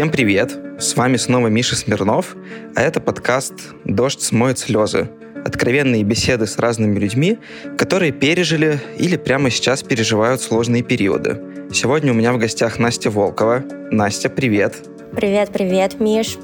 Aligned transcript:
Всем 0.00 0.10
привет! 0.10 0.58
С 0.78 0.96
вами 0.96 1.18
снова 1.18 1.48
Миша 1.48 1.76
Смирнов, 1.76 2.34
а 2.74 2.80
это 2.80 3.02
подкаст 3.02 3.52
«Дождь 3.84 4.22
смоет 4.22 4.58
слезы». 4.58 5.10
Откровенные 5.44 6.04
беседы 6.04 6.46
с 6.46 6.58
разными 6.58 6.98
людьми, 6.98 7.36
которые 7.76 8.10
пережили 8.10 8.80
или 8.98 9.18
прямо 9.18 9.50
сейчас 9.50 9.82
переживают 9.82 10.40
сложные 10.40 10.82
периоды. 10.82 11.38
Сегодня 11.70 12.12
у 12.12 12.14
меня 12.14 12.32
в 12.32 12.38
гостях 12.38 12.78
Настя 12.78 13.10
Волкова. 13.10 13.62
Настя, 13.90 14.30
привет! 14.30 14.74
Привет-привет, 15.14 16.00
Миш! 16.00 16.38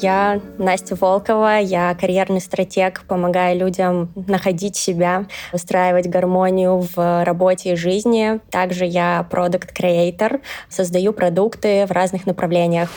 Я 0.00 0.40
Настя 0.58 0.94
Волкова, 0.94 1.58
я 1.58 1.94
карьерный 1.94 2.40
стратег, 2.40 3.02
помогаю 3.08 3.58
людям 3.58 4.12
находить 4.14 4.76
себя, 4.76 5.26
устраивать 5.52 6.08
гармонию 6.08 6.86
в 6.94 7.24
работе 7.24 7.72
и 7.72 7.76
жизни. 7.76 8.40
Также 8.50 8.84
я 8.84 9.26
продукт-креатор, 9.30 10.40
создаю 10.68 11.12
продукты 11.12 11.86
в 11.86 11.90
разных 11.90 12.26
направлениях. 12.26 12.90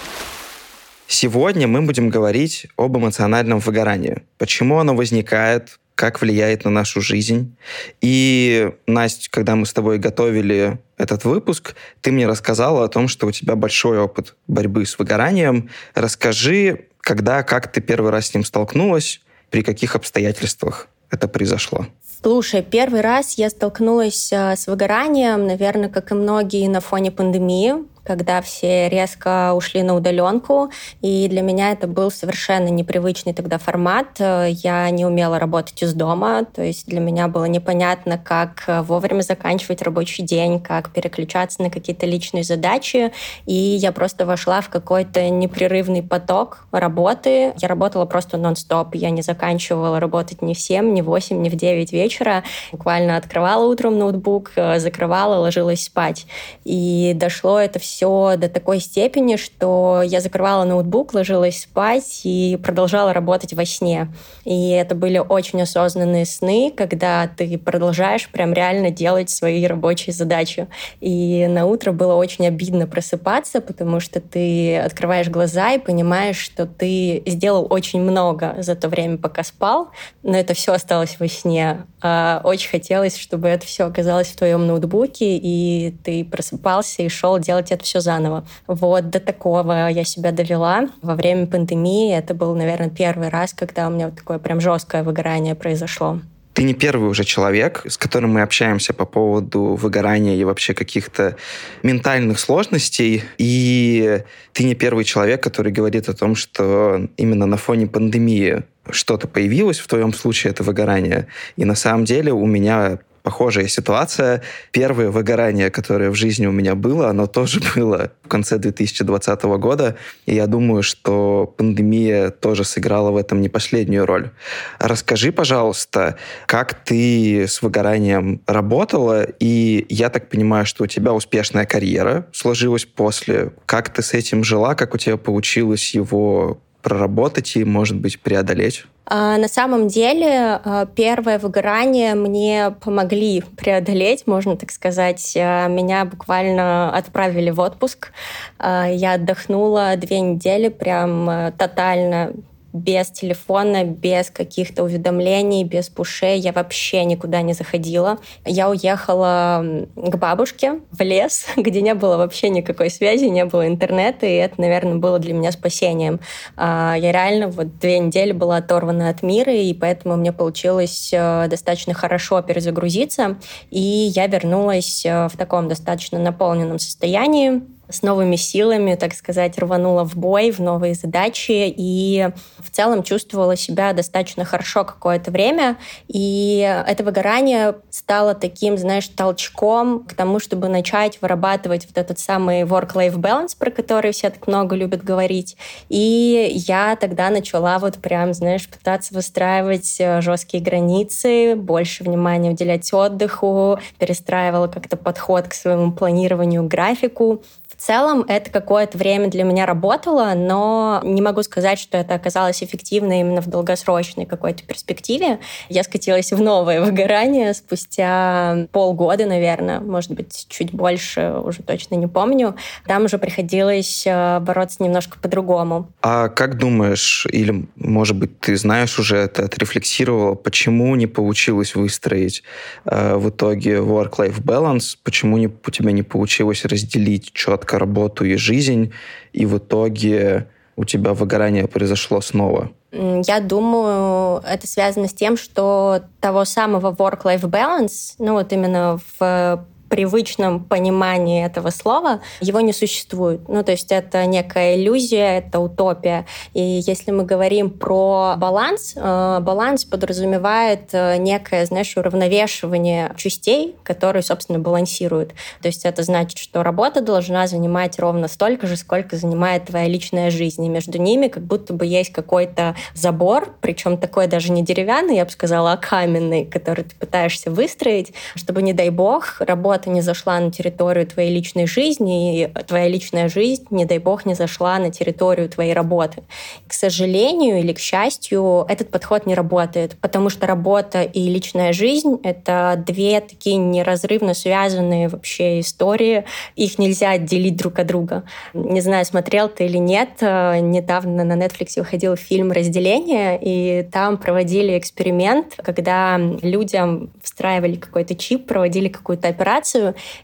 Сегодня 1.08 1.68
мы 1.68 1.82
будем 1.82 2.10
говорить 2.10 2.68
об 2.78 2.98
эмоциональном 2.98 3.60
выгорании. 3.60 4.22
Почему 4.38 4.80
оно 4.80 4.96
возникает, 4.96 5.80
как 5.96 6.22
влияет 6.22 6.66
на 6.66 6.72
нашу 6.72 7.02
жизнь. 7.02 7.56
И, 8.00 8.72
Настя, 8.88 9.30
когда 9.30 9.56
мы 9.56 9.68
с 9.68 9.74
тобой 9.74 10.00
готовили 10.00 10.80
этот 10.98 11.26
выпуск, 11.26 11.76
ты 12.02 12.12
мне 12.12 12.28
рассказала 12.28 12.86
о 12.86 12.88
том, 12.88 13.08
что 13.08 13.28
у 13.28 13.32
тебя 13.32 13.56
большой 13.56 14.00
опыт 14.00 14.36
борьбы 14.48 14.86
с 14.86 14.98
выгоранием. 14.98 15.70
Расскажи, 15.94 16.88
когда, 17.02 17.44
как 17.44 17.72
ты 17.72 17.82
первый 17.82 18.12
раз 18.12 18.28
с 18.28 18.34
ним 18.34 18.46
столкнулась, 18.46 19.22
при 19.50 19.64
каких 19.64 19.96
обстоятельствах 19.96 20.88
это 21.10 21.28
произошло? 21.28 21.88
Слушай, 22.24 22.62
первый 22.62 23.02
раз 23.02 23.34
я 23.34 23.50
столкнулась 23.50 24.32
э, 24.32 24.56
с 24.56 24.68
выгоранием, 24.68 25.48
наверное, 25.48 25.90
как 25.90 26.12
и 26.12 26.16
многие 26.16 26.68
на 26.68 26.80
фоне 26.80 27.12
пандемии 27.12 27.74
когда 28.04 28.42
все 28.42 28.90
резко 28.90 29.54
ушли 29.54 29.84
на 29.84 29.96
удаленку, 29.96 30.72
и 31.02 31.28
для 31.28 31.42
меня 31.42 31.72
это 31.72 31.88
был 31.88 32.12
совершенно 32.12 32.70
непривычный 32.70 33.34
тогда 33.34 33.58
формат. 33.58 34.20
Я 34.20 34.90
не 34.90 35.06
умела 35.06 35.40
работать 35.40 35.82
из 35.84 35.94
дома, 35.94 36.46
то 36.46 36.64
есть 36.64 36.88
для 36.88 37.00
меня 37.00 37.28
было 37.28 37.46
непонятно, 37.46 38.18
как 38.18 38.64
вовремя 38.68 39.22
заканчивать 39.22 39.82
рабочий 39.82 40.24
день, 40.24 40.60
как 40.60 40.92
переключаться 40.92 41.62
на 41.62 41.70
какие-то 41.70 42.06
личные 42.06 42.44
задачи, 42.44 43.12
и 43.46 43.54
я 43.54 43.92
просто 43.92 44.26
вошла 44.26 44.62
в 44.62 44.70
какой-то 44.70 45.30
непрерывный 45.30 46.04
поток 46.04 46.66
работы. 46.72 47.54
Я 47.58 47.68
работала 47.68 48.06
просто 48.06 48.38
нон-стоп, 48.38 48.96
я 48.96 49.10
не 49.10 49.22
заканчивала 49.22 50.00
работать 50.00 50.42
ни 50.42 50.54
в 50.54 50.60
7, 50.60 50.94
ни 50.94 51.02
в 51.02 51.06
8, 51.06 51.42
ни 51.42 51.50
в 51.50 51.56
9 51.56 51.92
вечера. 51.92 52.44
Буквально 52.72 53.18
открывала 53.18 53.66
утром 53.66 53.98
ноутбук, 53.98 54.52
закрывала, 54.78 55.36
ложилась 55.36 55.84
спать. 55.84 56.26
И 56.64 57.14
дошло 57.16 57.60
это 57.60 57.80
все 57.80 57.91
все 57.92 58.38
до 58.38 58.48
такой 58.48 58.80
степени, 58.80 59.36
что 59.36 60.02
я 60.04 60.22
закрывала 60.22 60.64
ноутбук, 60.64 61.14
ложилась 61.14 61.64
спать 61.64 62.22
и 62.24 62.58
продолжала 62.64 63.12
работать 63.12 63.54
во 63.54 63.66
сне. 63.66 64.08
И 64.46 64.70
это 64.70 64.96
были 64.96 65.18
очень 65.18 65.62
осознанные 65.62 66.26
сны, 66.26 66.74
когда 66.76 67.28
ты 67.28 67.58
продолжаешь 67.58 68.30
прям 68.30 68.54
реально 68.54 68.92
делать 68.92 69.30
свои 69.30 69.66
рабочие 69.66 70.14
задачи. 70.14 70.68
И 71.02 71.48
на 71.48 71.66
утро 71.66 71.92
было 71.92 72.16
очень 72.16 72.48
обидно 72.48 72.88
просыпаться, 72.88 73.60
потому 73.60 74.00
что 74.00 74.22
ты 74.22 74.78
открываешь 74.78 75.28
глаза 75.28 75.74
и 75.74 75.78
понимаешь, 75.78 76.38
что 76.38 76.66
ты 76.66 77.22
сделал 77.26 77.68
очень 77.70 78.02
много 78.02 78.56
за 78.60 78.76
то 78.76 78.88
время, 78.88 79.18
пока 79.18 79.44
спал, 79.44 79.90
но 80.24 80.38
это 80.38 80.54
все 80.54 80.72
осталось 80.72 81.18
во 81.20 81.28
сне. 81.28 81.86
А 82.02 82.42
очень 82.46 82.70
хотелось, 82.70 83.18
чтобы 83.18 83.50
это 83.50 83.66
все 83.66 83.86
оказалось 83.86 84.28
в 84.30 84.38
твоем 84.38 84.66
ноутбуке, 84.66 85.38
и 85.38 85.94
ты 86.04 86.24
просыпался 86.24 87.04
и 87.04 87.10
шел 87.10 87.38
делать 87.38 87.72
это 87.72 87.81
все 87.84 88.00
заново. 88.00 88.46
Вот 88.68 89.10
до 89.10 89.20
такого 89.20 89.90
я 89.90 90.04
себя 90.04 90.32
довела. 90.32 90.90
Во 91.02 91.16
время 91.16 91.48
пандемии 91.48 92.16
это 92.16 92.34
был, 92.34 92.56
наверное, 92.56 92.90
первый 92.90 93.30
раз, 93.30 93.54
когда 93.54 93.88
у 93.88 93.92
меня 93.92 94.08
вот 94.08 94.18
такое 94.18 94.40
прям 94.40 94.60
жесткое 94.62 95.04
выгорание 95.04 95.56
произошло. 95.56 96.20
Ты 96.54 96.64
не 96.64 96.74
первый 96.74 97.10
уже 97.10 97.24
человек, 97.24 97.84
с 97.88 97.98
которым 97.98 98.34
мы 98.34 98.42
общаемся 98.42 98.94
по 98.94 99.06
поводу 99.06 99.76
выгорания 99.76 100.36
и 100.36 100.44
вообще 100.44 100.74
каких-то 100.74 101.38
ментальных 101.82 102.40
сложностей. 102.40 103.24
И 103.38 104.22
ты 104.52 104.66
не 104.66 104.76
первый 104.76 105.06
человек, 105.06 105.42
который 105.42 105.72
говорит 105.72 106.10
о 106.10 106.14
том, 106.14 106.36
что 106.36 107.08
именно 107.16 107.46
на 107.46 107.56
фоне 107.56 107.88
пандемии 107.88 108.64
что-то 108.90 109.28
появилось, 109.28 109.80
в 109.80 109.88
твоем 109.88 110.14
случае 110.14 110.52
это 110.52 110.64
выгорание. 110.64 111.28
И 111.56 111.64
на 111.64 111.76
самом 111.76 112.04
деле 112.04 112.34
у 112.34 112.46
меня 112.46 113.00
похожая 113.24 113.68
ситуация. 113.68 114.42
Первое 114.72 115.10
выгорание, 115.10 115.70
которое 115.70 116.10
в 116.10 116.16
жизни 116.16 116.46
у 116.46 116.52
меня 116.52 116.76
было, 116.76 117.10
оно 117.10 117.28
тоже 117.28 117.62
было 117.76 118.12
в 118.24 118.28
конце 118.28 118.58
2020 118.58 119.44
года. 119.44 119.96
И 120.26 120.36
я 120.36 120.48
думаю, 120.48 120.84
что 120.84 121.54
пандемия 121.58 122.30
тоже 122.30 122.64
сыграла 122.64 123.12
в 123.12 123.18
этом 123.18 123.42
не 123.42 123.50
последнюю 123.50 124.06
роль. 124.06 124.32
Расскажи, 124.80 125.32
пожалуйста, 125.32 126.18
как 126.46 126.74
ты 126.84 127.48
с 127.48 127.62
выгоранием 127.62 128.42
работала? 128.48 129.24
И 129.40 129.86
я 129.90 130.10
так 130.10 130.30
понимаю, 130.30 130.66
что 130.66 130.84
у 130.84 130.88
тебя 130.88 131.14
успешная 131.14 131.66
карьера 131.66 132.28
сложилась 132.32 132.86
после. 132.86 133.52
Как 133.66 133.90
ты 133.90 134.02
с 134.02 134.14
этим 134.14 134.44
жила? 134.44 134.76
Как 134.76 134.94
у 134.94 134.98
тебя 134.98 135.18
получилось 135.18 135.94
его 135.94 136.62
проработать 136.82 137.56
и, 137.56 137.64
может 137.64 137.98
быть, 137.98 138.20
преодолеть? 138.20 138.86
А, 139.06 139.38
на 139.38 139.48
самом 139.48 139.88
деле, 139.88 140.62
а, 140.64 140.86
первое 140.86 141.38
выгорание 141.38 142.16
мне 142.16 142.74
помогли 142.80 143.44
преодолеть, 143.58 144.26
можно 144.26 144.56
так 144.56 144.72
сказать. 144.72 145.34
А, 145.38 145.68
меня 145.68 146.06
буквально 146.06 146.96
отправили 146.96 147.50
в 147.50 147.60
отпуск. 147.60 148.12
Я 148.60 149.14
отдохнула 149.14 149.96
две 149.98 150.22
недели, 150.22 150.70
прям 150.70 151.52
тотально 151.58 152.34
без 152.74 153.12
телефона, 153.12 153.84
без 153.84 154.30
каких-то 154.30 154.84
уведомлений, 154.84 155.64
без 155.64 155.90
пушей. 155.90 156.40
Я 156.40 156.52
вообще 156.52 157.04
никуда 157.06 157.42
не 157.42 157.54
заходила. 157.54 158.20
Я 158.46 158.70
уехала 158.70 159.64
к 159.96 160.18
бабушке 160.18 160.80
в 160.92 161.02
лес, 161.02 161.48
где 161.58 161.82
не 161.82 161.94
было 161.94 162.18
вообще 162.18 162.50
никакой 162.50 162.90
связи, 162.90 163.26
не 163.26 163.46
было 163.46 163.68
интернета, 163.68 164.26
и 164.26 164.34
это, 164.34 164.60
наверное, 164.60 164.96
было 164.96 165.20
для 165.20 165.34
меня 165.34 165.52
спасением. 165.52 166.20
А, 166.56 166.96
я 166.98 167.12
реально 167.12 167.48
вот 167.48 167.80
две 167.80 168.00
недели 168.00 168.32
была 168.32 168.58
оторвана 168.58 169.10
от 169.10 169.24
мира, 169.24 169.54
и 169.54 169.74
поэтому 169.74 170.16
мне 170.16 170.32
получилось 170.32 171.12
э, 171.14 171.48
достаточно 171.48 171.94
хорошо 171.94 172.42
перезагрузиться, 172.42 173.38
и 173.70 173.80
я 173.80 174.28
вернулась 174.28 175.06
э, 175.06 175.28
в 175.28 175.38
таком 175.38 175.68
достаточно 175.68 176.20
наполненном 176.20 176.80
состоянии, 176.80 177.62
с 177.92 178.02
новыми 178.02 178.36
силами, 178.36 178.96
так 178.96 179.14
сказать, 179.14 179.58
рванула 179.58 180.04
в 180.04 180.16
бой, 180.16 180.52
в 180.52 180.60
новые 180.60 180.94
задачи 180.94 181.74
и 181.76 182.30
в 182.60 182.70
целом 182.72 183.04
чувствовала 183.04 183.56
себя 183.56 183.94
достаточно 183.94 184.46
хорошо 184.46 184.84
какое-то 184.84 185.32
время. 185.32 185.78
И 186.08 186.60
это 186.88 187.04
выгорание 187.04 187.76
стало 187.90 188.34
таким, 188.34 188.78
знаешь, 188.78 189.08
толчком 189.08 190.04
к 190.06 190.14
тому, 190.14 190.40
чтобы 190.40 190.68
начать 190.68 191.22
вырабатывать 191.22 191.86
вот 191.88 191.98
этот 191.98 192.20
самый 192.20 192.64
work-life 192.64 193.16
balance, 193.16 193.56
про 193.58 193.72
который 193.72 194.12
все 194.12 194.30
так 194.30 194.48
много 194.48 194.76
любят 194.76 195.04
говорить. 195.04 195.58
И 195.90 196.52
я 196.54 196.96
тогда 196.96 197.30
начала 197.30 197.80
вот 197.80 197.98
прям, 197.98 198.34
знаешь, 198.34 198.68
пытаться 198.70 199.14
выстраивать 199.14 199.98
э, 200.00 200.22
жесткие 200.22 200.64
границы, 200.64 201.56
больше 201.56 202.04
внимания 202.04 202.52
уделять 202.52 202.92
отдыху, 202.94 203.80
перестраивала 203.98 204.68
как-то 204.68 204.98
подход 204.98 205.48
к 205.48 205.54
своему 205.54 205.92
планированию, 205.92 206.64
графику 206.68 207.44
целом 207.82 208.24
это 208.28 208.52
какое-то 208.52 208.98
время 208.98 209.28
для 209.28 209.44
меня 209.44 209.66
работало, 209.66 210.34
но 210.36 211.02
не 211.04 211.22
могу 211.22 211.42
сказать, 211.44 211.80
что 211.80 211.98
это 211.98 212.14
оказалось 212.14 212.64
эффективно 212.64 213.20
именно 213.20 213.42
в 213.42 213.48
долгосрочной 213.48 214.26
какой-то 214.26 214.64
перспективе. 214.64 215.40
Я 215.68 215.84
скатилась 215.84 216.32
в 216.32 216.40
новое 216.40 216.82
выгорание 216.82 217.54
спустя 217.54 218.68
полгода, 218.72 219.26
наверное, 219.26 219.80
может 219.80 220.12
быть, 220.12 220.46
чуть 220.50 220.72
больше, 220.72 221.34
уже 221.44 221.64
точно 221.64 221.96
не 221.96 222.08
помню. 222.08 222.56
Там 222.86 223.06
уже 223.06 223.18
приходилось 223.18 224.04
э, 224.06 224.40
бороться 224.40 224.84
немножко 224.84 225.18
по-другому. 225.20 225.92
А 226.02 226.30
как 226.30 226.58
думаешь, 226.58 227.26
или, 227.32 227.68
может 227.76 228.16
быть, 228.16 228.40
ты 228.40 228.56
знаешь 228.58 229.00
уже 229.00 229.18
это, 229.18 229.46
отрефлексировала, 229.46 230.36
почему 230.36 230.96
не 230.96 231.08
получилось 231.08 231.76
выстроить 231.76 232.44
э, 232.86 233.16
в 233.16 233.30
итоге 233.30 233.78
work-life 233.78 234.42
balance, 234.42 234.98
почему 235.04 235.38
не, 235.38 235.48
у 235.48 235.72
тебя 235.72 235.92
не 235.92 236.04
получилось 236.04 236.66
разделить 236.66 237.34
четко 237.34 237.71
четко 237.72 237.80
работу 237.80 238.26
и 238.26 238.36
жизнь, 238.36 238.92
и 239.34 239.46
в 239.46 239.58
итоге 239.58 240.48
у 240.76 240.86
тебя 240.86 241.14
выгорание 241.14 241.68
произошло 241.68 242.22
снова? 242.22 242.70
Я 242.92 243.40
думаю, 243.40 244.42
это 244.46 244.68
связано 244.68 245.08
с 245.08 245.14
тем, 245.14 245.38
что 245.38 246.02
того 246.20 246.46
самого 246.46 246.92
work-life 246.92 247.44
balance, 247.44 248.16
ну 248.20 248.34
вот 248.34 248.52
именно 248.52 249.00
в 249.20 249.66
привычном 249.92 250.64
понимании 250.64 251.46
этого 251.46 251.70
слова 251.70 252.22
его 252.40 252.62
не 252.62 252.72
существует. 252.72 253.42
Ну, 253.50 253.62
то 253.62 253.74
есть 253.74 253.92
это 253.92 254.26
некая 254.26 254.78
иллюзия, 254.78 255.40
это 255.40 255.60
утопия. 255.60 256.26
И 256.54 256.62
если 256.62 257.12
мы 257.12 257.26
говорим 257.26 257.70
про 257.70 258.36
баланс, 258.38 258.94
э, 258.96 259.40
баланс 259.42 259.84
подразумевает 259.84 260.94
э, 260.94 261.18
некое, 261.18 261.66
знаешь, 261.66 261.98
уравновешивание 261.98 263.14
частей, 263.18 263.76
которые, 263.84 264.24
собственно, 264.24 264.60
балансируют. 264.60 265.34
То 265.62 265.68
есть 265.68 265.84
это 265.84 266.04
значит, 266.04 266.38
что 266.38 266.64
работа 266.64 267.02
должна 267.02 267.46
занимать 267.48 268.00
ровно 268.00 268.30
столько 268.30 268.68
же, 268.68 268.78
сколько 268.78 269.18
занимает 269.18 269.66
твоя 269.66 269.90
личная 269.90 270.32
жизнь. 270.32 270.64
И 270.64 270.70
между 270.70 271.00
ними 271.00 271.28
как 271.28 271.44
будто 271.44 271.74
бы 271.74 271.86
есть 271.86 272.14
какой-то 272.14 272.78
забор, 272.94 273.54
причем 273.60 273.98
такой 273.98 274.28
даже 274.28 274.54
не 274.54 274.64
деревянный, 274.64 275.18
я 275.18 275.26
бы 275.26 275.32
сказала, 275.32 275.74
а 275.74 275.78
каменный, 275.78 276.46
который 276.46 276.86
ты 276.86 276.96
пытаешься 276.96 277.52
выстроить, 277.52 278.14
чтобы, 278.36 278.62
не 278.62 278.72
дай 278.72 278.90
бог, 278.90 279.42
работа 279.42 279.81
не 279.90 280.02
зашла 280.02 280.40
на 280.40 280.52
территорию 280.52 281.06
твоей 281.08 281.34
личной 281.34 281.68
жизни, 281.68 282.44
и 282.44 282.48
твоя 282.68 282.88
личная 282.88 283.30
жизнь, 283.30 283.66
не 283.70 283.86
дай 283.86 283.98
бог, 283.98 284.26
не 284.26 284.34
зашла 284.34 284.78
на 284.80 284.92
территорию 284.92 285.50
твоей 285.50 285.74
работы. 285.74 286.24
К 286.68 286.74
сожалению 286.74 287.60
или 287.60 287.74
к 287.74 287.80
счастью, 287.80 288.66
этот 288.68 288.90
подход 288.90 289.26
не 289.26 289.36
работает, 289.36 289.98
потому 290.02 290.30
что 290.30 290.48
работа 290.48 291.02
и 291.02 291.30
личная 291.30 291.74
жизнь— 291.74 292.20
это 292.24 292.82
две 292.86 293.22
такие 293.22 293.58
неразрывно 293.58 294.34
связанные 294.34 295.08
вообще 295.08 295.60
истории. 295.60 296.26
Их 296.56 296.78
нельзя 296.80 297.12
отделить 297.12 297.56
друг 297.56 297.80
от 297.80 297.88
друга. 297.88 298.24
Не 298.54 298.82
знаю, 298.82 299.06
смотрел 299.06 299.50
ты 299.50 299.66
или 299.66 299.78
нет, 299.78 300.10
э, 300.22 300.60
недавно 300.60 301.24
на 301.24 301.34
Netflix 301.34 301.74
выходил 301.78 302.16
фильм 302.16 302.52
«Разделение», 302.52 303.40
и 303.42 303.84
там 303.92 304.18
проводили 304.18 304.78
эксперимент, 304.78 305.56
когда 305.58 306.18
людям 306.42 307.12
встраивали 307.22 307.76
какой-то 307.76 308.16
чип, 308.16 308.48
проводили 308.48 308.88
какую-то 308.90 309.28
операцию, 309.28 309.71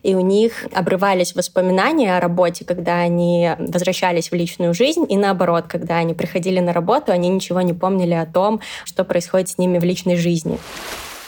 и 0.03 0.15
у 0.15 0.21
них 0.21 0.65
обрывались 0.73 1.35
воспоминания 1.35 2.17
о 2.17 2.19
работе, 2.19 2.65
когда 2.65 2.99
они 2.99 3.51
возвращались 3.57 4.31
в 4.31 4.35
личную 4.35 4.73
жизнь, 4.73 5.05
и 5.09 5.17
наоборот, 5.17 5.65
когда 5.67 5.97
они 5.97 6.13
приходили 6.13 6.59
на 6.59 6.73
работу, 6.73 7.11
они 7.11 7.29
ничего 7.29 7.61
не 7.61 7.73
помнили 7.73 8.13
о 8.13 8.25
том, 8.25 8.61
что 8.85 9.03
происходит 9.03 9.49
с 9.49 9.57
ними 9.57 9.79
в 9.79 9.83
личной 9.83 10.15
жизни. 10.17 10.59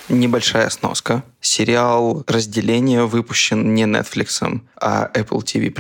Небольшая 0.09 0.69
сноска. 0.69 1.23
Сериал 1.39 2.23
«Разделение» 2.25 3.05
выпущен 3.05 3.75
не 3.75 3.83
Netflix, 3.83 4.61
а 4.81 5.09
Apple 5.13 5.43
TV+. 5.43 5.71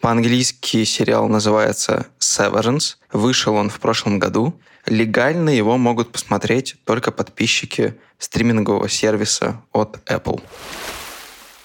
По-английски 0.00 0.84
сериал 0.84 1.28
называется 1.28 2.06
Severance. 2.18 2.96
Вышел 3.12 3.54
он 3.54 3.70
в 3.70 3.80
прошлом 3.80 4.18
году. 4.18 4.54
Легально 4.84 5.50
его 5.50 5.78
могут 5.78 6.10
посмотреть 6.12 6.76
только 6.84 7.12
подписчики 7.12 7.94
стримингового 8.18 8.88
сервиса 8.88 9.62
от 9.72 9.98
Apple. 10.06 10.42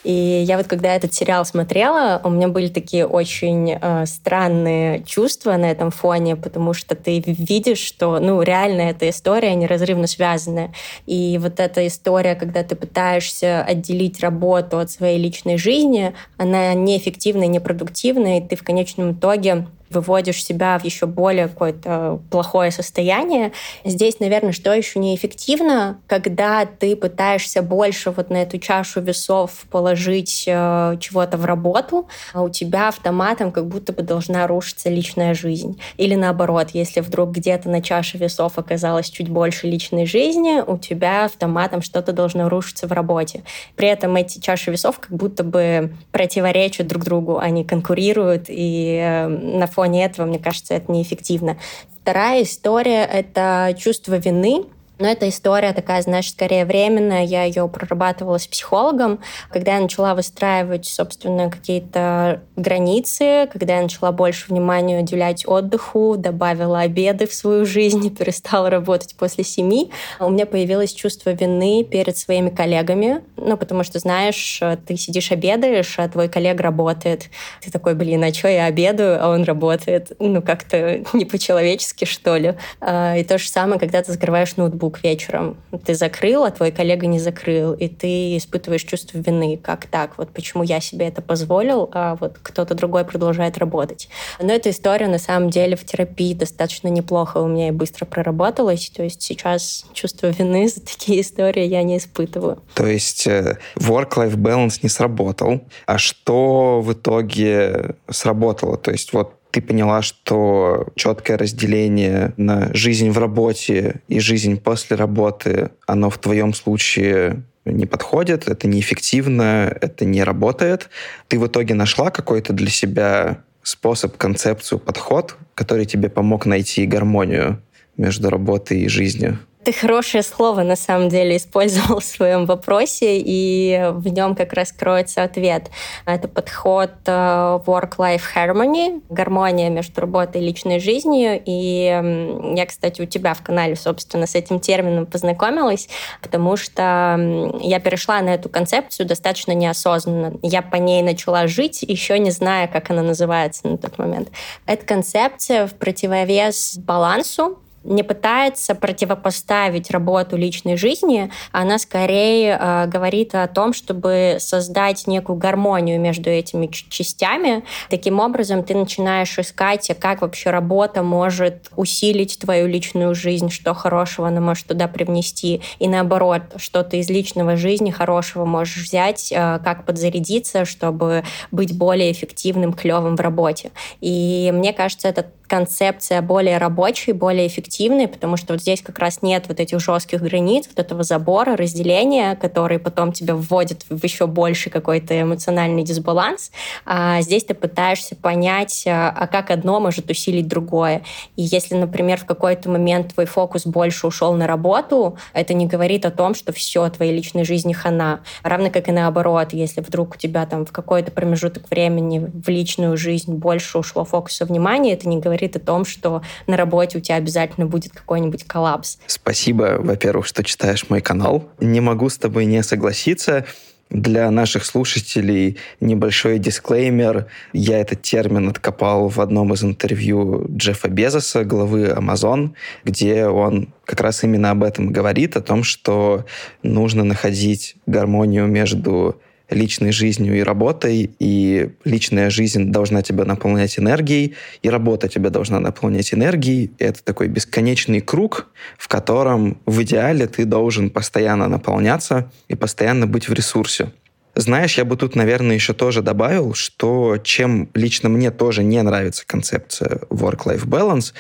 И 0.08 0.46
я 0.48 0.56
вот 0.56 0.68
когда 0.68 0.96
этот 0.96 1.14
сериал 1.14 1.44
смотрела, 1.44 2.22
у 2.24 2.30
меня 2.30 2.48
были 2.48 2.70
такие 2.70 3.06
очень 3.06 3.74
э, 3.74 4.06
странные 4.06 5.04
чувства 5.04 5.58
на 5.58 5.70
этом 5.70 5.92
фоне, 5.92 6.38
потому 6.38 6.72
что 6.72 6.96
ты 6.96 7.22
видишь, 7.26 7.80
что, 7.80 8.18
ну, 8.20 8.42
реально 8.42 8.84
эта 8.84 9.10
история 9.10 9.54
неразрывно 9.54 10.08
связанная. 10.08 10.72
И 11.08 11.38
вот 11.42 11.60
эта 11.60 11.86
история, 11.86 12.36
когда 12.36 12.64
ты 12.64 12.78
пытаешься 12.78 13.62
отделить 13.62 14.22
работу 14.22 14.80
от 14.80 14.90
своей 14.90 15.20
личной 15.20 15.58
жизни, 15.58 16.14
она 16.38 16.74
неэффективная, 16.74 17.48
непродуктивная, 17.48 18.38
и 18.38 18.48
ты 18.48 18.56
в 18.56 18.64
конечном 18.64 19.12
итоге 19.12 19.68
выводишь 19.90 20.44
себя 20.44 20.78
в 20.78 20.84
еще 20.84 21.06
более 21.06 21.48
какое-то 21.48 22.20
плохое 22.30 22.72
состояние. 22.72 23.52
Здесь, 23.86 24.20
наверное, 24.20 24.52
что 24.52 24.74
еще 24.74 25.00
неэффективно, 25.00 26.00
когда 26.08 26.66
ты 26.66 26.96
пытаешься 26.96 27.62
больше 27.62 28.12
вот 28.12 28.30
на 28.30 28.38
эту 28.38 28.58
чашу 28.58 29.02
весов 29.02 29.66
положить 29.70 30.46
э, 30.48 30.98
чего-то 31.00 31.38
в 31.38 31.46
работу, 31.46 32.08
а 32.34 32.42
у 32.42 32.50
тебя 32.50 32.90
автоматом 32.90 33.52
как 33.52 33.68
будто 33.68 33.94
бы 33.94 34.02
должна 34.02 34.48
рушиться 34.48 34.90
личная 34.90 35.34
жизнь. 35.34 35.80
Или 35.98 36.16
наоборот, 36.16 36.70
если 36.74 37.02
вдруг 37.02 37.32
где-то 37.32 37.70
на 37.70 37.82
чаше 37.82 38.18
весов 38.18 38.58
оказалось 38.58 39.10
чуть 39.10 39.30
больше 39.30 39.68
личной 39.68 40.06
жизни, 40.06 40.62
у 40.66 40.78
тебя 40.78 41.26
автоматом 41.26 41.82
что-то 41.82 42.12
должно 42.12 42.50
рушиться 42.50 42.88
в 42.88 42.92
работе. 42.92 43.44
При 43.76 43.88
этом 43.88 44.16
эти 44.16 44.40
чаши 44.40 44.72
весов 44.72 45.00
как 45.00 45.12
будто 45.12 45.44
бы 45.44 45.94
противоречат 46.12 46.88
друг 46.88 47.04
другу, 47.04 47.38
они 47.38 47.64
конкурируют, 47.64 48.46
и 48.48 49.00
э, 49.02 49.28
на 49.28 49.68
фоне 49.78 50.06
этого, 50.06 50.26
мне 50.26 50.40
кажется, 50.40 50.74
это 50.74 50.92
неэффективно. 50.92 51.58
Вторая 52.02 52.42
история— 52.42 53.06
это 53.06 53.76
чувство 53.78 54.16
вины, 54.16 54.66
но 55.00 55.08
эта 55.08 55.30
история 55.30 55.74
такая, 55.74 56.02
знаешь, 56.02 56.32
скорее 56.32 56.66
временная. 56.66 57.24
Я 57.24 57.44
ее 57.44 57.68
прорабатывала 57.68 58.38
с 58.38 58.48
психологом, 58.48 59.20
когда 59.52 59.76
я 59.76 59.82
начала 59.82 60.16
выстраивать, 60.16 60.86
собственно, 60.86 61.52
какие-то 61.52 62.42
границы, 62.56 63.48
когда 63.52 63.76
я 63.76 63.84
начала 63.84 64.12
больше 64.12 64.48
внимания 64.50 65.00
уделять 65.00 65.48
отдыху, 65.48 66.16
добавила 66.18 66.80
обеды 66.80 67.28
в 67.28 67.34
свою 67.34 67.66
жизнь, 67.66 68.10
перестала 68.18 68.70
работать 68.70 69.16
после 69.16 69.44
семи. 69.44 69.92
У 70.20 70.30
меня 70.30 70.46
появилось 70.46 70.94
чувство 70.94 71.30
вины 71.30 71.84
перед 71.84 72.18
своими 72.18 72.50
коллегами, 72.50 73.22
ну, 73.36 73.56
потому 73.56 73.84
что, 73.84 74.00
знаешь, 74.00 74.62
ты 74.88 74.98
сидишь 74.98 75.32
обедаешь, 75.32 76.00
а 76.00 76.10
твой 76.10 76.28
коллега 76.28 76.64
работает. 76.64 77.30
Ты 77.62 77.72
такой, 77.72 77.94
блин, 77.94 78.24
а 78.24 78.34
что 78.34 78.48
я 78.48 78.66
обедаю, 78.66 79.24
а 79.24 79.30
он 79.30 79.44
работает? 79.44 80.12
Ну, 80.20 80.42
как-то 80.42 81.04
не 81.14 81.26
по-человечески, 81.26 82.06
что 82.06 82.36
ли. 82.38 82.56
А, 82.82 83.16
и 83.16 83.24
то 83.24 83.38
же 83.38 83.48
самое, 83.48 83.80
когда 83.80 84.02
ты 84.02 84.12
закрываешь 84.12 84.56
ноутбук 84.56 84.87
ноутбук 84.88 85.04
вечером. 85.04 85.58
Ты 85.86 85.94
закрыл, 85.94 86.44
а 86.44 86.52
твой 86.52 86.72
коллега 86.72 87.08
не 87.08 87.20
закрыл, 87.20 87.74
и 87.74 87.88
ты 87.88 88.38
испытываешь 88.38 88.84
чувство 88.84 89.18
вины. 89.18 89.60
Как 89.62 89.86
так? 89.86 90.18
Вот 90.18 90.30
почему 90.30 90.64
я 90.64 90.80
себе 90.80 91.08
это 91.08 91.22
позволил, 91.22 91.90
а 91.94 92.16
вот 92.16 92.38
кто-то 92.42 92.76
другой 92.76 93.06
продолжает 93.06 93.58
работать. 93.58 94.10
Но 94.40 94.54
эта 94.54 94.70
история 94.70 95.08
на 95.08 95.20
самом 95.20 95.50
деле 95.50 95.76
в 95.76 95.86
терапии 95.86 96.34
достаточно 96.34 96.88
неплохо 96.88 97.38
у 97.38 97.48
меня 97.48 97.70
и 97.70 97.72
быстро 97.72 98.06
проработалась. 98.06 98.90
То 98.90 99.04
есть 99.04 99.22
сейчас 99.22 99.86
чувство 99.94 100.28
вины 100.28 100.68
за 100.68 100.82
такие 100.82 101.22
истории 101.22 101.66
я 101.66 101.84
не 101.84 101.98
испытываю. 101.98 102.62
То 102.74 102.88
есть 102.88 103.28
э, 103.28 103.58
work-life 103.78 104.36
balance 104.36 104.80
не 104.82 104.90
сработал. 104.90 105.62
А 105.86 105.98
что 105.98 106.82
в 106.82 106.94
итоге 106.94 107.96
сработало? 108.10 108.78
То 108.78 108.92
есть 108.92 109.14
вот 109.14 109.37
ты 109.52 109.62
поняла, 109.62 110.02
что 110.02 110.88
четкое 110.96 111.38
разделение 111.38 112.34
на 112.38 112.74
жизнь 112.74 113.10
в 113.10 113.18
работе 113.18 114.02
и 114.08 114.20
жизнь 114.20 114.60
после 114.60 114.98
работы, 114.98 115.72
оно 115.86 116.10
в 116.10 116.18
твоем 116.18 116.54
случае 116.54 117.44
не 117.66 117.86
подходит, 117.86 118.48
это 118.48 118.68
неэффективно, 118.68 119.76
это 119.82 120.06
не 120.06 120.24
работает. 120.24 120.90
Ты 121.28 121.40
в 121.40 121.48
итоге 121.48 121.74
нашла 121.74 122.12
какой-то 122.12 122.54
для 122.54 122.70
себя 122.70 123.44
способ, 123.62 124.18
концепцию, 124.18 124.80
подход, 124.80 125.36
который 125.54 125.86
тебе 125.86 126.10
помог 126.10 126.46
найти 126.46 126.86
гармонию 126.86 127.62
между 127.98 128.30
работой 128.30 128.82
и 128.82 128.88
жизнью? 128.88 129.40
Ты 129.68 129.74
хорошее 129.74 130.24
слово, 130.24 130.64
на 130.64 130.78
самом 130.78 131.10
деле, 131.10 131.36
использовал 131.36 132.00
в 132.00 132.06
своем 132.06 132.46
вопросе, 132.46 133.20
и 133.20 133.90
в 133.92 134.08
нем 134.08 134.34
как 134.34 134.54
раз 134.54 134.72
кроется 134.72 135.24
ответ. 135.24 135.70
Это 136.06 136.30
подход 136.30 136.92
э, 137.06 137.12
work-life 137.12 138.22
harmony, 138.34 139.02
гармония 139.10 139.70
между 139.70 140.00
работой 140.00 140.42
и 140.42 140.46
личной 140.46 140.80
жизнью. 140.80 141.42
И 141.46 142.54
я, 142.56 142.66
кстати, 142.66 143.02
у 143.02 143.06
тебя 143.06 143.34
в 143.34 143.42
канале, 143.42 143.76
собственно, 143.76 144.26
с 144.26 144.36
этим 144.36 144.62
термином 144.62 145.06
познакомилась, 145.06 145.90
потому 146.22 146.56
что 146.56 147.52
я 147.60 147.82
перешла 147.82 148.22
на 148.22 148.36
эту 148.36 148.48
концепцию 148.48 149.06
достаточно 149.06 149.52
неосознанно. 149.52 150.40
Я 150.44 150.62
по 150.62 150.78
ней 150.78 151.04
начала 151.04 151.46
жить, 151.48 151.84
еще 151.84 152.20
не 152.20 152.32
зная, 152.32 152.68
как 152.70 152.90
она 152.90 153.02
называется 153.02 153.68
на 153.68 153.78
тот 153.78 153.98
момент. 153.98 154.30
Эта 154.66 154.86
концепция 154.86 155.68
в 155.68 155.74
противовес 155.74 156.78
балансу, 156.78 157.60
не 157.88 158.04
пытается 158.04 158.76
противопоставить 158.76 159.90
работу 159.90 160.36
личной 160.36 160.78
жизни, 160.78 161.32
она 161.52 161.80
скорее 161.80 162.58
э, 162.60 162.88
говорит 162.88 163.34
о 163.34 163.48
том, 163.48 163.74
чтобы 163.74 164.38
создать 164.40 165.08
некую 165.08 165.38
гармонию 165.38 166.00
между 166.00 166.30
этими 166.30 166.68
частями. 166.68 167.64
Таким 167.90 168.20
образом, 168.20 168.64
ты 168.64 168.76
начинаешь 168.76 169.40
искать, 169.40 169.90
как 170.00 170.22
вообще 170.22 170.50
работа 170.50 171.02
может 171.02 171.70
усилить 171.76 172.38
твою 172.40 172.68
личную 172.68 173.16
жизнь, 173.16 173.50
что 173.50 173.74
хорошего 173.74 174.28
она 174.28 174.42
может 174.42 174.68
туда 174.68 174.88
привнести, 174.88 175.62
и 175.80 175.88
наоборот, 175.88 176.42
что 176.58 176.84
ты 176.84 177.00
из 177.00 177.10
личного 177.10 177.56
жизни 177.56 177.90
хорошего 177.90 178.46
можешь 178.46 178.84
взять, 178.84 179.32
э, 179.32 179.60
как 179.64 179.86
подзарядиться, 179.86 180.66
чтобы 180.66 181.24
быть 181.52 181.78
более 181.78 182.12
эффективным, 182.12 182.74
клевым 182.74 183.16
в 183.16 183.22
работе. 183.22 183.72
И 184.02 184.52
мне 184.54 184.74
кажется, 184.74 185.08
этот 185.08 185.28
концепция 185.48 186.22
более 186.22 186.58
рабочей, 186.58 187.14
более 187.14 187.48
эффективной, 187.48 188.08
потому 188.08 188.38
что 188.38 188.54
вот 188.54 188.62
здесь 188.62 188.82
как 188.82 189.00
раз 189.00 189.22
нет 189.22 189.46
вот 189.48 189.60
этих 189.60 189.80
жестких 189.80 190.22
границ, 190.22 190.68
вот 190.68 190.80
этого 190.80 191.04
забора, 191.04 191.56
разделения, 191.56 192.36
который 192.36 192.80
потом 192.80 193.12
тебя 193.12 193.36
вводит 193.36 193.86
в 193.90 194.04
еще 194.04 194.28
больше 194.28 194.70
какой-то 194.70 195.20
эмоциональный 195.20 195.84
дисбаланс. 195.84 196.52
А 196.86 197.22
здесь 197.22 197.46
ты 197.46 197.54
пытаешься 197.54 198.16
понять, 198.16 198.86
а, 198.88 199.10
а 199.10 199.28
как 199.28 199.50
одно 199.52 199.80
может 199.80 200.10
усилить 200.10 200.48
другое. 200.48 201.04
И 201.36 201.44
если, 201.44 201.76
например, 201.76 202.20
в 202.20 202.26
какой-то 202.26 202.70
момент 202.70 203.14
твой 203.14 203.26
фокус 203.26 203.66
больше 203.66 204.08
ушел 204.08 204.34
на 204.34 204.48
работу, 204.48 205.18
это 205.34 205.54
не 205.54 205.66
говорит 205.66 206.06
о 206.06 206.12
том, 206.12 206.36
что 206.36 206.52
все, 206.52 206.90
твоей 206.90 207.16
личной 207.16 207.46
жизни 207.46 207.74
хана. 207.74 208.22
Равно 208.44 208.70
как 208.70 208.90
и 208.90 208.92
наоборот, 208.92 209.54
если 209.54 209.82
вдруг 209.82 210.16
у 210.16 210.18
тебя 210.18 210.46
там 210.46 210.66
в 210.66 210.72
какой-то 210.72 211.12
промежуток 211.12 211.70
времени 211.70 212.20
в 212.20 212.50
личную 212.50 212.98
жизнь 212.98 213.34
больше 213.34 213.78
ушло 213.78 214.04
фокуса 214.04 214.46
внимания, 214.46 214.94
это 214.94 215.08
не 215.08 215.18
говорит 215.18 215.37
о 215.46 215.60
том, 215.60 215.86
что 215.86 216.22
на 216.48 216.58
работе 216.58 216.98
у 216.98 217.02
тебя 217.02 217.16
обязательно 217.16 217.68
будет 217.68 217.92
какой-нибудь 217.94 218.46
коллапс. 218.46 218.98
Спасибо, 219.08 219.78
во-первых, 219.80 220.28
что 220.28 220.44
читаешь 220.44 220.90
мой 220.90 221.02
канал. 221.02 221.50
Не 221.60 221.82
могу 221.82 222.10
с 222.10 222.18
тобой 222.18 222.46
не 222.46 222.64
согласиться. 222.64 223.46
Для 223.90 224.30
наших 224.32 224.66
слушателей 224.66 225.58
небольшой 225.80 226.40
дисклеймер. 226.40 227.28
Я 227.54 227.80
этот 227.80 228.02
термин 228.02 228.50
откопал 228.50 229.08
в 229.08 229.22
одном 229.22 229.54
из 229.54 229.64
интервью 229.64 230.46
Джеффа 230.50 230.90
Безоса, 230.90 231.46
главы 231.46 231.86
Amazon, 231.86 232.52
где 232.84 233.28
он 233.28 233.70
как 233.86 234.02
раз 234.02 234.26
именно 234.26 234.52
об 234.52 234.64
этом 234.64 234.92
говорит, 234.92 235.38
о 235.38 235.42
том, 235.42 235.64
что 235.64 236.26
нужно 236.64 237.06
находить 237.06 237.78
гармонию 237.86 238.48
между 238.48 239.22
личной 239.50 239.92
жизнью 239.92 240.38
и 240.38 240.42
работой, 240.42 241.12
и 241.20 241.70
личная 241.84 242.30
жизнь 242.30 242.72
должна 242.72 243.02
тебя 243.02 243.26
наполнять 243.26 243.80
энергией, 243.80 244.36
и 244.62 244.70
работа 244.70 245.08
тебя 245.08 245.30
должна 245.30 245.60
наполнять 245.60 246.14
энергией. 246.14 246.72
Это 246.80 247.04
такой 247.04 247.28
бесконечный 247.28 248.02
круг, 248.02 248.48
в 248.78 248.88
котором 248.88 249.58
в 249.66 249.82
идеале 249.84 250.28
ты 250.28 250.46
должен 250.46 250.90
постоянно 250.90 251.48
наполняться 251.48 252.32
и 252.48 252.56
постоянно 252.56 253.08
быть 253.08 253.30
в 253.30 253.34
ресурсе. 253.34 253.92
Знаешь, 254.38 254.78
я 254.78 254.86
бы 254.86 254.96
тут, 254.98 255.16
наверное, 255.16 255.56
еще 255.56 255.74
тоже 255.74 256.04
добавил, 256.04 256.54
что 256.54 257.18
чем 257.18 257.70
лично 257.74 258.08
мне 258.08 258.30
тоже 258.30 258.64
не 258.64 258.80
нравится 258.84 259.24
концепция 259.26 260.02
work-life 260.12 260.66
balance, 260.66 261.14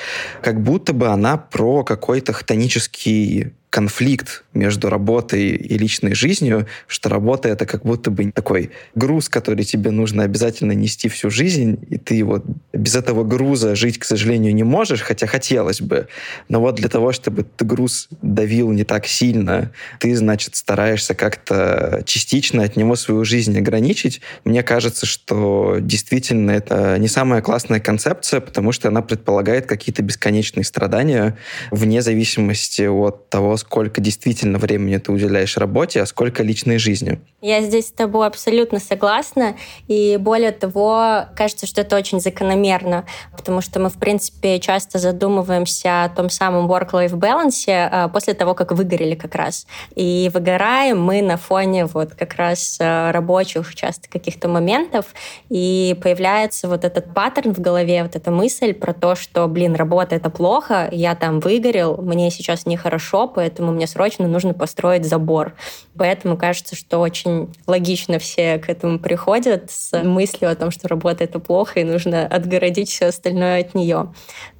как 0.43 0.62
будто 0.62 0.93
бы 0.93 1.07
она 1.07 1.38
про 1.38 1.84
какой-то 1.84 2.31
хтонический 2.31 3.53
конфликт 3.69 4.43
между 4.53 4.89
работой 4.89 5.50
и 5.50 5.77
личной 5.77 6.15
жизнью, 6.15 6.67
что 6.88 7.09
работа— 7.09 7.50
это 7.50 7.65
как 7.65 7.83
будто 7.83 8.09
бы 8.09 8.31
такой 8.31 8.71
груз, 8.95 9.29
который 9.29 9.65
тебе 9.65 9.91
нужно 9.91 10.24
обязательно 10.24 10.71
нести 10.71 11.09
всю 11.09 11.29
жизнь, 11.29 11.77
и 11.89 11.97
ты 11.97 12.24
вот 12.24 12.45
без 12.74 12.95
этого 12.95 13.24
груза 13.24 13.75
жить, 13.75 14.00
к 14.00 14.05
сожалению, 14.05 14.55
не 14.55 14.63
можешь, 14.63 15.01
хотя 15.01 15.27
хотелось 15.27 15.81
бы. 15.81 16.07
Но 16.50 16.62
вот 16.62 16.75
для 16.75 16.88
того, 16.88 17.12
чтобы 17.12 17.41
этот 17.41 17.67
груз 17.67 18.07
давил 18.21 18.71
не 18.71 18.83
так 18.83 19.05
сильно, 19.05 19.71
ты, 20.00 20.15
значит, 20.15 20.55
стараешься 20.55 21.13
как-то 21.13 22.01
частично 22.05 22.63
от 22.63 22.77
него 22.77 22.95
свою 22.95 23.25
жизнь 23.25 23.57
ограничить. 23.57 24.21
Мне 24.45 24.63
кажется, 24.63 25.05
что 25.05 25.77
действительно 25.81 26.51
это 26.51 26.97
не 26.97 27.07
самая 27.07 27.41
классная 27.41 27.79
концепция, 27.79 28.39
потому 28.39 28.71
что 28.71 28.88
она 28.88 29.01
предполагает 29.01 29.65
какие-то 29.65 30.01
бесконечные 30.03 30.63
страдания 30.63 31.38
вне 31.71 32.01
зависимости 32.01 32.83
от 32.83 33.29
того, 33.29 33.56
сколько 33.57 34.01
действительно 34.01 34.57
времени 34.57 34.97
ты 34.97 35.11
уделяешь 35.11 35.57
работе, 35.57 36.01
а 36.01 36.05
сколько 36.05 36.43
личной 36.43 36.77
жизни. 36.77 37.19
Я 37.41 37.61
здесь 37.61 37.87
с 37.87 37.91
тобой 37.91 38.27
абсолютно 38.27 38.79
согласна. 38.79 39.55
И 39.87 40.17
более 40.17 40.51
того, 40.51 41.25
кажется, 41.35 41.67
что 41.67 41.81
это 41.81 41.95
очень 41.95 42.19
закономерно, 42.19 43.05
потому 43.35 43.61
что 43.61 43.79
мы, 43.79 43.89
в 43.89 43.95
принципе, 43.95 44.59
часто 44.59 44.99
задумываемся 44.99 46.03
о 46.03 46.09
том 46.09 46.29
самом 46.29 46.71
work-life 46.71 47.13
balance 47.13 47.65
а, 47.67 48.07
после 48.07 48.33
того, 48.33 48.53
как 48.53 48.71
выгорели 48.71 49.15
как 49.15 49.35
раз. 49.35 49.67
И 49.95 50.31
выгораем 50.33 51.01
мы 51.01 51.21
на 51.21 51.37
фоне 51.37 51.85
вот 51.85 52.15
как 52.15 52.35
раз 52.35 52.77
а, 52.79 53.11
рабочих 53.11 53.75
часто 53.75 54.09
каких-то 54.09 54.47
моментов, 54.47 55.05
и 55.49 55.97
появляется 56.01 56.67
вот 56.67 56.83
этот 56.83 57.13
паттерн 57.13 57.53
в 57.53 57.59
голове, 57.59 58.03
вот 58.03 58.15
эта 58.15 58.31
мысль 58.31 58.73
про 58.73 58.93
то, 58.93 59.15
что, 59.15 59.47
блин, 59.47 59.75
работа— 59.75 60.15
это 60.17 60.29
плохо, 60.29 60.89
я 60.91 61.15
там 61.15 61.39
выгорел, 61.39 61.97
мне 62.01 62.31
сейчас 62.31 62.65
нехорошо, 62.65 63.27
поэтому 63.27 63.46
поэтому 63.47 63.71
мне 63.71 63.87
срочно 63.87 64.27
нужно 64.27 64.53
построить 64.53 65.05
забор. 65.05 65.53
Поэтому 65.97 66.35
кажется, 66.35 66.75
что 66.75 66.99
очень 66.99 67.47
логично 67.65 68.19
все 68.19 68.57
к 68.57 68.67
этому 68.67 68.99
приходят 68.99 69.71
с 69.71 70.03
мыслью 70.03 70.51
о 70.51 70.55
том, 70.55 70.69
что 70.69 70.89
работа 70.89 71.23
это 71.23 71.39
плохо 71.39 71.79
и 71.79 71.85
нужно 71.85 72.27
отгородить 72.27 72.89
все 72.89 73.05
остальное 73.05 73.61
от 73.61 73.73
нее. 73.73 74.13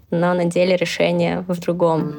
Но 0.10 0.34
на 0.34 0.46
деле 0.46 0.78
решение 0.78 1.44
в 1.50 1.60
другом. 1.60 2.14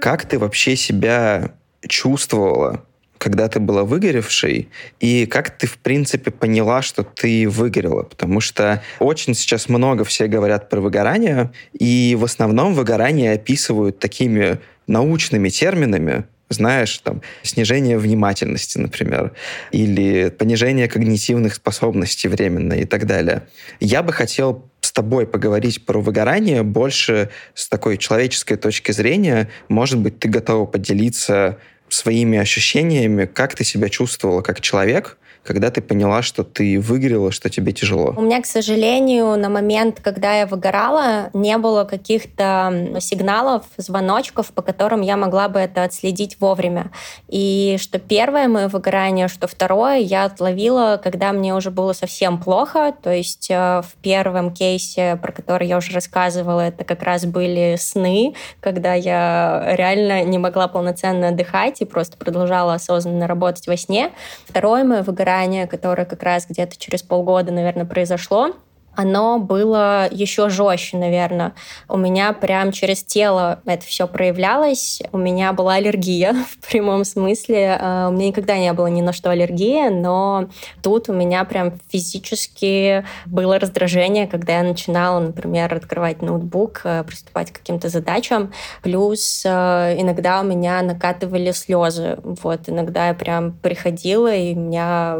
Как 0.00 0.24
ты 0.24 0.38
вообще 0.38 0.74
себя 0.74 1.52
чувствовала 1.86 2.82
когда 3.22 3.48
ты 3.48 3.60
была 3.60 3.84
выгоревшей, 3.84 4.68
и 4.98 5.26
как 5.26 5.56
ты, 5.56 5.68
в 5.68 5.78
принципе, 5.78 6.32
поняла, 6.32 6.82
что 6.82 7.04
ты 7.04 7.48
выгорела? 7.48 8.02
Потому 8.02 8.40
что 8.40 8.82
очень 8.98 9.34
сейчас 9.34 9.68
много 9.68 10.02
все 10.02 10.26
говорят 10.26 10.68
про 10.68 10.80
выгорание, 10.80 11.52
и 11.72 12.16
в 12.18 12.24
основном 12.24 12.74
выгорание 12.74 13.34
описывают 13.34 14.00
такими 14.00 14.58
научными 14.88 15.50
терминами, 15.50 16.24
знаешь, 16.48 16.98
там, 16.98 17.22
снижение 17.44 17.96
внимательности, 17.96 18.78
например, 18.78 19.32
или 19.70 20.30
понижение 20.30 20.88
когнитивных 20.88 21.54
способностей 21.54 22.26
временно 22.26 22.72
и 22.72 22.86
так 22.86 23.06
далее. 23.06 23.44
Я 23.78 24.02
бы 24.02 24.12
хотел 24.12 24.68
с 24.80 24.90
тобой 24.90 25.28
поговорить 25.28 25.86
про 25.86 26.00
выгорание 26.00 26.64
больше 26.64 27.30
с 27.54 27.68
такой 27.68 27.98
человеческой 27.98 28.56
точки 28.56 28.90
зрения. 28.90 29.48
Может 29.68 30.00
быть, 30.00 30.18
ты 30.18 30.28
готова 30.28 30.66
поделиться 30.66 31.58
своими 31.92 32.38
ощущениями, 32.38 33.26
как 33.26 33.54
ты 33.54 33.64
себя 33.64 33.88
чувствовала 33.88 34.42
как 34.42 34.60
человек, 34.60 35.18
когда 35.44 35.70
ты 35.70 35.80
поняла, 35.80 36.22
что 36.22 36.44
ты 36.44 36.78
выгорела, 36.78 37.32
что 37.32 37.50
тебе 37.50 37.72
тяжело? 37.72 38.14
У 38.16 38.22
меня, 38.22 38.40
к 38.40 38.46
сожалению, 38.46 39.36
на 39.36 39.48
момент, 39.48 40.00
когда 40.00 40.34
я 40.34 40.46
выгорала, 40.46 41.30
не 41.32 41.58
было 41.58 41.84
каких-то 41.84 42.98
сигналов, 43.00 43.64
звоночков, 43.76 44.52
по 44.52 44.62
которым 44.62 45.00
я 45.00 45.16
могла 45.16 45.48
бы 45.48 45.58
это 45.58 45.82
отследить 45.82 46.36
вовремя. 46.40 46.92
И 47.28 47.76
что 47.80 47.98
первое 47.98 48.46
мое 48.46 48.68
выгорание, 48.68 49.28
что 49.28 49.48
второе 49.48 49.98
я 49.98 50.24
отловила, 50.24 51.00
когда 51.02 51.32
мне 51.32 51.54
уже 51.54 51.70
было 51.70 51.92
совсем 51.92 52.40
плохо. 52.40 52.94
То 53.02 53.10
есть 53.10 53.50
э, 53.50 53.82
в 53.82 53.94
первом 54.00 54.52
кейсе, 54.52 55.18
про 55.20 55.32
который 55.32 55.66
я 55.66 55.76
уже 55.76 55.92
рассказывала, 55.92 56.60
это 56.60 56.84
как 56.84 57.02
раз 57.02 57.24
были 57.26 57.76
сны, 57.78 58.34
когда 58.60 58.94
я 58.94 59.74
реально 59.76 60.22
не 60.22 60.38
могла 60.38 60.68
полноценно 60.68 61.28
отдыхать 61.28 61.80
и 61.80 61.84
просто 61.84 62.16
продолжала 62.16 62.74
осознанно 62.74 63.26
работать 63.26 63.66
во 63.66 63.76
сне. 63.76 64.12
Второе 64.46 64.84
мое 64.84 65.02
выгорание 65.02 65.31
выгорание, 65.32 65.66
которое 65.66 66.04
как 66.04 66.22
раз 66.22 66.46
где-то 66.48 66.76
через 66.76 67.02
полгода, 67.02 67.52
наверное, 67.52 67.84
произошло, 67.84 68.54
оно 68.94 69.38
было 69.38 70.08
еще 70.10 70.48
жестче, 70.48 70.98
наверное. 70.98 71.54
У 71.88 71.96
меня 71.96 72.32
прям 72.32 72.72
через 72.72 73.02
тело 73.02 73.60
это 73.64 73.84
все 73.86 74.06
проявлялось. 74.06 75.00
У 75.12 75.18
меня 75.18 75.52
была 75.52 75.74
аллергия 75.74 76.34
в 76.60 76.68
прямом 76.68 77.04
смысле. 77.04 77.78
А, 77.80 78.08
у 78.08 78.12
меня 78.12 78.28
никогда 78.28 78.58
не 78.58 78.72
было 78.72 78.88
ни 78.88 79.00
на 79.00 79.12
что 79.12 79.30
аллергии, 79.30 79.88
но 79.88 80.48
тут 80.82 81.08
у 81.08 81.12
меня 81.12 81.44
прям 81.44 81.80
физически 81.90 83.04
было 83.26 83.58
раздражение, 83.58 84.26
когда 84.26 84.58
я 84.58 84.62
начинала, 84.62 85.20
например, 85.20 85.74
открывать 85.74 86.20
ноутбук, 86.20 86.82
э, 86.84 87.04
приступать 87.04 87.50
к 87.50 87.58
каким-то 87.58 87.88
задачам. 87.88 88.52
Плюс 88.82 89.42
э, 89.44 89.96
иногда 89.98 90.40
у 90.40 90.44
меня 90.44 90.82
накатывали 90.82 91.52
слезы. 91.52 92.18
Вот, 92.22 92.68
иногда 92.68 93.08
я 93.08 93.14
прям 93.14 93.52
приходила, 93.52 94.34
и 94.34 94.54
у 94.54 94.60
меня 94.60 95.18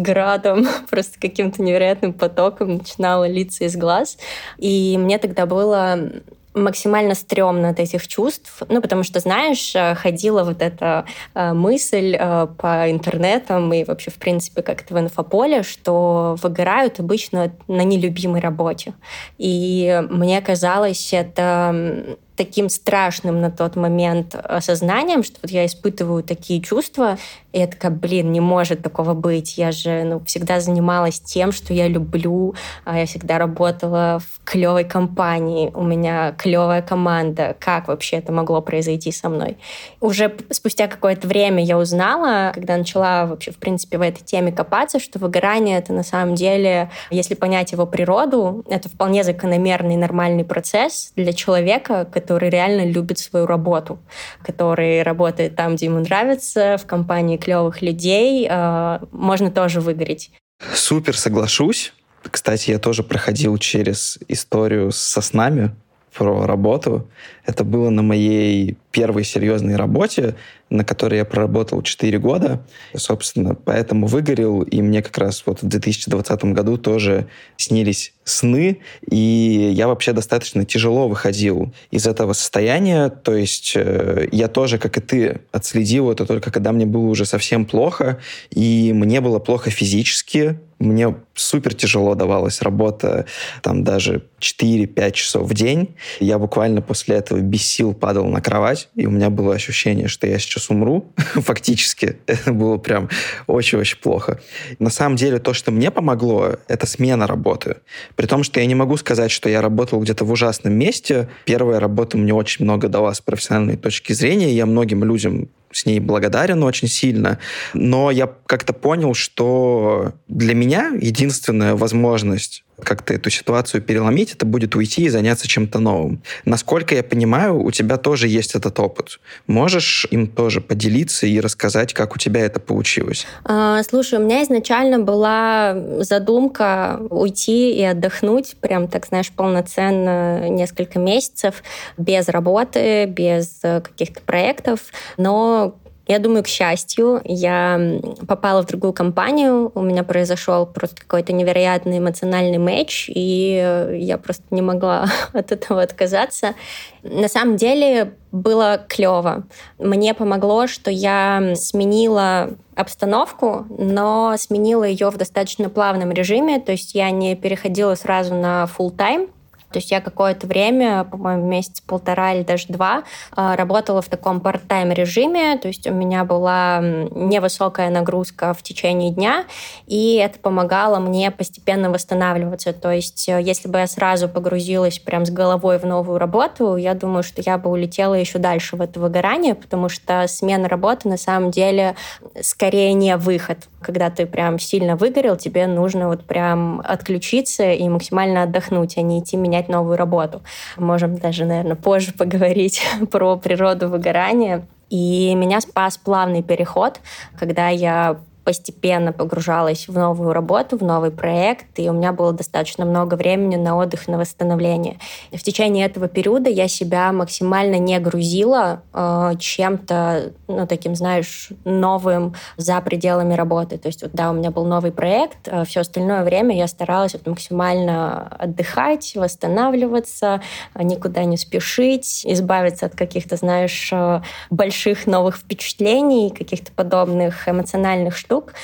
градом, 0.00 0.66
просто 0.90 1.18
каким-то 1.20 1.62
невероятным 1.62 2.12
потоком 2.12 2.76
начинала 2.76 3.26
литься 3.26 3.64
из 3.64 3.76
глаз. 3.76 4.18
И 4.58 4.96
мне 4.98 5.18
тогда 5.18 5.46
было 5.46 6.10
максимально 6.58 7.14
стрёмно 7.14 7.70
от 7.70 7.78
этих 7.78 8.06
чувств, 8.06 8.62
ну, 8.68 8.80
потому 8.80 9.02
что, 9.02 9.20
знаешь, 9.20 9.74
э, 9.74 9.94
ходила 9.94 10.44
вот 10.44 10.60
эта 10.60 11.04
э, 11.34 11.52
мысль 11.52 12.16
э, 12.18 12.46
по 12.58 12.90
интернетам 12.90 13.72
и 13.72 13.84
вообще, 13.84 14.10
в 14.10 14.16
принципе, 14.16 14.62
как-то 14.62 14.94
в 14.94 14.98
инфополе, 14.98 15.62
что 15.62 16.36
выгорают 16.42 17.00
обычно 17.00 17.52
на 17.68 17.82
нелюбимой 17.84 18.40
работе. 18.40 18.94
И 19.38 20.02
мне 20.10 20.40
казалось 20.40 21.12
это 21.12 22.16
таким 22.36 22.68
страшным 22.68 23.40
на 23.40 23.50
тот 23.50 23.74
момент 23.74 24.36
осознанием, 24.36 25.24
что 25.24 25.38
вот 25.42 25.50
я 25.50 25.66
испытываю 25.66 26.22
такие 26.22 26.62
чувства, 26.62 27.18
и 27.52 27.60
я 27.60 27.66
такая, 27.66 27.90
блин, 27.90 28.30
не 28.30 28.40
может 28.40 28.82
такого 28.82 29.14
быть. 29.14 29.56
Я 29.56 29.72
же 29.72 30.04
ну, 30.04 30.22
всегда 30.24 30.60
занималась 30.60 31.18
тем, 31.18 31.50
что 31.50 31.72
я 31.72 31.88
люблю. 31.88 32.54
А 32.84 32.98
я 32.98 33.06
всегда 33.06 33.38
работала 33.38 34.20
в 34.20 34.44
клевой 34.44 34.84
компании. 34.84 35.70
У 35.74 35.82
меня 35.82 36.32
клевая 36.32 36.82
команда. 36.82 37.56
Как 37.58 37.88
вообще 37.88 38.16
это 38.16 38.32
могло 38.32 38.60
произойти 38.60 39.12
со 39.12 39.30
мной? 39.30 39.56
Уже 40.00 40.36
спустя 40.50 40.88
какое-то 40.88 41.26
время 41.26 41.64
я 41.64 41.78
узнала, 41.78 42.52
когда 42.52 42.76
начала 42.76 43.24
вообще, 43.24 43.50
в 43.50 43.56
принципе, 43.56 43.96
в 43.96 44.02
этой 44.02 44.22
теме 44.22 44.52
копаться, 44.52 45.00
что 45.00 45.18
выгорание— 45.18 45.78
это 45.80 45.94
на 45.94 46.02
самом 46.02 46.34
деле, 46.34 46.90
если 47.10 47.34
понять 47.34 47.72
его 47.72 47.86
природу, 47.86 48.62
это 48.68 48.90
вполне 48.90 49.24
закономерный 49.24 49.96
нормальный 49.96 50.44
процесс 50.44 51.12
для 51.16 51.32
человека, 51.32 52.06
который 52.12 52.50
реально 52.50 52.84
любит 52.84 53.18
свою 53.18 53.46
работу, 53.46 53.98
который 54.42 55.02
работает 55.02 55.56
там, 55.56 55.76
где 55.76 55.86
ему 55.86 56.00
нравится, 56.00 56.76
в 56.76 56.84
компании 56.84 57.37
клевых 57.38 57.82
людей, 57.82 58.46
э, 58.48 58.98
можно 59.12 59.50
тоже 59.50 59.80
выгореть. 59.80 60.30
Супер, 60.74 61.16
соглашусь. 61.16 61.92
Кстати, 62.22 62.70
я 62.70 62.78
тоже 62.78 63.02
проходил 63.02 63.56
через 63.58 64.18
историю 64.28 64.90
со 64.92 65.20
снами 65.20 65.70
про 66.12 66.46
работу. 66.46 67.08
Это 67.48 67.64
было 67.64 67.88
на 67.88 68.02
моей 68.02 68.76
первой 68.90 69.24
серьезной 69.24 69.76
работе, 69.76 70.34
на 70.68 70.84
которой 70.84 71.16
я 71.16 71.24
проработал 71.24 71.80
4 71.80 72.18
года. 72.18 72.62
Собственно, 72.94 73.54
поэтому 73.54 74.06
выгорел, 74.06 74.60
и 74.60 74.82
мне 74.82 75.00
как 75.00 75.16
раз 75.16 75.44
вот 75.46 75.62
в 75.62 75.66
2020 75.66 76.44
году 76.44 76.76
тоже 76.76 77.26
снились 77.56 78.12
сны, 78.24 78.80
и 79.10 79.70
я 79.72 79.88
вообще 79.88 80.12
достаточно 80.12 80.66
тяжело 80.66 81.08
выходил 81.08 81.72
из 81.90 82.06
этого 82.06 82.34
состояния, 82.34 83.08
то 83.08 83.34
есть 83.34 83.72
э, 83.74 84.28
я 84.30 84.48
тоже, 84.48 84.76
как 84.76 84.98
и 84.98 85.00
ты, 85.00 85.40
отследил 85.50 86.10
это 86.10 86.26
только 86.26 86.50
когда 86.50 86.72
мне 86.72 86.84
было 86.84 87.06
уже 87.06 87.24
совсем 87.24 87.64
плохо, 87.64 88.18
и 88.50 88.92
мне 88.92 89.22
было 89.22 89.38
плохо 89.38 89.70
физически, 89.70 90.58
мне 90.78 91.16
супер 91.34 91.74
тяжело 91.74 92.14
давалась 92.14 92.62
работа, 92.62 93.26
там 93.62 93.82
даже 93.82 94.22
4-5 94.40 95.12
часов 95.12 95.48
в 95.48 95.54
день. 95.54 95.96
Я 96.20 96.38
буквально 96.38 96.82
после 96.82 97.16
этого 97.16 97.37
без 97.40 97.62
сил 97.62 97.94
падал 97.94 98.26
на 98.26 98.40
кровать, 98.40 98.88
и 98.94 99.06
у 99.06 99.10
меня 99.10 99.30
было 99.30 99.54
ощущение, 99.54 100.08
что 100.08 100.26
я 100.26 100.38
сейчас 100.38 100.70
умру. 100.70 101.12
Фактически. 101.16 102.16
Это 102.26 102.52
было 102.52 102.78
прям 102.78 103.08
очень-очень 103.46 103.98
плохо. 103.98 104.40
На 104.78 104.90
самом 104.90 105.16
деле 105.16 105.38
то, 105.38 105.52
что 105.52 105.70
мне 105.70 105.90
помогло, 105.90 106.56
это 106.68 106.86
смена 106.86 107.26
работы. 107.26 107.76
При 108.16 108.26
том, 108.26 108.42
что 108.42 108.60
я 108.60 108.66
не 108.66 108.74
могу 108.74 108.96
сказать, 108.96 109.30
что 109.30 109.48
я 109.48 109.60
работал 109.62 110.00
где-то 110.00 110.24
в 110.24 110.32
ужасном 110.32 110.74
месте. 110.74 111.28
Первая 111.44 111.80
работа 111.80 112.16
мне 112.16 112.34
очень 112.34 112.64
много 112.64 112.88
дала 112.88 113.14
с 113.14 113.20
профессиональной 113.20 113.76
точки 113.76 114.12
зрения. 114.12 114.52
Я 114.52 114.66
многим 114.66 115.04
людям 115.04 115.48
с 115.70 115.86
ней 115.86 116.00
благодарен 116.00 116.62
очень 116.62 116.88
сильно. 116.88 117.38
Но 117.74 118.10
я 118.10 118.30
как-то 118.46 118.72
понял, 118.72 119.14
что 119.14 120.12
для 120.28 120.54
меня 120.54 120.92
единственная 121.00 121.74
возможность 121.74 122.64
как-то 122.82 123.14
эту 123.14 123.30
ситуацию 123.30 123.82
переломить, 123.82 124.32
это 124.32 124.46
будет 124.46 124.76
уйти 124.76 125.04
и 125.04 125.08
заняться 125.08 125.48
чем-то 125.48 125.78
новым. 125.78 126.22
Насколько 126.44 126.94
я 126.94 127.02
понимаю, 127.02 127.60
у 127.60 127.70
тебя 127.70 127.96
тоже 127.96 128.28
есть 128.28 128.54
этот 128.54 128.78
опыт. 128.78 129.20
Можешь 129.46 130.06
им 130.10 130.26
тоже 130.26 130.60
поделиться 130.60 131.26
и 131.26 131.40
рассказать, 131.40 131.94
как 131.94 132.14
у 132.14 132.18
тебя 132.18 132.40
это 132.40 132.60
получилось? 132.60 133.26
А, 133.44 133.82
слушай, 133.82 134.18
у 134.18 134.22
меня 134.22 134.42
изначально 134.42 134.98
была 134.98 135.76
задумка 136.00 137.00
уйти 137.10 137.72
и 137.72 137.82
отдохнуть, 137.82 138.56
прям 138.60 138.88
так, 138.88 139.06
знаешь, 139.06 139.30
полноценно 139.30 140.48
несколько 140.48 140.98
месяцев 140.98 141.62
без 141.96 142.28
работы, 142.28 143.06
без 143.06 143.60
э, 143.62 143.80
каких-то 143.80 144.20
проектов. 144.20 144.80
Но 145.16 145.78
я 146.08 146.18
думаю, 146.18 146.42
к 146.42 146.48
счастью, 146.48 147.20
я 147.24 147.78
попала 148.26 148.62
в 148.62 148.66
другую 148.66 148.94
компанию, 148.94 149.70
у 149.74 149.82
меня 149.82 150.02
произошел 150.02 150.64
просто 150.64 151.02
какой-то 151.02 151.34
невероятный 151.34 151.98
эмоциональный 151.98 152.56
матч, 152.56 153.10
и 153.14 153.92
я 154.00 154.16
просто 154.16 154.44
не 154.50 154.62
могла 154.62 155.06
от 155.34 155.52
этого 155.52 155.82
отказаться. 155.82 156.54
На 157.02 157.28
самом 157.28 157.56
деле 157.56 158.14
было 158.32 158.80
клево. 158.88 159.44
Мне 159.78 160.14
помогло, 160.14 160.66
что 160.66 160.90
я 160.90 161.52
сменила 161.54 162.50
обстановку, 162.74 163.66
но 163.68 164.34
сменила 164.38 164.84
ее 164.84 165.10
в 165.10 165.18
достаточно 165.18 165.68
плавном 165.68 166.10
режиме, 166.10 166.58
то 166.58 166.72
есть 166.72 166.94
я 166.94 167.10
не 167.10 167.36
переходила 167.36 167.94
сразу 167.96 168.34
на 168.34 168.66
full 168.78 168.96
time, 168.96 169.28
то 169.70 169.78
есть 169.78 169.90
я 169.90 170.00
какое-то 170.00 170.46
время, 170.46 171.04
по-моему, 171.04 171.46
месяц 171.46 171.80
полтора 171.80 172.34
или 172.34 172.42
даже 172.42 172.66
два, 172.68 173.04
а, 173.32 173.56
работала 173.56 174.00
в 174.00 174.08
таком 174.08 174.38
part-time 174.38 174.94
режиме, 174.94 175.58
то 175.58 175.68
есть 175.68 175.86
у 175.86 175.92
меня 175.92 176.24
была 176.24 176.80
невысокая 176.80 177.90
нагрузка 177.90 178.54
в 178.54 178.62
течение 178.62 179.10
дня, 179.10 179.44
и 179.86 180.16
это 180.16 180.38
помогало 180.38 180.98
мне 180.98 181.30
постепенно 181.30 181.90
восстанавливаться. 181.90 182.72
То 182.72 182.92
есть 182.92 183.28
э, 183.28 183.40
если 183.42 183.68
бы 183.68 183.78
я 183.78 183.86
сразу 183.86 184.28
погрузилась 184.28 184.98
прям 184.98 185.26
с 185.26 185.30
головой 185.30 185.78
в 185.78 185.84
новую 185.84 186.18
работу, 186.18 186.76
я 186.76 186.94
думаю, 186.94 187.22
что 187.22 187.42
я 187.42 187.58
бы 187.58 187.70
улетела 187.70 188.14
еще 188.14 188.38
дальше 188.38 188.76
в 188.76 188.80
это 188.80 189.00
выгорание, 189.00 189.54
потому 189.54 189.88
что 189.88 190.26
смена 190.28 190.68
работы 190.68 191.08
на 191.08 191.16
самом 191.16 191.50
деле 191.50 191.94
скорее 192.40 192.92
не 192.94 193.16
выход. 193.16 193.58
Когда 193.80 194.10
ты 194.10 194.26
прям 194.26 194.58
сильно 194.58 194.96
выгорел, 194.96 195.36
тебе 195.36 195.66
нужно 195.66 196.08
вот 196.08 196.24
прям 196.24 196.80
отключиться 196.84 197.72
и 197.72 197.88
максимально 197.88 198.42
отдохнуть, 198.42 198.96
а 198.96 199.02
не 199.02 199.20
идти 199.20 199.36
менять 199.36 199.68
новую 199.68 199.96
работу. 199.96 200.42
Можем 200.76 201.16
даже, 201.16 201.44
наверное, 201.44 201.76
позже 201.76 202.12
поговорить 202.12 202.82
про 203.10 203.36
природу 203.36 203.88
выгорания. 203.88 204.66
И 204.90 205.34
меня 205.34 205.60
спас 205.60 205.98
плавный 205.98 206.42
переход, 206.42 207.00
когда 207.38 207.68
я 207.68 208.20
постепенно 208.48 209.12
погружалась 209.12 209.88
в 209.88 209.92
новую 209.92 210.32
работу, 210.32 210.78
в 210.78 210.82
новый 210.82 211.10
проект, 211.10 211.66
и 211.78 211.90
у 211.90 211.92
меня 211.92 212.14
было 212.14 212.32
достаточно 212.32 212.86
много 212.86 213.12
времени 213.12 213.56
на 213.56 213.76
отдых, 213.76 214.08
на 214.08 214.16
восстановление. 214.16 214.98
В 215.30 215.42
течение 215.42 215.84
этого 215.84 216.08
периода 216.08 216.48
я 216.48 216.66
себя 216.66 217.12
максимально 217.12 217.78
не 217.78 217.98
грузила 217.98 218.80
э, 218.94 219.32
чем-то, 219.38 220.32
ну, 220.46 220.66
таким, 220.66 220.94
знаешь, 220.94 221.50
новым 221.66 222.36
за 222.56 222.80
пределами 222.80 223.34
работы. 223.34 223.76
То 223.76 223.88
есть, 223.88 224.00
вот, 224.00 224.12
да, 224.14 224.30
у 224.30 224.32
меня 224.32 224.50
был 224.50 224.64
новый 224.64 224.92
проект, 224.92 225.46
э, 225.46 225.66
все 225.66 225.80
остальное 225.80 226.24
время 226.24 226.56
я 226.56 226.68
старалась 226.68 227.12
вот, 227.12 227.26
максимально 227.26 228.28
отдыхать, 228.28 229.12
восстанавливаться, 229.14 230.40
никуда 230.74 231.24
не 231.24 231.36
спешить, 231.36 232.24
избавиться 232.24 232.86
от 232.86 232.96
каких-то, 232.96 233.36
знаешь, 233.36 233.90
э, 233.92 234.22
больших 234.48 235.06
новых 235.06 235.36
впечатлений, 235.36 236.30
каких-то 236.30 236.72
подобных 236.72 237.46
эмоциональных 237.46 238.16
штук, 238.16 238.37
штук. 238.38 238.54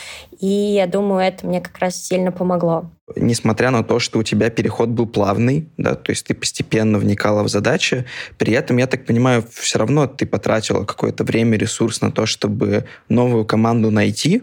И 0.44 0.74
я 0.74 0.87
думаю, 0.87 1.20
это 1.22 1.46
мне 1.46 1.62
как 1.62 1.78
раз 1.78 1.96
сильно 1.96 2.30
помогло 2.30 2.90
несмотря 3.16 3.70
на 3.70 3.85
то, 3.85 3.98
что 3.98 4.18
у 4.18 4.22
тебя 4.22 4.48
переход 4.48 4.88
был 4.88 5.07
плавный, 5.07 5.68
да, 5.76 5.94
то 5.94 6.11
есть 6.11 6.26
ты 6.26 6.35
постепенно 6.35 6.98
вникала 6.98 7.42
в 7.42 7.48
задачи, 7.48 8.07
при 8.38 8.54
этом, 8.54 8.78
я 8.78 8.87
так 8.87 9.04
понимаю, 9.04 9.44
все 9.52 9.78
равно 9.78 10.07
ты 10.07 10.24
потратила 10.26 10.85
какое-то 10.85 11.22
время, 11.22 11.59
ресурс 11.59 12.00
на 12.00 12.11
то, 12.11 12.24
чтобы 12.24 12.87
новую 13.09 13.44
команду 13.44 13.90
найти. 13.90 14.42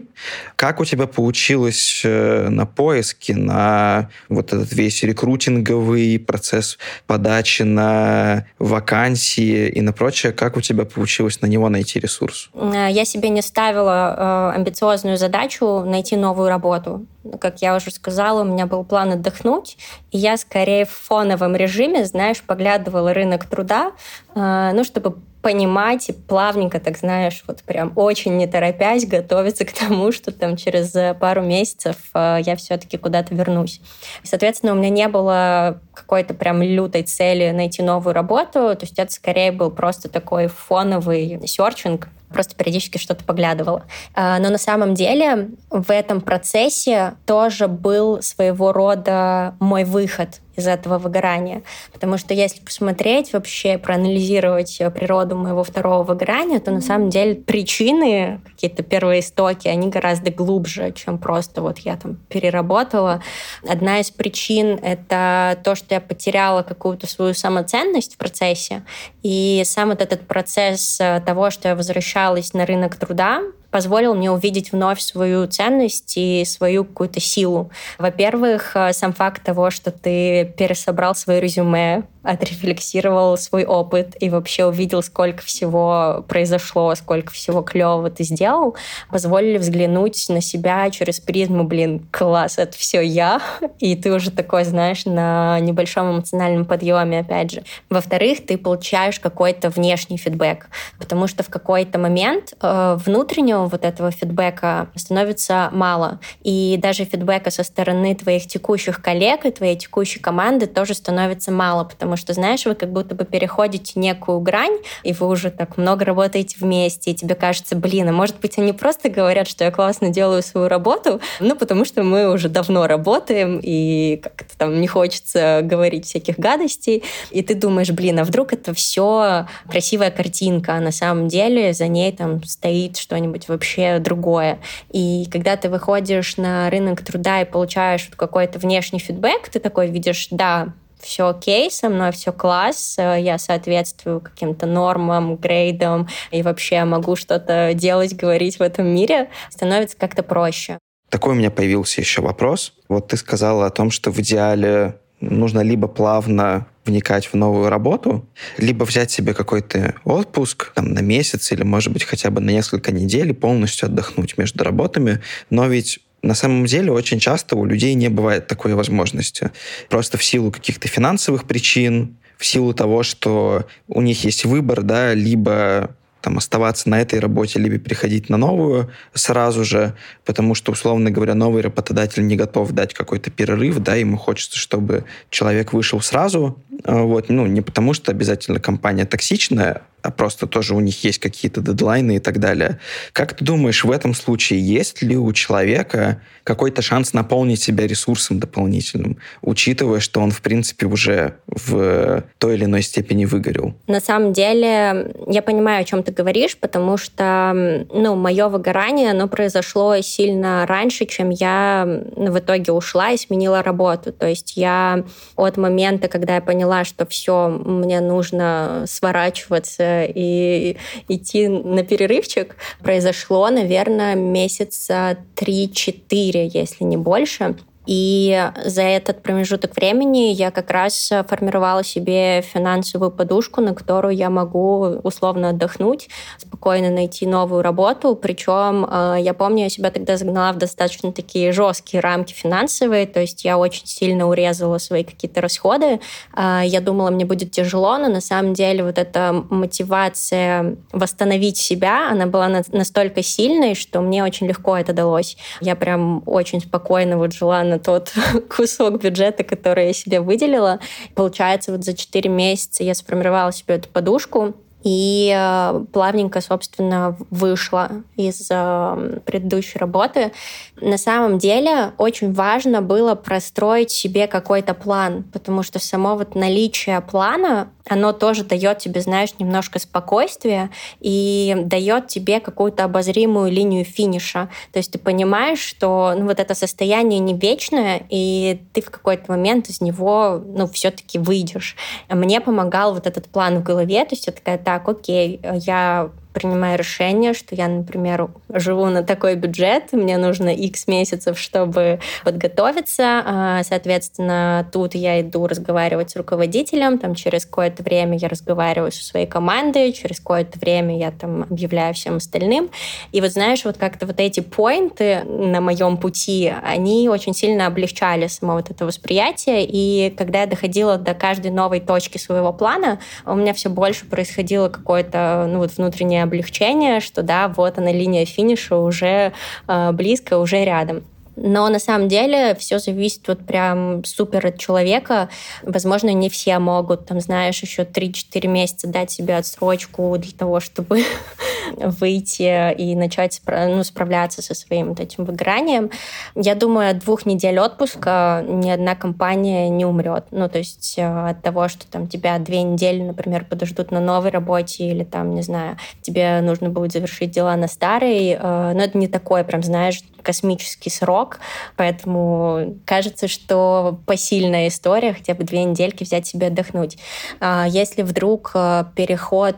Как 0.54 0.80
у 0.80 0.84
тебя 0.84 1.06
получилось 1.06 2.02
э, 2.04 2.48
на 2.48 2.64
поиске, 2.64 3.34
на 3.34 4.10
вот 4.28 4.52
этот 4.52 4.72
весь 4.72 5.02
рекрутинговый 5.02 6.20
процесс 6.20 6.78
подачи 7.06 7.62
на 7.62 8.46
вакансии 8.60 9.68
и 9.68 9.80
на 9.80 9.92
прочее, 9.92 10.32
как 10.32 10.56
у 10.56 10.60
тебя 10.60 10.84
получилось 10.84 11.40
на 11.40 11.46
него 11.46 11.68
найти 11.68 11.98
ресурс? 11.98 12.48
Э, 12.54 12.86
я 12.90 13.04
себе 13.04 13.28
не 13.28 13.42
ставила 13.42 14.52
э, 14.54 14.56
амбициозную 14.56 15.16
задачу 15.16 15.82
найти 15.92 16.16
новую 16.16 16.48
работу. 16.48 17.06
Как 17.40 17.62
я 17.62 17.76
уже 17.76 17.90
сказала, 17.90 18.42
меня 18.42 18.66
был 18.66 18.84
план 18.84 19.12
отдохнуть, 19.12 19.78
и 20.10 20.18
я 20.18 20.36
скорее 20.36 20.84
в 20.84 20.90
фоновом 20.90 21.54
режиме, 21.54 22.04
знаешь, 22.04 22.42
поглядывала 22.42 23.14
рынок 23.14 23.46
труда, 23.46 23.92
э, 24.34 24.72
ну, 24.74 24.82
чтобы 24.82 25.16
понимать 25.42 26.08
и 26.08 26.12
плавненько, 26.12 26.80
так 26.80 26.96
знаешь, 26.96 27.42
вот 27.46 27.62
прям 27.64 27.92
очень 27.96 28.36
не 28.36 28.46
торопясь 28.46 29.06
готовиться 29.06 29.64
к 29.66 29.72
тому, 29.72 30.12
что 30.12 30.32
там 30.32 30.56
через 30.56 30.96
пару 31.18 31.42
месяцев 31.42 31.96
э, 32.14 32.38
я 32.44 32.56
все-таки 32.56 32.96
куда-то 32.96 33.34
вернусь. 33.34 33.80
И, 34.22 34.26
соответственно, 34.26 34.72
у 34.72 34.76
меня 34.76 34.88
не 34.88 35.08
было 35.08 35.80
какой-то 35.92 36.32
прям 36.32 36.62
лютой 36.62 37.02
цели 37.02 37.50
найти 37.50 37.82
новую 37.82 38.14
работу, 38.14 38.74
то 38.74 38.78
есть 38.80 38.98
это 38.98 39.12
скорее 39.12 39.52
был 39.52 39.70
просто 39.70 40.08
такой 40.08 40.46
фоновый 40.46 41.40
серчинг, 41.46 42.08
просто 42.32 42.54
периодически 42.54 42.98
что-то 42.98 43.24
поглядывала. 43.24 43.84
А, 44.14 44.38
но 44.38 44.50
на 44.50 44.58
самом 44.58 44.94
деле 44.94 45.50
в 45.70 45.90
этом 45.90 46.20
процессе 46.20 47.14
тоже 47.26 47.68
был 47.68 48.22
своего 48.22 48.72
рода 48.72 49.54
мой 49.60 49.84
выход 49.84 50.40
из 50.56 50.66
этого 50.66 50.98
выгорания. 50.98 51.62
Потому 51.92 52.18
что 52.18 52.34
если 52.34 52.60
посмотреть 52.60 53.32
вообще, 53.32 53.78
проанализировать 53.78 54.78
природу 54.94 55.36
моего 55.36 55.64
второго 55.64 56.02
выгорания, 56.02 56.60
то 56.60 56.70
на 56.70 56.80
самом 56.80 57.10
деле 57.10 57.34
причины, 57.34 58.40
какие-то 58.44 58.82
первые 58.82 59.20
истоки, 59.20 59.68
они 59.68 59.88
гораздо 59.88 60.30
глубже, 60.30 60.92
чем 60.92 61.18
просто 61.18 61.62
вот 61.62 61.78
я 61.78 61.96
там 61.96 62.16
переработала. 62.28 63.22
Одна 63.66 64.00
из 64.00 64.10
причин— 64.10 64.78
это 64.82 65.58
то, 65.64 65.74
что 65.74 65.94
я 65.94 66.00
потеряла 66.00 66.62
какую-то 66.62 67.06
свою 67.06 67.34
самоценность 67.34 68.14
в 68.14 68.16
процессе. 68.18 68.82
И 69.22 69.62
сам 69.64 69.88
вот 69.88 70.00
этот 70.02 70.26
процесс 70.26 70.98
того, 71.24 71.50
что 71.50 71.68
я 71.68 71.76
возвращалась 71.76 72.52
на 72.52 72.66
рынок 72.66 72.96
труда, 72.96 73.42
позволил 73.72 74.14
мне 74.14 74.30
увидеть 74.30 74.70
вновь 74.70 75.00
свою 75.00 75.46
ценность 75.48 76.16
и 76.16 76.44
свою 76.44 76.84
какую-то 76.84 77.18
силу. 77.18 77.70
Во-первых, 77.98 78.76
э, 78.76 78.92
сам 78.92 79.12
факт 79.12 79.42
того, 79.42 79.70
что 79.70 79.90
ты 79.90 80.54
пересобрал 80.56 81.16
свое 81.16 81.40
резюме, 81.40 82.04
отрефлексировал 82.22 83.36
свой 83.36 83.64
опыт 83.64 84.16
и 84.20 84.30
вообще 84.30 84.66
увидел, 84.66 85.02
сколько 85.02 85.42
всего 85.42 86.24
произошло, 86.28 86.94
сколько 86.94 87.32
всего 87.32 87.62
клевого 87.62 88.10
ты 88.10 88.24
сделал, 88.24 88.76
позволили 89.10 89.58
взглянуть 89.58 90.26
на 90.28 90.40
себя 90.40 90.88
через 90.90 91.20
призму, 91.20 91.64
блин, 91.64 92.06
класс, 92.10 92.58
это 92.58 92.76
все 92.76 93.00
я, 93.00 93.40
и 93.78 93.96
ты 93.96 94.12
уже 94.12 94.30
такой, 94.30 94.64
знаешь, 94.64 95.04
на 95.04 95.58
небольшом 95.60 96.12
эмоциональном 96.12 96.64
подъеме, 96.64 97.20
опять 97.20 97.50
же. 97.50 97.62
Во-вторых, 97.90 98.46
ты 98.46 98.56
получаешь 98.56 99.20
какой-то 99.20 99.70
внешний 99.70 100.16
фидбэк, 100.16 100.68
потому 100.98 101.26
что 101.26 101.42
в 101.42 101.48
какой-то 101.48 101.98
момент 101.98 102.54
э, 102.60 102.98
внутреннего 103.04 103.66
вот 103.66 103.84
этого 103.84 104.10
фидбэка 104.10 104.88
становится 104.94 105.70
мало, 105.72 106.20
и 106.42 106.78
даже 106.80 107.04
фидбэка 107.04 107.50
со 107.50 107.64
стороны 107.64 108.14
твоих 108.14 108.46
текущих 108.46 109.02
коллег 109.02 109.44
и 109.44 109.50
твоей 109.50 109.76
текущей 109.76 110.20
команды 110.20 110.66
тоже 110.66 110.94
становится 110.94 111.50
мало, 111.50 111.84
потому 111.84 112.11
потому 112.12 112.24
что, 112.24 112.34
знаешь, 112.34 112.66
вы 112.66 112.74
как 112.74 112.92
будто 112.92 113.14
бы 113.14 113.24
переходите 113.24 113.98
некую 113.98 114.40
грань, 114.40 114.76
и 115.02 115.14
вы 115.14 115.28
уже 115.28 115.50
так 115.50 115.78
много 115.78 116.04
работаете 116.04 116.56
вместе, 116.60 117.12
и 117.12 117.14
тебе 117.14 117.34
кажется, 117.34 117.74
блин, 117.74 118.06
а 118.10 118.12
может 118.12 118.38
быть, 118.38 118.58
они 118.58 118.74
просто 118.74 119.08
говорят, 119.08 119.48
что 119.48 119.64
я 119.64 119.70
классно 119.70 120.10
делаю 120.10 120.42
свою 120.42 120.68
работу, 120.68 121.22
ну, 121.40 121.56
потому 121.56 121.86
что 121.86 122.02
мы 122.02 122.30
уже 122.30 122.50
давно 122.50 122.86
работаем, 122.86 123.58
и 123.62 124.20
как-то 124.22 124.58
там 124.58 124.78
не 124.78 124.86
хочется 124.86 125.60
говорить 125.62 126.04
всяких 126.04 126.38
гадостей, 126.38 127.02
и 127.30 127.42
ты 127.42 127.54
думаешь, 127.54 127.90
блин, 127.90 128.18
а 128.18 128.24
вдруг 128.24 128.52
это 128.52 128.74
все 128.74 129.46
красивая 129.70 130.10
картинка, 130.10 130.74
а 130.74 130.80
на 130.80 130.92
самом 130.92 131.28
деле 131.28 131.72
за 131.72 131.88
ней 131.88 132.12
там 132.12 132.44
стоит 132.44 132.98
что-нибудь 132.98 133.48
вообще 133.48 134.00
другое. 134.00 134.58
И 134.92 135.26
когда 135.32 135.56
ты 135.56 135.70
выходишь 135.70 136.36
на 136.36 136.68
рынок 136.68 137.02
труда 137.02 137.40
и 137.40 137.46
получаешь 137.46 138.06
вот 138.10 138.16
какой-то 138.16 138.58
внешний 138.58 138.98
фидбэк, 138.98 139.48
ты 139.48 139.60
такой 139.60 139.86
видишь, 139.88 140.28
да, 140.30 140.74
все 141.02 141.28
окей, 141.28 141.70
со 141.70 141.88
мной 141.88 142.12
все 142.12 142.32
класс, 142.32 142.96
э, 142.98 143.20
я 143.20 143.38
соответствую 143.38 144.20
каким-то 144.20 144.66
нормам, 144.66 145.36
грейдам 145.36 146.08
и 146.30 146.42
вообще 146.42 146.84
могу 146.84 147.16
что-то 147.16 147.74
делать, 147.74 148.14
говорить 148.14 148.58
в 148.58 148.62
этом 148.62 148.86
мире, 148.86 149.28
становится 149.50 149.96
как-то 149.96 150.22
проще. 150.22 150.78
Такой 151.08 151.34
у 151.34 151.36
меня 151.36 151.50
появился 151.50 152.00
еще 152.00 152.22
вопрос. 152.22 152.72
Вот 152.88 153.08
ты 153.08 153.16
сказала 153.16 153.66
о 153.66 153.70
том, 153.70 153.90
что 153.90 154.10
в 154.10 154.18
идеале 154.20 154.98
нужно 155.20 155.60
либо 155.60 155.88
плавно 155.88 156.66
вникать 156.84 157.26
в 157.26 157.34
новую 157.34 157.68
работу, 157.68 158.28
либо 158.58 158.84
взять 158.84 159.10
себе 159.10 159.34
какой-то 159.34 159.94
отпуск 160.04 160.72
там, 160.74 160.92
на 160.92 161.00
месяц 161.00 161.52
или, 161.52 161.62
может 161.62 161.92
быть, 161.92 162.04
хотя 162.04 162.30
бы 162.30 162.40
на 162.40 162.50
несколько 162.50 162.92
недель 162.92 163.30
и 163.30 163.34
полностью 163.34 163.86
отдохнуть 163.86 164.36
между 164.36 164.64
работами. 164.64 165.20
Но 165.50 165.66
ведь 165.66 166.00
на 166.22 166.34
самом 166.34 166.66
деле 166.66 166.92
очень 166.92 167.18
часто 167.18 167.56
у 167.56 167.64
людей 167.64 167.94
не 167.94 168.08
бывает 168.08 168.46
такой 168.46 168.74
возможности. 168.74 169.50
Просто 169.88 170.18
в 170.18 170.24
силу 170.24 170.50
каких-то 170.50 170.88
финансовых 170.88 171.44
причин, 171.44 172.16
в 172.38 172.46
силу 172.46 172.72
того, 172.74 173.02
что 173.02 173.66
у 173.88 174.00
них 174.00 174.24
есть 174.24 174.44
выбор, 174.44 174.82
да, 174.82 175.14
либо 175.14 175.94
там, 176.20 176.38
оставаться 176.38 176.88
на 176.88 177.00
этой 177.00 177.18
работе, 177.18 177.58
либо 177.58 177.78
переходить 177.78 178.28
на 178.30 178.36
новую 178.36 178.90
сразу 179.12 179.64
же, 179.64 179.94
потому 180.24 180.54
что, 180.54 180.72
условно 180.72 181.10
говоря, 181.10 181.34
новый 181.34 181.62
работодатель 181.62 182.26
не 182.26 182.36
готов 182.36 182.70
дать 182.70 182.94
какой-то 182.94 183.30
перерыв, 183.30 183.78
да, 183.80 183.96
ему 183.96 184.16
хочется, 184.16 184.56
чтобы 184.58 185.04
человек 185.30 185.72
вышел 185.72 186.00
сразу, 186.00 186.62
вот, 186.84 187.28
ну, 187.28 187.46
не 187.46 187.60
потому 187.60 187.94
что 187.94 188.10
обязательно 188.10 188.60
компания 188.60 189.04
токсичная, 189.04 189.82
а 190.02 190.10
просто 190.10 190.46
тоже 190.46 190.74
у 190.74 190.80
них 190.80 191.04
есть 191.04 191.18
какие-то 191.18 191.60
дедлайны 191.60 192.16
и 192.16 192.18
так 192.18 192.38
далее. 192.38 192.78
Как 193.12 193.34
ты 193.34 193.44
думаешь, 193.44 193.84
в 193.84 193.90
этом 193.90 194.14
случае 194.14 194.60
есть 194.60 195.00
ли 195.02 195.16
у 195.16 195.32
человека 195.32 196.20
какой-то 196.44 196.82
шанс 196.82 197.12
наполнить 197.12 197.62
себя 197.62 197.86
ресурсом 197.86 198.40
дополнительным, 198.40 199.18
учитывая, 199.42 200.00
что 200.00 200.20
он, 200.20 200.32
в 200.32 200.42
принципе, 200.42 200.86
уже 200.86 201.36
в 201.46 202.24
той 202.38 202.54
или 202.56 202.64
иной 202.64 202.82
степени 202.82 203.26
выгорел? 203.26 203.74
На 203.86 204.00
самом 204.00 204.32
деле, 204.32 205.14
я 205.28 205.42
понимаю, 205.42 205.82
о 205.82 205.84
чем 205.84 206.02
ты 206.02 206.10
говоришь, 206.10 206.56
потому 206.56 206.96
что, 206.96 207.86
ну, 207.94 208.16
мое 208.16 208.48
выгорание, 208.48 209.12
оно 209.12 209.28
произошло 209.28 210.00
сильно 210.00 210.66
раньше, 210.66 211.06
чем 211.06 211.30
я 211.30 212.02
в 212.16 212.38
итоге 212.38 212.72
ушла 212.72 213.12
и 213.12 213.16
сменила 213.16 213.62
работу. 213.62 214.12
То 214.12 214.26
есть 214.26 214.56
я 214.56 215.04
от 215.36 215.56
момента, 215.56 216.08
когда 216.08 216.34
я 216.34 216.40
поняла, 216.40 216.61
что 216.84 217.06
все, 217.06 217.48
мне 217.48 218.00
нужно 218.00 218.84
сворачиваться 218.86 220.04
и 220.04 220.76
идти 221.08 221.48
на 221.48 221.82
перерывчик 221.82 222.56
произошло, 222.82 223.48
наверное, 223.50 224.14
месяца 224.14 225.18
3-4, 225.36 226.50
если 226.52 226.84
не 226.84 226.96
больше. 226.96 227.56
И 227.86 228.50
за 228.64 228.82
этот 228.82 229.22
промежуток 229.22 229.74
времени 229.74 230.32
я 230.32 230.50
как 230.50 230.70
раз 230.70 231.10
формировала 231.28 231.82
себе 231.82 232.42
финансовую 232.42 233.10
подушку, 233.10 233.60
на 233.60 233.74
которую 233.74 234.14
я 234.14 234.30
могу 234.30 235.00
условно 235.02 235.50
отдохнуть, 235.50 236.08
спокойно 236.38 236.90
найти 236.90 237.26
новую 237.26 237.62
работу. 237.62 238.14
Причем 238.14 238.86
э, 238.88 239.16
я 239.20 239.34
помню, 239.34 239.64
я 239.64 239.68
себя 239.68 239.90
тогда 239.90 240.16
загнала 240.16 240.52
в 240.52 240.58
достаточно 240.58 241.12
такие 241.12 241.52
жесткие 241.52 242.00
рамки 242.00 242.32
финансовые, 242.32 243.06
то 243.06 243.20
есть 243.20 243.44
я 243.44 243.58
очень 243.58 243.86
сильно 243.86 244.28
урезала 244.28 244.78
свои 244.78 245.02
какие-то 245.02 245.40
расходы. 245.40 246.00
Э, 246.36 246.60
я 246.64 246.80
думала, 246.80 247.10
мне 247.10 247.24
будет 247.24 247.50
тяжело, 247.50 247.98
но 247.98 248.08
на 248.08 248.20
самом 248.20 248.54
деле 248.54 248.84
вот 248.84 248.98
эта 248.98 249.44
мотивация 249.50 250.76
восстановить 250.92 251.56
себя, 251.56 252.10
она 252.10 252.26
была 252.26 252.48
настолько 252.48 253.22
сильной, 253.22 253.74
что 253.74 254.00
мне 254.00 254.22
очень 254.22 254.46
легко 254.46 254.76
это 254.76 254.92
далось. 254.92 255.36
Я 255.60 255.74
прям 255.74 256.22
очень 256.26 256.60
спокойно 256.60 257.18
вот 257.18 257.32
жила 257.32 257.64
на 257.72 257.78
тот 257.78 258.12
кусок 258.56 259.00
бюджета, 259.00 259.44
который 259.44 259.88
я 259.88 259.92
себе 259.92 260.20
выделила. 260.20 260.78
Получается, 261.14 261.72
вот 261.72 261.84
за 261.84 261.94
4 261.94 262.28
месяца 262.28 262.84
я 262.84 262.94
сформировала 262.94 263.52
себе 263.52 263.76
эту 263.76 263.88
подушку, 263.88 264.54
и 264.84 265.32
э, 265.32 265.84
плавненько, 265.92 266.40
собственно, 266.40 267.16
вышла 267.30 268.02
из 268.16 268.48
э, 268.50 269.20
предыдущей 269.24 269.78
работы. 269.78 270.32
На 270.80 270.98
самом 270.98 271.38
деле 271.38 271.92
очень 271.98 272.32
важно 272.32 272.82
было 272.82 273.14
простроить 273.14 273.92
себе 273.92 274.26
какой-то 274.26 274.74
план, 274.74 275.24
потому 275.32 275.62
что 275.62 275.78
само 275.78 276.16
вот 276.16 276.34
наличие 276.34 277.00
плана, 277.00 277.68
оно 277.88 278.12
тоже 278.12 278.44
дает 278.44 278.78
тебе, 278.78 279.00
знаешь, 279.00 279.34
немножко 279.38 279.78
спокойствия 279.78 280.70
и 281.00 281.54
дает 281.64 282.08
тебе 282.08 282.40
какую-то 282.40 282.84
обозримую 282.84 283.50
линию 283.50 283.84
финиша. 283.84 284.48
То 284.72 284.78
есть 284.78 284.92
ты 284.92 284.98
понимаешь, 284.98 285.58
что 285.58 286.14
ну, 286.16 286.26
вот 286.26 286.40
это 286.40 286.54
состояние 286.54 287.18
не 287.18 287.34
вечное, 287.34 288.02
и 288.08 288.60
ты 288.72 288.82
в 288.82 288.90
какой-то 288.90 289.30
момент 289.30 289.68
из 289.68 289.80
него 289.80 290.42
ну, 290.44 290.66
все-таки 290.68 291.18
выйдешь. 291.18 291.76
Мне 292.08 292.40
помогал 292.40 292.94
вот 292.94 293.06
этот 293.06 293.26
план 293.26 293.58
в 293.58 293.62
голове, 293.62 294.04
то 294.04 294.14
есть 294.14 294.26
я 294.26 294.32
такая, 294.32 294.58
так, 294.58 294.88
окей, 294.88 295.40
я 295.42 296.10
принимаю 296.32 296.78
решение, 296.78 297.34
что 297.34 297.54
я, 297.54 297.68
например, 297.68 298.28
живу 298.48 298.86
на 298.86 299.02
такой 299.02 299.34
бюджет, 299.36 299.92
мне 299.92 300.18
нужно 300.18 300.54
X 300.54 300.86
месяцев, 300.86 301.38
чтобы 301.38 302.00
подготовиться. 302.24 303.22
А, 303.24 303.62
соответственно, 303.64 304.68
тут 304.72 304.94
я 304.94 305.20
иду 305.20 305.46
разговаривать 305.46 306.10
с 306.10 306.16
руководителем, 306.16 306.98
там 306.98 307.14
через 307.14 307.46
какое-то 307.46 307.82
время 307.82 308.16
я 308.16 308.28
разговариваю 308.28 308.92
со 308.92 309.04
своей 309.04 309.26
командой, 309.26 309.92
через 309.92 310.20
какое-то 310.20 310.58
время 310.58 310.98
я 310.98 311.10
там 311.10 311.42
объявляю 311.42 311.94
всем 311.94 312.16
остальным. 312.16 312.70
И 313.12 313.20
вот 313.20 313.30
знаешь, 313.30 313.64
вот 313.64 313.76
как-то 313.76 314.06
вот 314.06 314.18
эти 314.18 314.40
поинты 314.40 315.22
на 315.24 315.60
моем 315.60 315.96
пути, 315.96 316.52
они 316.62 317.08
очень 317.08 317.34
сильно 317.34 317.66
облегчали 317.66 318.26
само 318.26 318.54
вот 318.54 318.70
это 318.70 318.86
восприятие. 318.86 319.66
И 319.68 320.10
когда 320.16 320.42
я 320.42 320.46
доходила 320.46 320.96
до 320.96 321.14
каждой 321.14 321.50
новой 321.50 321.80
точки 321.80 322.18
своего 322.18 322.52
плана, 322.52 322.98
у 323.26 323.34
меня 323.34 323.52
все 323.54 323.68
больше 323.68 324.06
происходило 324.06 324.68
какое-то 324.68 325.46
ну, 325.48 325.58
вот 325.58 325.76
внутреннее 325.76 326.21
облегчение, 326.22 327.00
что 327.00 327.22
да, 327.22 327.48
вот 327.48 327.78
она 327.78 327.92
линия 327.92 328.24
финиша 328.24 328.76
уже 328.76 329.32
э, 329.68 329.92
близко, 329.92 330.38
уже 330.38 330.64
рядом. 330.64 331.04
Но 331.36 331.68
на 331.68 331.78
самом 331.78 332.08
деле 332.08 332.54
все 332.54 332.78
зависит 332.78 333.26
вот 333.26 333.44
прям 333.44 334.04
супер 334.04 334.46
от 334.46 334.58
человека. 334.58 335.30
Возможно, 335.62 336.10
не 336.10 336.28
все 336.28 336.58
могут, 336.58 337.06
там, 337.06 337.20
знаешь, 337.20 337.62
еще 337.62 337.82
3-4 337.82 338.46
месяца 338.48 338.86
дать 338.86 339.10
себе 339.10 339.36
отсрочку 339.36 340.16
для 340.18 340.32
того, 340.32 340.60
чтобы 340.60 341.04
выйти 341.76 342.74
и 342.74 342.94
начать 342.94 343.40
ну, 343.46 343.82
справляться 343.84 344.42
со 344.42 344.54
своим 344.54 344.88
вот 344.90 345.00
этим 345.00 345.24
выгоранием. 345.24 345.90
Я 346.34 346.54
думаю, 346.54 346.90
от 346.90 346.98
двух 346.98 347.26
недель 347.26 347.58
отпуска 347.58 348.44
ни 348.46 348.70
одна 348.70 348.94
компания 348.94 349.68
не 349.68 349.84
умрет. 349.84 350.26
Ну, 350.30 350.48
то 350.48 350.58
есть 350.58 350.94
э, 350.98 351.30
от 351.30 351.42
того, 351.42 351.68
что 351.68 351.86
там 351.86 352.06
тебя 352.06 352.38
две 352.38 352.62
недели, 352.62 353.02
например, 353.02 353.44
подождут 353.44 353.90
на 353.90 354.00
новой 354.00 354.30
работе 354.30 354.84
или 354.84 355.04
там, 355.04 355.34
не 355.34 355.42
знаю, 355.42 355.76
тебе 356.00 356.40
нужно 356.40 356.68
будет 356.70 356.92
завершить 356.92 357.30
дела 357.30 357.56
на 357.56 357.68
старой, 357.68 358.30
э, 358.30 358.72
но 358.74 358.82
это 358.82 358.96
не 358.98 359.08
такой 359.08 359.44
прям, 359.44 359.62
знаешь, 359.62 360.02
космический 360.22 360.90
срок, 360.90 361.40
поэтому 361.76 362.76
кажется, 362.84 363.26
что 363.26 363.98
посильная 364.06 364.68
история, 364.68 365.14
хотя 365.14 365.34
бы 365.34 365.42
две 365.42 365.64
недельки 365.64 366.04
взять 366.04 366.26
себе 366.26 366.46
отдохнуть. 366.46 366.96
А 367.40 367.66
если 367.68 368.02
вдруг 368.02 368.52
э, 368.54 368.84
переход 368.94 369.56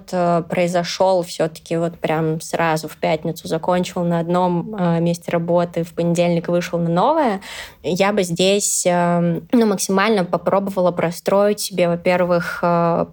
произошел 0.49 1.23
все-таки 1.23 1.77
вот 1.77 1.94
прям 2.01 2.41
сразу 2.41 2.89
в 2.89 2.97
пятницу, 2.97 3.49
закончил 3.49 4.05
на 4.05 4.21
одном 4.21 4.75
э, 4.75 5.01
месте 5.01 5.31
работы, 5.31 5.85
в 5.85 5.93
понедельник 5.95 6.49
вышел 6.49 6.79
на 6.79 6.89
новое, 6.89 7.41
я 7.83 8.13
бы 8.13 8.23
здесь 8.23 8.85
эм, 8.87 9.47
ну, 9.53 9.67
максимально 9.67 10.25
попробовала 10.25 10.91
простроить 10.91 11.61
себе, 11.61 11.89
во-первых, 11.89 12.63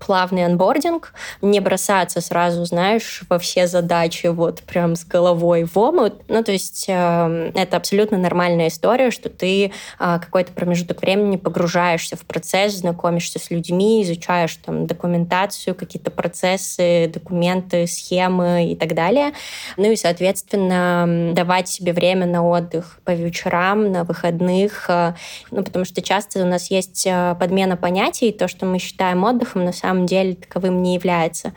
плавный 0.05 0.45
анбординг, 0.45 1.13
не 1.41 1.59
бросаться 1.59 2.21
сразу, 2.21 2.65
знаешь, 2.65 3.23
во 3.29 3.39
все 3.39 3.67
задачи 3.67 4.27
вот 4.27 4.61
прям 4.61 4.95
с 4.95 5.05
головой 5.05 5.63
в 5.63 5.77
омут. 5.77 6.21
Ну, 6.27 6.43
то 6.43 6.51
есть 6.51 6.85
эм, 6.87 7.51
это 7.55 7.77
абсолютно 7.77 8.17
нормальная 8.17 8.67
история, 8.67 9.11
что 9.11 9.29
ты 9.29 9.71
а, 9.99 10.19
какой-то 10.19 10.51
промежуток 10.53 11.01
времени 11.01 11.37
погружаешься 11.37 12.15
в 12.15 12.21
процесс, 12.21 12.73
знакомишься 12.73 13.39
с 13.39 13.49
людьми, 13.51 14.03
изучаешь 14.03 14.55
там 14.57 14.87
документацию, 14.87 15.75
какие-то 15.75 16.11
процессы, 16.11 17.09
документы, 17.13 17.87
схемы 17.87 18.70
и 18.71 18.75
так 18.75 18.93
далее. 18.93 19.33
Ну 19.77 19.91
и, 19.91 19.95
соответственно, 19.95 21.31
давать 21.33 21.67
себе 21.67 21.93
время 21.93 22.25
на 22.25 22.45
отдых 22.47 22.99
по 23.03 23.11
вечерам, 23.11 23.91
на 23.91 24.03
выходных, 24.03 24.85
а, 24.89 25.15
ну, 25.51 25.63
потому 25.63 25.85
что 25.85 26.01
часто 26.01 26.41
у 26.41 26.45
нас 26.45 26.71
есть 26.71 27.07
а, 27.09 27.35
подмена 27.35 27.77
понятий, 27.77 28.31
то, 28.31 28.47
что 28.47 28.65
мы 28.65 28.79
считаем 28.79 29.23
отдыхом, 29.23 29.65
на 29.65 29.73
самом 29.73 30.05
деле 30.05 30.35
таковым 30.35 30.81
не 30.81 30.95
является. 30.95 31.53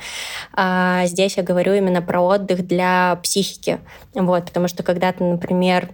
А 0.52 1.06
здесь 1.06 1.36
я 1.36 1.42
говорю 1.42 1.74
именно 1.74 2.02
про 2.02 2.20
отдых 2.20 2.66
для 2.66 3.18
психики, 3.22 3.80
вот, 4.14 4.46
потому 4.46 4.68
что 4.68 4.82
когда 4.82 5.12
ты, 5.12 5.24
например, 5.24 5.90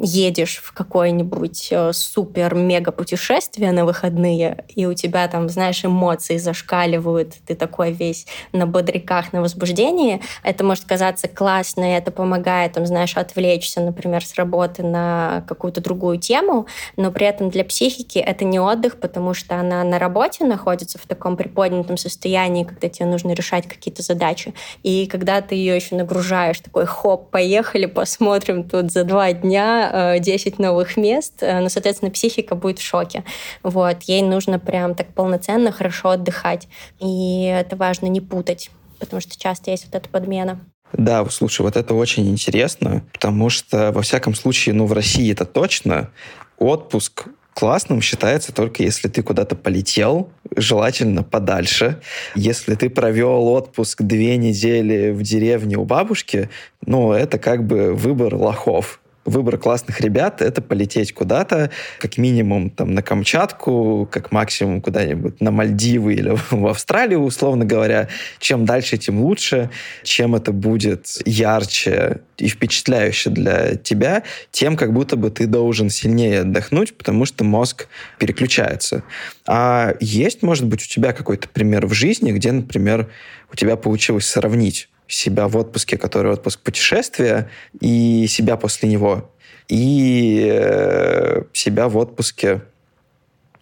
едешь 0.00 0.60
в 0.62 0.72
какое-нибудь 0.72 1.68
э, 1.70 1.92
супер-мега 1.92 2.92
путешествие 2.92 3.72
на 3.72 3.84
выходные, 3.84 4.64
и 4.68 4.86
у 4.86 4.94
тебя 4.94 5.26
там, 5.28 5.48
знаешь, 5.48 5.84
эмоции 5.84 6.36
зашкаливают, 6.36 7.34
ты 7.46 7.54
такой 7.54 7.92
весь 7.92 8.26
на 8.52 8.66
бодряках, 8.66 9.32
на 9.32 9.40
возбуждении, 9.40 10.20
это 10.42 10.64
может 10.64 10.84
казаться 10.84 11.26
классно, 11.26 11.84
и 11.84 11.96
это 11.96 12.10
помогает, 12.12 12.72
там, 12.72 12.86
знаешь, 12.86 13.16
отвлечься, 13.16 13.80
например, 13.80 14.24
с 14.24 14.34
работы 14.36 14.82
на 14.82 15.44
какую-то 15.48 15.80
другую 15.80 16.18
тему, 16.18 16.66
но 16.96 17.10
при 17.10 17.26
этом 17.26 17.50
для 17.50 17.64
психики 17.64 18.18
это 18.18 18.44
не 18.44 18.60
отдых, 18.60 19.00
потому 19.00 19.34
что 19.34 19.56
она 19.56 19.82
на 19.82 19.98
работе 19.98 20.44
находится 20.44 20.98
в 20.98 21.06
таком 21.06 21.36
приподнятом 21.36 21.96
состоянии, 21.96 22.64
когда 22.64 22.88
тебе 22.88 23.06
нужно 23.06 23.32
решать 23.32 23.66
какие-то 23.66 24.02
задачи, 24.02 24.54
и 24.84 25.06
когда 25.06 25.40
ты 25.40 25.56
ее 25.56 25.74
еще 25.74 25.96
нагружаешь, 25.96 26.60
такой, 26.60 26.86
хоп, 26.86 27.30
поехали, 27.30 27.86
посмотрим 27.86 28.62
тут 28.62 28.92
за 28.92 29.02
два 29.02 29.32
дня 29.32 29.87
10 30.20 30.46
э, 30.46 30.62
новых 30.62 30.96
мест, 30.96 31.34
э, 31.42 31.60
ну, 31.60 31.68
соответственно, 31.68 32.10
психика 32.10 32.54
будет 32.54 32.78
в 32.78 32.82
шоке. 32.82 33.24
Вот. 33.62 34.02
Ей 34.02 34.22
нужно 34.22 34.58
прям 34.58 34.94
так 34.94 35.08
полноценно, 35.08 35.72
хорошо 35.72 36.10
отдыхать. 36.10 36.68
И 37.00 37.44
это 37.44 37.76
важно 37.76 38.06
не 38.06 38.20
путать, 38.20 38.70
потому 38.98 39.20
что 39.20 39.38
часто 39.38 39.70
есть 39.70 39.86
вот 39.86 39.94
эта 39.94 40.08
подмена. 40.08 40.60
Да, 40.92 41.24
слушай, 41.28 41.62
вот 41.62 41.76
это 41.76 41.94
очень 41.94 42.28
интересно, 42.30 43.02
потому 43.12 43.50
что, 43.50 43.92
во 43.92 44.02
всяком 44.02 44.34
случае, 44.34 44.74
ну, 44.74 44.86
в 44.86 44.92
России 44.94 45.30
это 45.30 45.44
точно, 45.44 46.10
отпуск 46.58 47.26
классным 47.58 48.00
считается 48.00 48.52
только 48.52 48.84
если 48.84 49.08
ты 49.08 49.20
куда-то 49.20 49.56
полетел, 49.56 50.30
желательно 50.54 51.24
подальше. 51.24 52.00
Если 52.36 52.76
ты 52.76 52.88
провел 52.88 53.48
отпуск 53.48 54.02
две 54.02 54.36
недели 54.36 55.10
в 55.10 55.22
деревне 55.22 55.76
у 55.76 55.84
бабушки, 55.84 56.50
ну, 56.86 57.12
это 57.12 57.40
как 57.40 57.66
бы 57.66 57.94
выбор 57.94 58.36
лохов 58.36 59.00
выбор 59.28 59.58
классных 59.58 60.00
ребят— 60.00 60.42
это 60.42 60.62
полететь 60.62 61.12
куда-то, 61.12 61.70
как 61.98 62.18
минимум 62.18 62.70
там 62.70 62.94
на 62.94 63.02
Камчатку, 63.02 64.08
как 64.10 64.32
максимум 64.32 64.80
куда-нибудь 64.80 65.40
на 65.40 65.50
Мальдивы 65.50 66.14
или 66.14 66.36
в 66.50 66.66
Австралию, 66.66 67.20
условно 67.20 67.64
говоря. 67.64 68.08
Чем 68.38 68.64
дальше, 68.64 68.98
тем 68.98 69.20
лучше. 69.20 69.70
Чем 70.02 70.34
это 70.34 70.52
будет 70.52 71.06
ярче 71.24 72.20
и 72.38 72.48
впечатляюще 72.48 73.30
для 73.30 73.74
тебя, 73.76 74.22
тем 74.50 74.76
как 74.76 74.92
будто 74.92 75.16
бы 75.16 75.30
ты 75.30 75.46
должен 75.46 75.90
сильнее 75.90 76.40
отдохнуть, 76.40 76.96
потому 76.96 77.24
что 77.24 77.44
мозг 77.44 77.88
переключается. 78.18 79.02
А 79.46 79.94
есть, 80.00 80.42
может 80.42 80.66
быть, 80.66 80.82
у 80.82 80.86
тебя 80.86 81.12
какой-то 81.12 81.48
пример 81.48 81.86
в 81.86 81.92
жизни, 81.94 82.32
где, 82.32 82.52
например, 82.52 83.08
у 83.52 83.56
тебя 83.56 83.76
получилось 83.76 84.26
сравнить 84.26 84.88
себя 85.08 85.48
в 85.48 85.56
отпуске, 85.56 85.96
который 85.96 86.32
отпуск 86.32 86.60
путешествия, 86.60 87.50
и 87.80 88.26
себя 88.28 88.56
после 88.56 88.88
него, 88.88 89.30
и 89.68 90.48
э, 90.50 91.42
себя 91.52 91.88
в 91.88 91.96
отпуске 91.96 92.62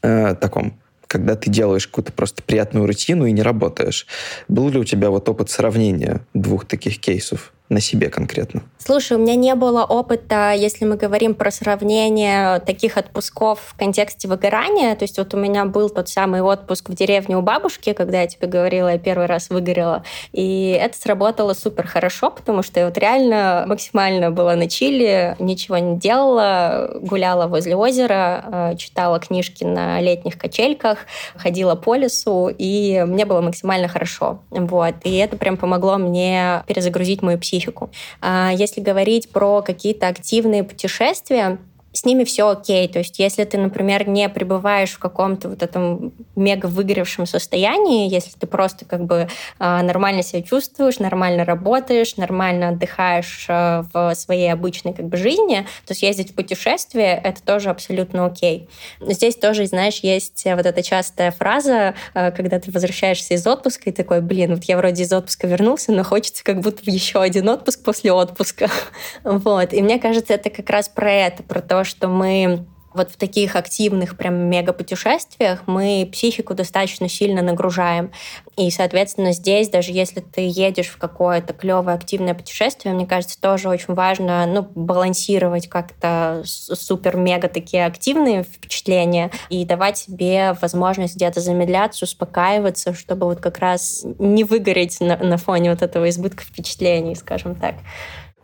э, 0.02 0.34
таком, 0.34 0.78
когда 1.06 1.36
ты 1.36 1.50
делаешь 1.50 1.86
какую-то 1.86 2.12
просто 2.12 2.42
приятную 2.42 2.86
рутину 2.86 3.26
и 3.26 3.32
не 3.32 3.42
работаешь. 3.42 4.06
Был 4.48 4.68
ли 4.68 4.78
у 4.78 4.84
тебя 4.84 5.10
вот 5.10 5.28
опыт 5.28 5.50
сравнения 5.50 6.20
двух 6.34 6.66
таких 6.66 6.98
кейсов? 6.98 7.52
На 7.68 7.80
себе 7.80 8.08
конкретно? 8.08 8.62
Слушай, 8.78 9.16
у 9.16 9.20
меня 9.20 9.34
не 9.34 9.54
было 9.56 9.84
опыта, 9.84 10.52
если 10.56 10.84
мы 10.84 10.96
говорим 10.96 11.34
про 11.34 11.50
сравнение 11.50 12.60
таких 12.60 12.96
отпусков 12.96 13.58
в 13.66 13.76
контексте 13.76 14.28
выгорания. 14.28 14.94
То 14.94 15.02
есть 15.02 15.18
вот 15.18 15.34
у 15.34 15.36
меня 15.36 15.64
был 15.64 15.90
тот 15.90 16.08
самый 16.08 16.40
отпуск 16.40 16.90
в 16.90 16.94
деревне 16.94 17.36
у 17.36 17.42
бабушки, 17.42 17.92
когда 17.94 18.20
я 18.20 18.28
тебе 18.28 18.46
говорила, 18.46 18.92
я 18.92 18.98
первый 18.98 19.26
раз 19.26 19.50
выгорела. 19.50 20.04
И 20.32 20.78
это 20.80 20.96
сработало 20.96 21.52
супер 21.52 21.88
хорошо, 21.88 22.30
потому 22.30 22.62
что 22.62 22.78
я 22.78 22.86
вот 22.86 22.96
реально 22.96 23.64
максимально 23.66 24.30
была 24.30 24.54
на 24.54 24.68
Чили, 24.68 25.34
ничего 25.40 25.78
не 25.78 25.98
делала, 25.98 26.92
гуляла 27.00 27.48
возле 27.48 27.74
озера, 27.74 28.44
э, 28.72 28.76
читала 28.76 29.18
книжки 29.18 29.64
на 29.64 30.00
летних 30.00 30.38
качельках, 30.38 30.98
ходила 31.34 31.74
по 31.74 31.96
лесу, 31.96 32.54
и 32.56 33.04
мне 33.04 33.24
было 33.24 33.40
максимально 33.40 33.88
хорошо. 33.88 34.42
Вот. 34.50 34.94
И 35.02 35.16
это 35.16 35.36
прям 35.36 35.56
помогло 35.56 35.98
мне 35.98 36.62
перезагрузить 36.68 37.22
мою 37.22 37.38
психику 37.40 37.55
психику. 37.56 37.90
А 38.20 38.52
если 38.52 38.80
говорить 38.80 39.30
про 39.30 39.62
какие-то 39.62 40.08
активные 40.08 40.64
путешествия, 40.64 41.58
с 41.96 42.04
ними 42.04 42.24
все 42.24 42.50
окей. 42.50 42.86
То 42.88 42.98
есть 42.98 43.18
если 43.18 43.44
ты, 43.44 43.56
например, 43.56 44.06
не 44.06 44.28
пребываешь 44.28 44.90
в 44.90 44.98
каком-то 44.98 45.48
вот 45.48 45.62
этом 45.62 46.12
мега 46.36 46.66
выгоревшем 46.66 47.24
состоянии, 47.24 48.12
если 48.12 48.30
ты 48.38 48.46
просто 48.46 48.84
как 48.84 49.04
бы 49.04 49.28
а, 49.58 49.82
нормально 49.82 50.22
себя 50.22 50.42
чувствуешь, 50.42 50.98
нормально 50.98 51.46
работаешь, 51.46 52.16
нормально 52.16 52.68
отдыхаешь 52.68 53.46
а, 53.48 53.86
в 53.94 54.14
своей 54.14 54.52
обычной 54.52 54.92
как 54.92 55.06
бы 55.06 55.16
жизни, 55.16 55.66
то 55.86 55.94
съездить 55.94 56.32
в 56.32 56.34
путешествие— 56.34 57.18
это 57.24 57.42
тоже 57.42 57.70
абсолютно 57.70 58.26
окей. 58.26 58.68
Здесь 59.00 59.36
тоже, 59.36 59.64
знаешь, 59.64 60.00
есть 60.00 60.44
вот 60.44 60.66
эта 60.66 60.82
частая 60.82 61.30
фраза, 61.30 61.94
а, 62.12 62.30
когда 62.30 62.60
ты 62.60 62.70
возвращаешься 62.70 63.34
из 63.34 63.46
отпуска 63.46 63.88
и 63.88 63.92
такой, 63.92 64.20
блин, 64.20 64.56
вот 64.56 64.64
я 64.64 64.76
вроде 64.76 65.04
из 65.04 65.12
отпуска 65.12 65.46
вернулся, 65.46 65.92
но 65.92 66.04
хочется 66.04 66.44
как 66.44 66.60
будто 66.60 66.82
еще 66.90 67.22
один 67.22 67.48
отпуск 67.48 67.82
после 67.82 68.12
отпуска. 68.12 68.68
Вот. 69.24 69.72
И 69.72 69.82
мне 69.82 69.98
кажется, 69.98 70.34
это 70.34 70.50
как 70.50 70.68
раз 70.70 70.88
про 70.88 71.10
это, 71.10 71.42
про 71.42 71.60
то, 71.60 71.84
что 71.86 72.08
мы 72.08 72.66
вот 72.96 73.10
в 73.10 73.16
таких 73.16 73.56
активных 73.56 74.16
прям 74.16 74.34
мега-путешествиях 74.34 75.62
мы 75.66 76.08
психику 76.10 76.54
достаточно 76.54 77.08
сильно 77.08 77.42
нагружаем. 77.42 78.10
И, 78.56 78.70
соответственно, 78.70 79.32
здесь, 79.32 79.68
даже 79.68 79.92
если 79.92 80.20
ты 80.20 80.48
едешь 80.48 80.88
в 80.88 80.96
какое-то 80.96 81.52
клевое 81.52 81.94
активное 81.94 82.34
путешествие, 82.34 82.94
мне 82.94 83.06
кажется, 83.06 83.38
тоже 83.38 83.68
очень 83.68 83.92
важно 83.94 84.46
ну, 84.46 84.62
балансировать 84.74 85.68
как-то 85.68 86.42
супер-мега 86.44 87.48
такие 87.48 87.84
активные 87.84 88.44
впечатления 88.44 89.30
и 89.50 89.64
давать 89.66 89.98
себе 89.98 90.56
возможность 90.60 91.16
где-то 91.16 91.40
замедляться, 91.40 92.06
успокаиваться, 92.06 92.94
чтобы 92.94 93.26
вот 93.26 93.40
как 93.40 93.58
раз 93.58 94.06
не 94.18 94.44
выгореть 94.44 95.00
на, 95.00 95.18
на 95.18 95.36
фоне 95.36 95.70
вот 95.70 95.82
этого 95.82 96.08
избытка 96.08 96.44
впечатлений, 96.44 97.14
скажем 97.14 97.54
так. 97.54 97.74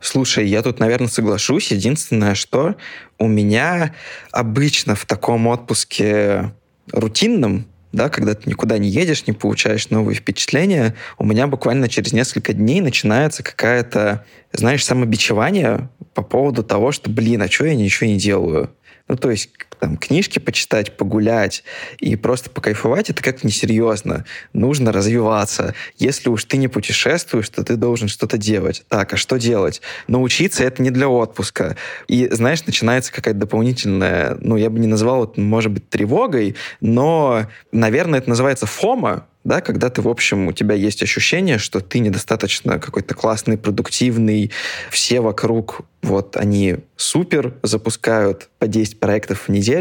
Слушай, 0.02 0.48
я 0.48 0.62
тут, 0.62 0.80
наверное, 0.80 1.06
соглашусь. 1.06 1.70
Единственное, 1.70 2.34
что 2.34 2.74
у 3.20 3.28
меня 3.28 3.94
обычно 4.32 4.96
в 4.96 5.06
таком 5.06 5.46
отпуске 5.46 6.52
рутинном, 6.90 7.66
да, 7.92 8.08
когда 8.08 8.34
ты 8.34 8.50
никуда 8.50 8.78
не 8.78 8.88
едешь, 8.88 9.28
не 9.28 9.32
получаешь 9.32 9.90
новые 9.90 10.16
впечатления, 10.16 10.96
у 11.18 11.24
меня 11.24 11.46
буквально 11.46 11.88
через 11.88 12.12
несколько 12.12 12.52
дней 12.52 12.80
начинается 12.80 13.44
какая-то, 13.44 14.24
знаешь, 14.52 14.84
самобичевание 14.84 15.88
по 16.14 16.22
поводу 16.22 16.64
того, 16.64 16.90
что, 16.90 17.08
блин, 17.08 17.40
а 17.42 17.48
что 17.48 17.66
я 17.66 17.76
ничего 17.76 18.08
не 18.08 18.18
делаю? 18.18 18.74
Ну, 19.06 19.16
то 19.16 19.30
есть 19.30 19.50
там, 19.82 19.96
книжки 19.96 20.38
почитать, 20.38 20.96
погулять 20.96 21.64
и 21.98 22.14
просто 22.14 22.48
покайфовать, 22.50 23.10
это 23.10 23.20
как-то 23.20 23.44
несерьезно. 23.44 24.24
Нужно 24.52 24.92
развиваться. 24.92 25.74
Если 25.98 26.28
уж 26.28 26.44
ты 26.44 26.56
не 26.56 26.68
путешествуешь, 26.68 27.48
то 27.48 27.64
ты 27.64 27.74
должен 27.74 28.06
что-то 28.06 28.38
делать. 28.38 28.84
Так, 28.88 29.14
а 29.14 29.16
что 29.16 29.38
делать? 29.38 29.82
Научиться 30.06 30.62
это 30.62 30.80
не 30.82 30.90
для 30.90 31.08
отпуска. 31.08 31.76
И, 32.06 32.28
знаешь, 32.30 32.64
начинается 32.64 33.12
какая-то 33.12 33.40
дополнительная, 33.40 34.38
ну, 34.40 34.56
я 34.56 34.70
бы 34.70 34.78
не 34.78 34.86
назвал 34.86 35.24
это, 35.24 35.40
может 35.40 35.72
быть, 35.72 35.88
тревогой, 35.90 36.54
но, 36.80 37.48
наверное, 37.72 38.20
это 38.20 38.28
называется 38.28 38.66
фома, 38.66 39.26
да, 39.44 39.60
когда 39.60 39.90
ты, 39.90 40.02
в 40.02 40.08
общем, 40.08 40.46
у 40.46 40.52
тебя 40.52 40.74
есть 40.74 41.02
ощущение, 41.02 41.58
что 41.58 41.80
ты 41.80 41.98
недостаточно 41.98 42.78
какой-то 42.78 43.14
классный, 43.14 43.58
продуктивный, 43.58 44.52
все 44.90 45.20
вокруг, 45.20 45.80
вот, 46.02 46.36
они 46.36 46.76
супер, 46.96 47.54
запускают 47.62 48.48
по 48.58 48.68
10 48.68 49.00
проектов 49.00 49.48
в 49.48 49.48
неделю, 49.48 49.71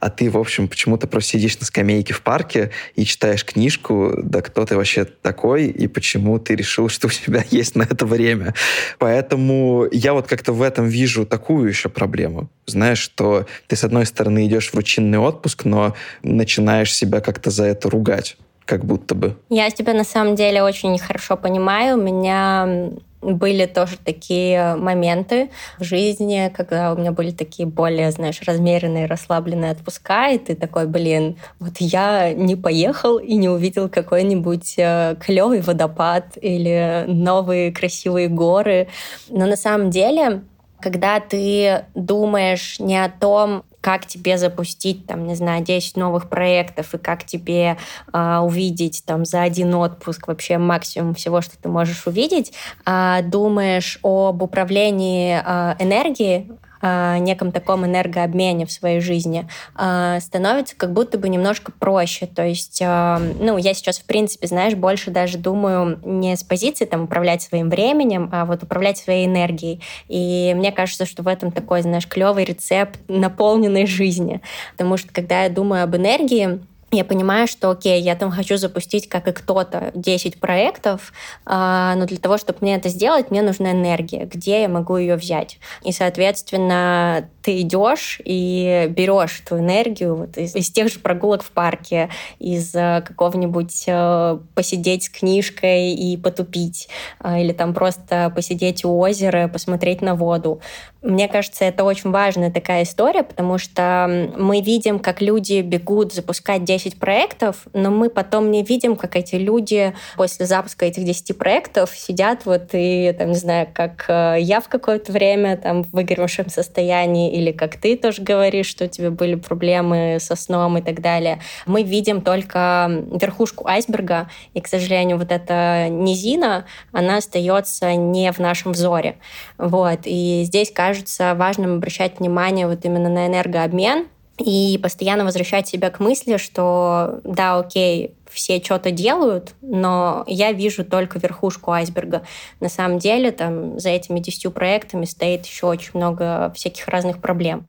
а 0.00 0.10
ты, 0.10 0.30
в 0.30 0.36
общем, 0.36 0.68
почему-то 0.68 1.06
просто 1.06 1.32
сидишь 1.32 1.58
на 1.58 1.66
скамейке 1.66 2.14
в 2.14 2.22
парке 2.22 2.70
и 2.94 3.04
читаешь 3.04 3.44
книжку, 3.44 4.14
да 4.16 4.42
кто 4.42 4.64
ты 4.64 4.76
вообще 4.76 5.04
такой, 5.04 5.66
и 5.66 5.86
почему 5.86 6.38
ты 6.38 6.54
решил, 6.54 6.88
что 6.88 7.06
у 7.08 7.10
тебя 7.10 7.44
есть 7.50 7.76
на 7.76 7.82
это 7.82 8.06
время. 8.06 8.54
Поэтому 8.98 9.86
я 9.90 10.12
вот 10.12 10.26
как-то 10.26 10.52
в 10.52 10.62
этом 10.62 10.88
вижу 10.88 11.26
такую 11.26 11.68
еще 11.68 11.88
проблему. 11.88 12.50
Знаешь, 12.66 12.98
что 12.98 13.46
ты, 13.66 13.76
с 13.76 13.84
одной 13.84 14.06
стороны, 14.06 14.46
идешь 14.46 14.70
в 14.70 14.74
рутинный 14.74 15.18
отпуск, 15.18 15.64
но 15.64 15.94
начинаешь 16.22 16.94
себя 16.94 17.20
как-то 17.20 17.50
за 17.50 17.64
это 17.64 17.90
ругать 17.90 18.36
как 18.66 18.84
будто 18.84 19.16
бы. 19.16 19.36
Я 19.48 19.68
тебя 19.70 19.94
на 19.94 20.04
самом 20.04 20.36
деле 20.36 20.62
очень 20.62 20.96
хорошо 20.96 21.36
понимаю. 21.36 21.98
У 21.98 22.00
меня 22.00 22.92
были 23.22 23.66
тоже 23.66 23.96
такие 24.02 24.76
моменты 24.76 25.50
в 25.78 25.84
жизни, 25.84 26.52
когда 26.54 26.92
у 26.92 26.96
меня 26.96 27.12
были 27.12 27.30
такие 27.30 27.66
более, 27.66 28.10
знаешь, 28.10 28.40
размеренные, 28.42 29.06
расслабленные 29.06 29.72
отпуска, 29.72 30.30
и 30.30 30.38
ты 30.38 30.54
такой, 30.54 30.86
блин, 30.86 31.36
вот 31.58 31.74
я 31.78 32.32
не 32.32 32.56
поехал 32.56 33.18
и 33.18 33.34
не 33.34 33.48
увидел 33.48 33.88
какой-нибудь 33.88 34.74
э, 34.78 35.16
клевый 35.20 35.60
водопад 35.60 36.38
или 36.40 37.04
новые 37.06 37.72
красивые 37.72 38.28
горы. 38.28 38.88
Но 39.28 39.46
на 39.46 39.56
самом 39.56 39.90
деле 39.90 40.42
когда 40.80 41.20
ты 41.20 41.84
думаешь 41.94 42.80
не 42.80 42.96
о 43.02 43.10
том, 43.10 43.64
как 43.80 44.06
тебе 44.06 44.38
запустить, 44.38 45.06
там, 45.06 45.26
не 45.26 45.34
знаю, 45.34 45.64
10 45.64 45.96
новых 45.96 46.28
проектов 46.28 46.94
и 46.94 46.98
как 46.98 47.24
тебе 47.24 47.76
э, 48.12 48.38
увидеть 48.38 49.02
там 49.06 49.24
за 49.24 49.42
один 49.42 49.74
отпуск 49.74 50.28
вообще 50.28 50.58
максимум 50.58 51.14
всего, 51.14 51.40
что 51.40 51.56
ты 51.58 51.68
можешь 51.68 52.06
увидеть, 52.06 52.52
э, 52.86 53.20
думаешь 53.24 53.98
об 54.02 54.42
управлении 54.42 55.40
э, 55.44 55.76
энергией, 55.78 56.50
неком 56.82 57.52
таком 57.52 57.84
энергообмене 57.84 58.66
в 58.66 58.72
своей 58.72 59.00
жизни, 59.00 59.46
э, 59.78 60.18
становится 60.20 60.76
как 60.76 60.92
будто 60.92 61.18
бы 61.18 61.28
немножко 61.28 61.72
проще. 61.72 62.26
То 62.26 62.44
есть, 62.44 62.80
э, 62.80 63.18
ну, 63.40 63.56
я 63.58 63.74
сейчас, 63.74 63.98
в 63.98 64.04
принципе, 64.04 64.46
знаешь, 64.46 64.74
больше 64.74 65.10
даже 65.10 65.38
думаю 65.38 66.00
не 66.04 66.36
с 66.36 66.42
позиции 66.42 66.84
там 66.84 67.04
управлять 67.04 67.42
своим 67.42 67.68
временем, 67.70 68.28
а 68.32 68.44
вот 68.44 68.62
управлять 68.62 68.98
своей 68.98 69.26
энергией. 69.26 69.82
И 70.08 70.52
мне 70.56 70.72
кажется, 70.72 71.06
что 71.06 71.22
в 71.22 71.28
этом 71.28 71.52
такой, 71.52 71.82
знаешь, 71.82 72.06
клевый 72.06 72.44
рецепт 72.44 72.98
наполненной 73.08 73.86
жизни. 73.86 74.40
Потому 74.72 74.96
что, 74.96 75.12
когда 75.12 75.44
я 75.44 75.48
думаю 75.48 75.84
об 75.84 75.96
энергии, 75.96 76.60
я 76.92 77.04
понимаю, 77.04 77.46
что, 77.46 77.70
окей, 77.70 78.00
я 78.00 78.16
там 78.16 78.30
хочу 78.30 78.56
запустить, 78.56 79.08
как 79.08 79.28
и 79.28 79.32
кто-то, 79.32 79.92
10 79.94 80.40
проектов, 80.40 81.12
а, 81.46 81.94
но 81.94 82.06
для 82.06 82.18
того, 82.18 82.36
чтобы 82.36 82.58
мне 82.62 82.74
это 82.74 82.88
сделать, 82.88 83.30
мне 83.30 83.42
нужна 83.42 83.72
энергия. 83.72 84.24
Где 84.24 84.62
я 84.62 84.68
могу 84.68 84.96
ее 84.96 85.16
взять? 85.16 85.58
И, 85.84 85.92
соответственно, 85.92 87.28
ты 87.42 87.60
идешь 87.60 88.20
и 88.24 88.86
берешь 88.90 89.42
эту 89.44 89.58
энергию 89.58 90.16
вот 90.16 90.36
из, 90.36 90.54
из 90.54 90.70
тех 90.70 90.92
же 90.92 90.98
прогулок 90.98 91.42
в 91.42 91.50
парке, 91.52 92.10
из 92.38 92.74
э, 92.74 93.02
какого-нибудь 93.06 93.84
э, 93.86 94.38
посидеть 94.54 95.04
с 95.04 95.08
книжкой 95.08 95.92
и 95.92 96.16
потупить, 96.16 96.88
а, 97.20 97.38
или 97.38 97.52
там 97.52 97.72
просто 97.72 98.32
посидеть 98.34 98.84
у 98.84 98.98
озера, 98.98 99.48
посмотреть 99.48 100.02
на 100.02 100.14
воду. 100.16 100.60
Мне 101.02 101.28
кажется, 101.28 101.64
это 101.64 101.84
очень 101.84 102.10
важная 102.10 102.50
такая 102.50 102.82
история, 102.82 103.22
потому 103.22 103.56
что 103.56 104.30
мы 104.36 104.60
видим, 104.60 104.98
как 104.98 105.22
люди 105.22 105.62
бегут 105.62 106.12
запускать 106.12 106.64
10 106.64 106.79
проектов, 106.88 107.66
но 107.72 107.90
мы 107.90 108.10
потом 108.10 108.50
не 108.50 108.62
видим, 108.62 108.96
как 108.96 109.16
эти 109.16 109.36
люди 109.36 109.94
после 110.16 110.46
запуска 110.46 110.86
этих 110.86 111.04
10 111.04 111.36
проектов 111.36 111.90
сидят 111.94 112.46
вот 112.46 112.70
и, 112.72 113.14
там, 113.18 113.30
не 113.30 113.36
знаю, 113.36 113.68
как 113.72 114.04
э, 114.08 114.36
я 114.40 114.60
в 114.60 114.68
какое-то 114.68 115.12
время 115.12 115.56
там 115.56 115.84
в 115.84 115.92
выгоревшем 115.92 116.48
состоянии, 116.48 117.32
или 117.32 117.52
как 117.52 117.76
ты 117.76 117.96
тоже 117.96 118.22
говоришь, 118.22 118.66
что 118.66 118.84
у 118.84 118.88
тебя 118.88 119.10
были 119.10 119.34
проблемы 119.34 120.18
со 120.20 120.36
сном 120.36 120.78
и 120.78 120.82
так 120.82 121.00
далее. 121.00 121.40
Мы 121.66 121.82
видим 121.82 122.22
только 122.22 123.04
верхушку 123.20 123.66
айсберга, 123.66 124.28
и, 124.54 124.60
к 124.60 124.68
сожалению, 124.68 125.18
вот 125.18 125.30
эта 125.30 125.88
низина, 125.88 126.64
она 126.92 127.18
остается 127.18 127.94
не 127.94 128.32
в 128.32 128.38
нашем 128.38 128.72
взоре. 128.72 129.16
Вот. 129.58 130.00
И 130.04 130.42
здесь 130.44 130.70
кажется 130.72 131.34
важным 131.34 131.76
обращать 131.76 132.20
внимание 132.20 132.66
вот 132.66 132.84
именно 132.84 133.08
на 133.08 133.26
энергообмен 133.26 134.06
и 134.40 134.78
постоянно 134.78 135.24
возвращать 135.24 135.68
себя 135.68 135.90
к 135.90 136.00
мысли, 136.00 136.38
что 136.38 137.20
да, 137.24 137.58
окей, 137.58 138.14
все 138.30 138.62
что-то 138.62 138.90
делают, 138.90 139.54
но 139.60 140.24
я 140.26 140.52
вижу 140.52 140.84
только 140.84 141.18
верхушку 141.18 141.72
айсберга. 141.72 142.22
На 142.60 142.68
самом 142.68 142.98
деле 142.98 143.32
там 143.32 143.78
за 143.78 143.90
этими 143.90 144.18
десятью 144.20 144.50
проектами 144.50 145.04
стоит 145.04 145.44
еще 145.44 145.66
очень 145.66 145.90
много 145.94 146.52
всяких 146.56 146.88
разных 146.88 147.20
проблем. 147.20 147.66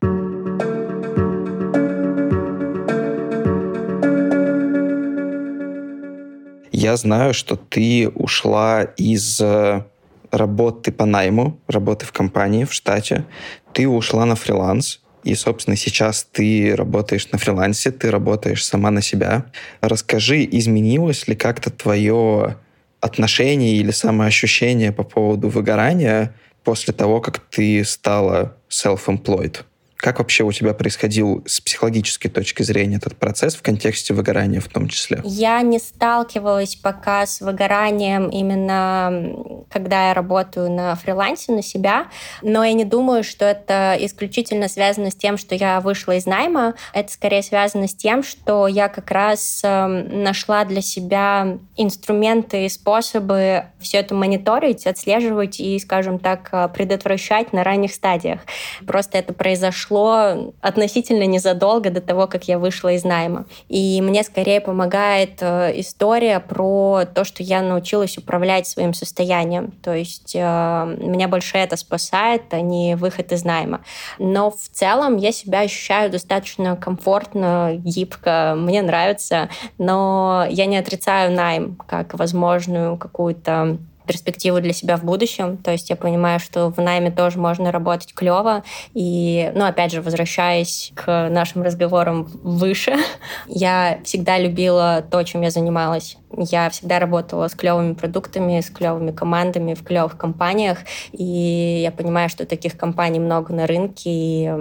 Я 6.72 6.96
знаю, 6.96 7.34
что 7.34 7.58
ты 7.58 8.10
ушла 8.10 8.84
из 8.84 9.40
э, 9.40 9.84
работы 10.32 10.92
по 10.92 11.06
найму, 11.06 11.60
работы 11.68 12.06
в 12.06 12.12
компании, 12.12 12.64
в 12.64 12.74
штате, 12.74 13.26
ты 13.74 13.88
ушла 13.88 14.26
на 14.26 14.36
фриланс, 14.36 15.02
и, 15.24 15.36
собственно, 15.36 15.76
сейчас 15.76 16.28
ты 16.32 16.76
работаешь 16.76 17.30
на 17.32 17.38
фрилансе, 17.38 17.92
ты 17.92 18.12
работаешь 18.12 18.66
сама 18.66 18.92
на 18.92 19.02
себя. 19.02 19.46
Расскажи, 19.82 20.44
изменилось 20.44 21.28
ли 21.28 21.36
как-то 21.36 21.70
твое 21.70 22.58
отношение 23.00 23.76
или 23.76 23.92
самоощущение 23.92 24.92
по 24.92 25.04
поводу 25.04 25.50
выгорания 25.50 26.36
после 26.64 26.94
того, 26.94 27.22
как 27.22 27.40
ты 27.40 27.84
стала 27.84 28.56
self-employed? 28.70 29.64
Как 30.02 30.18
вообще 30.18 30.44
у 30.44 30.52
тебя 30.52 30.74
происходил 30.74 31.44
с 31.46 31.62
психологической 31.62 32.32
точки 32.32 32.64
зрения 32.64 32.98
этот 32.98 33.16
процесс 33.18 33.56
в 33.56 33.62
контексте 33.62 34.16
выгорания 34.16 34.60
в 34.60 34.68
том 34.68 34.88
числе? 34.88 35.22
Я 35.24 35.62
не 35.62 35.78
сталкивалась 35.78 36.76
пока 36.76 37.28
с 37.28 37.40
выгоранием 37.40 38.28
именно 38.30 39.62
когда 39.72 40.10
я 40.10 40.14
работаю 40.14 40.70
на 40.70 40.96
фрилансе 40.96 41.52
на 41.54 41.62
себя, 41.62 42.08
но 42.42 42.64
я 42.64 42.74
не 42.74 42.84
думаю, 42.84 43.24
что 43.24 43.46
это 43.46 43.96
исключительно 44.00 44.68
связано 44.68 45.12
с 45.12 45.16
тем, 45.16 45.38
что 45.38 45.56
я 45.56 45.80
вышла 45.80 46.14
из 46.14 46.26
найма. 46.26 46.74
Это 46.94 47.12
скорее 47.12 47.42
связано 47.42 47.88
с 47.88 47.96
тем, 47.96 48.24
что 48.24 48.68
я 48.68 48.90
как 48.90 49.10
раз 49.12 49.62
эм, 49.64 50.24
нашла 50.24 50.66
для 50.66 50.82
себя 50.82 51.58
инструменты 51.78 52.66
и 52.66 52.70
способы 52.70 53.66
все 53.80 53.98
это 54.00 54.14
мониторить, 54.14 54.86
отслеживать 54.86 55.60
и, 55.60 55.80
скажем 55.80 56.20
так, 56.20 56.50
э, 56.52 56.68
предотвращать 56.74 57.54
на 57.54 57.64
ранних 57.64 57.94
стадиях. 57.94 58.42
Просто 58.86 59.18
это 59.18 59.34
произошло 59.34 59.91
произошло 59.92 60.54
относительно 60.62 61.26
незадолго 61.26 61.90
до 61.90 62.02
того, 62.02 62.28
как 62.28 62.46
я 62.46 62.58
вышла 62.58 62.94
из 62.94 63.04
найма. 63.04 63.46
И 63.70 64.02
мне 64.02 64.24
скорее 64.24 64.62
помогает 64.62 65.38
э, 65.42 65.80
история 65.80 66.40
про 66.40 67.04
то, 67.14 67.24
что 67.24 67.44
я 67.44 67.62
научилась 67.62 68.18
управлять 68.18 68.68
своим 68.68 68.94
состоянием. 68.94 69.72
То 69.84 69.94
есть 69.94 70.34
э, 70.36 70.40
меня 70.40 71.28
больше 71.28 71.58
это 71.58 71.76
спасает, 71.76 72.44
а 72.52 72.62
не 72.62 72.96
выход 72.96 73.32
из 73.32 73.44
найма. 73.44 73.82
Но 74.18 74.52
в 74.52 74.70
целом 74.72 75.18
я 75.18 75.32
себя 75.32 75.62
ощущаю 75.62 76.10
достаточно 76.10 76.76
комфортно, 76.76 77.74
гибко, 77.76 78.54
мне 78.58 78.82
нравится, 78.82 79.50
но 79.78 80.46
я 80.50 80.66
не 80.66 80.78
отрицаю 80.78 81.32
найм 81.32 81.78
как 81.88 82.14
возможную 82.14 82.98
какую-то 82.98 83.78
перспективу 84.12 84.60
для 84.60 84.74
себя 84.74 84.98
в 84.98 85.06
будущем. 85.06 85.56
То 85.56 85.72
есть 85.72 85.90
я 85.90 85.96
понимаю, 85.96 86.40
что 86.42 86.70
в 86.70 86.78
найме 86.80 87.12
тоже 87.12 87.40
можно 87.40 87.72
работать 87.72 88.14
клево. 88.14 88.64
И, 88.94 89.52
ну, 89.56 89.64
опять 89.66 89.94
же, 89.94 90.02
возвращаясь 90.02 90.92
к 90.96 91.30
нашим 91.30 91.64
разговорам 91.64 92.30
выше, 92.44 92.96
я 93.48 94.00
всегда 94.04 94.38
любила 94.38 95.02
то, 95.10 95.24
чем 95.24 95.42
я 95.42 95.50
занималась. 95.50 96.18
Я 96.38 96.70
всегда 96.70 97.00
работала 97.00 97.48
с 97.48 97.56
клевыми 97.56 97.94
продуктами, 97.94 98.60
с 98.60 98.70
клевыми 98.70 99.12
командами 99.12 99.76
в 99.76 99.84
клевых 99.84 100.18
компаниях. 100.18 100.80
И 101.14 101.82
я 101.82 101.92
понимаю, 101.92 102.28
что 102.28 102.46
таких 102.46 102.78
компаний 102.78 103.20
много 103.20 103.54
на 103.54 103.66
рынке. 103.66 104.10
И 104.10 104.52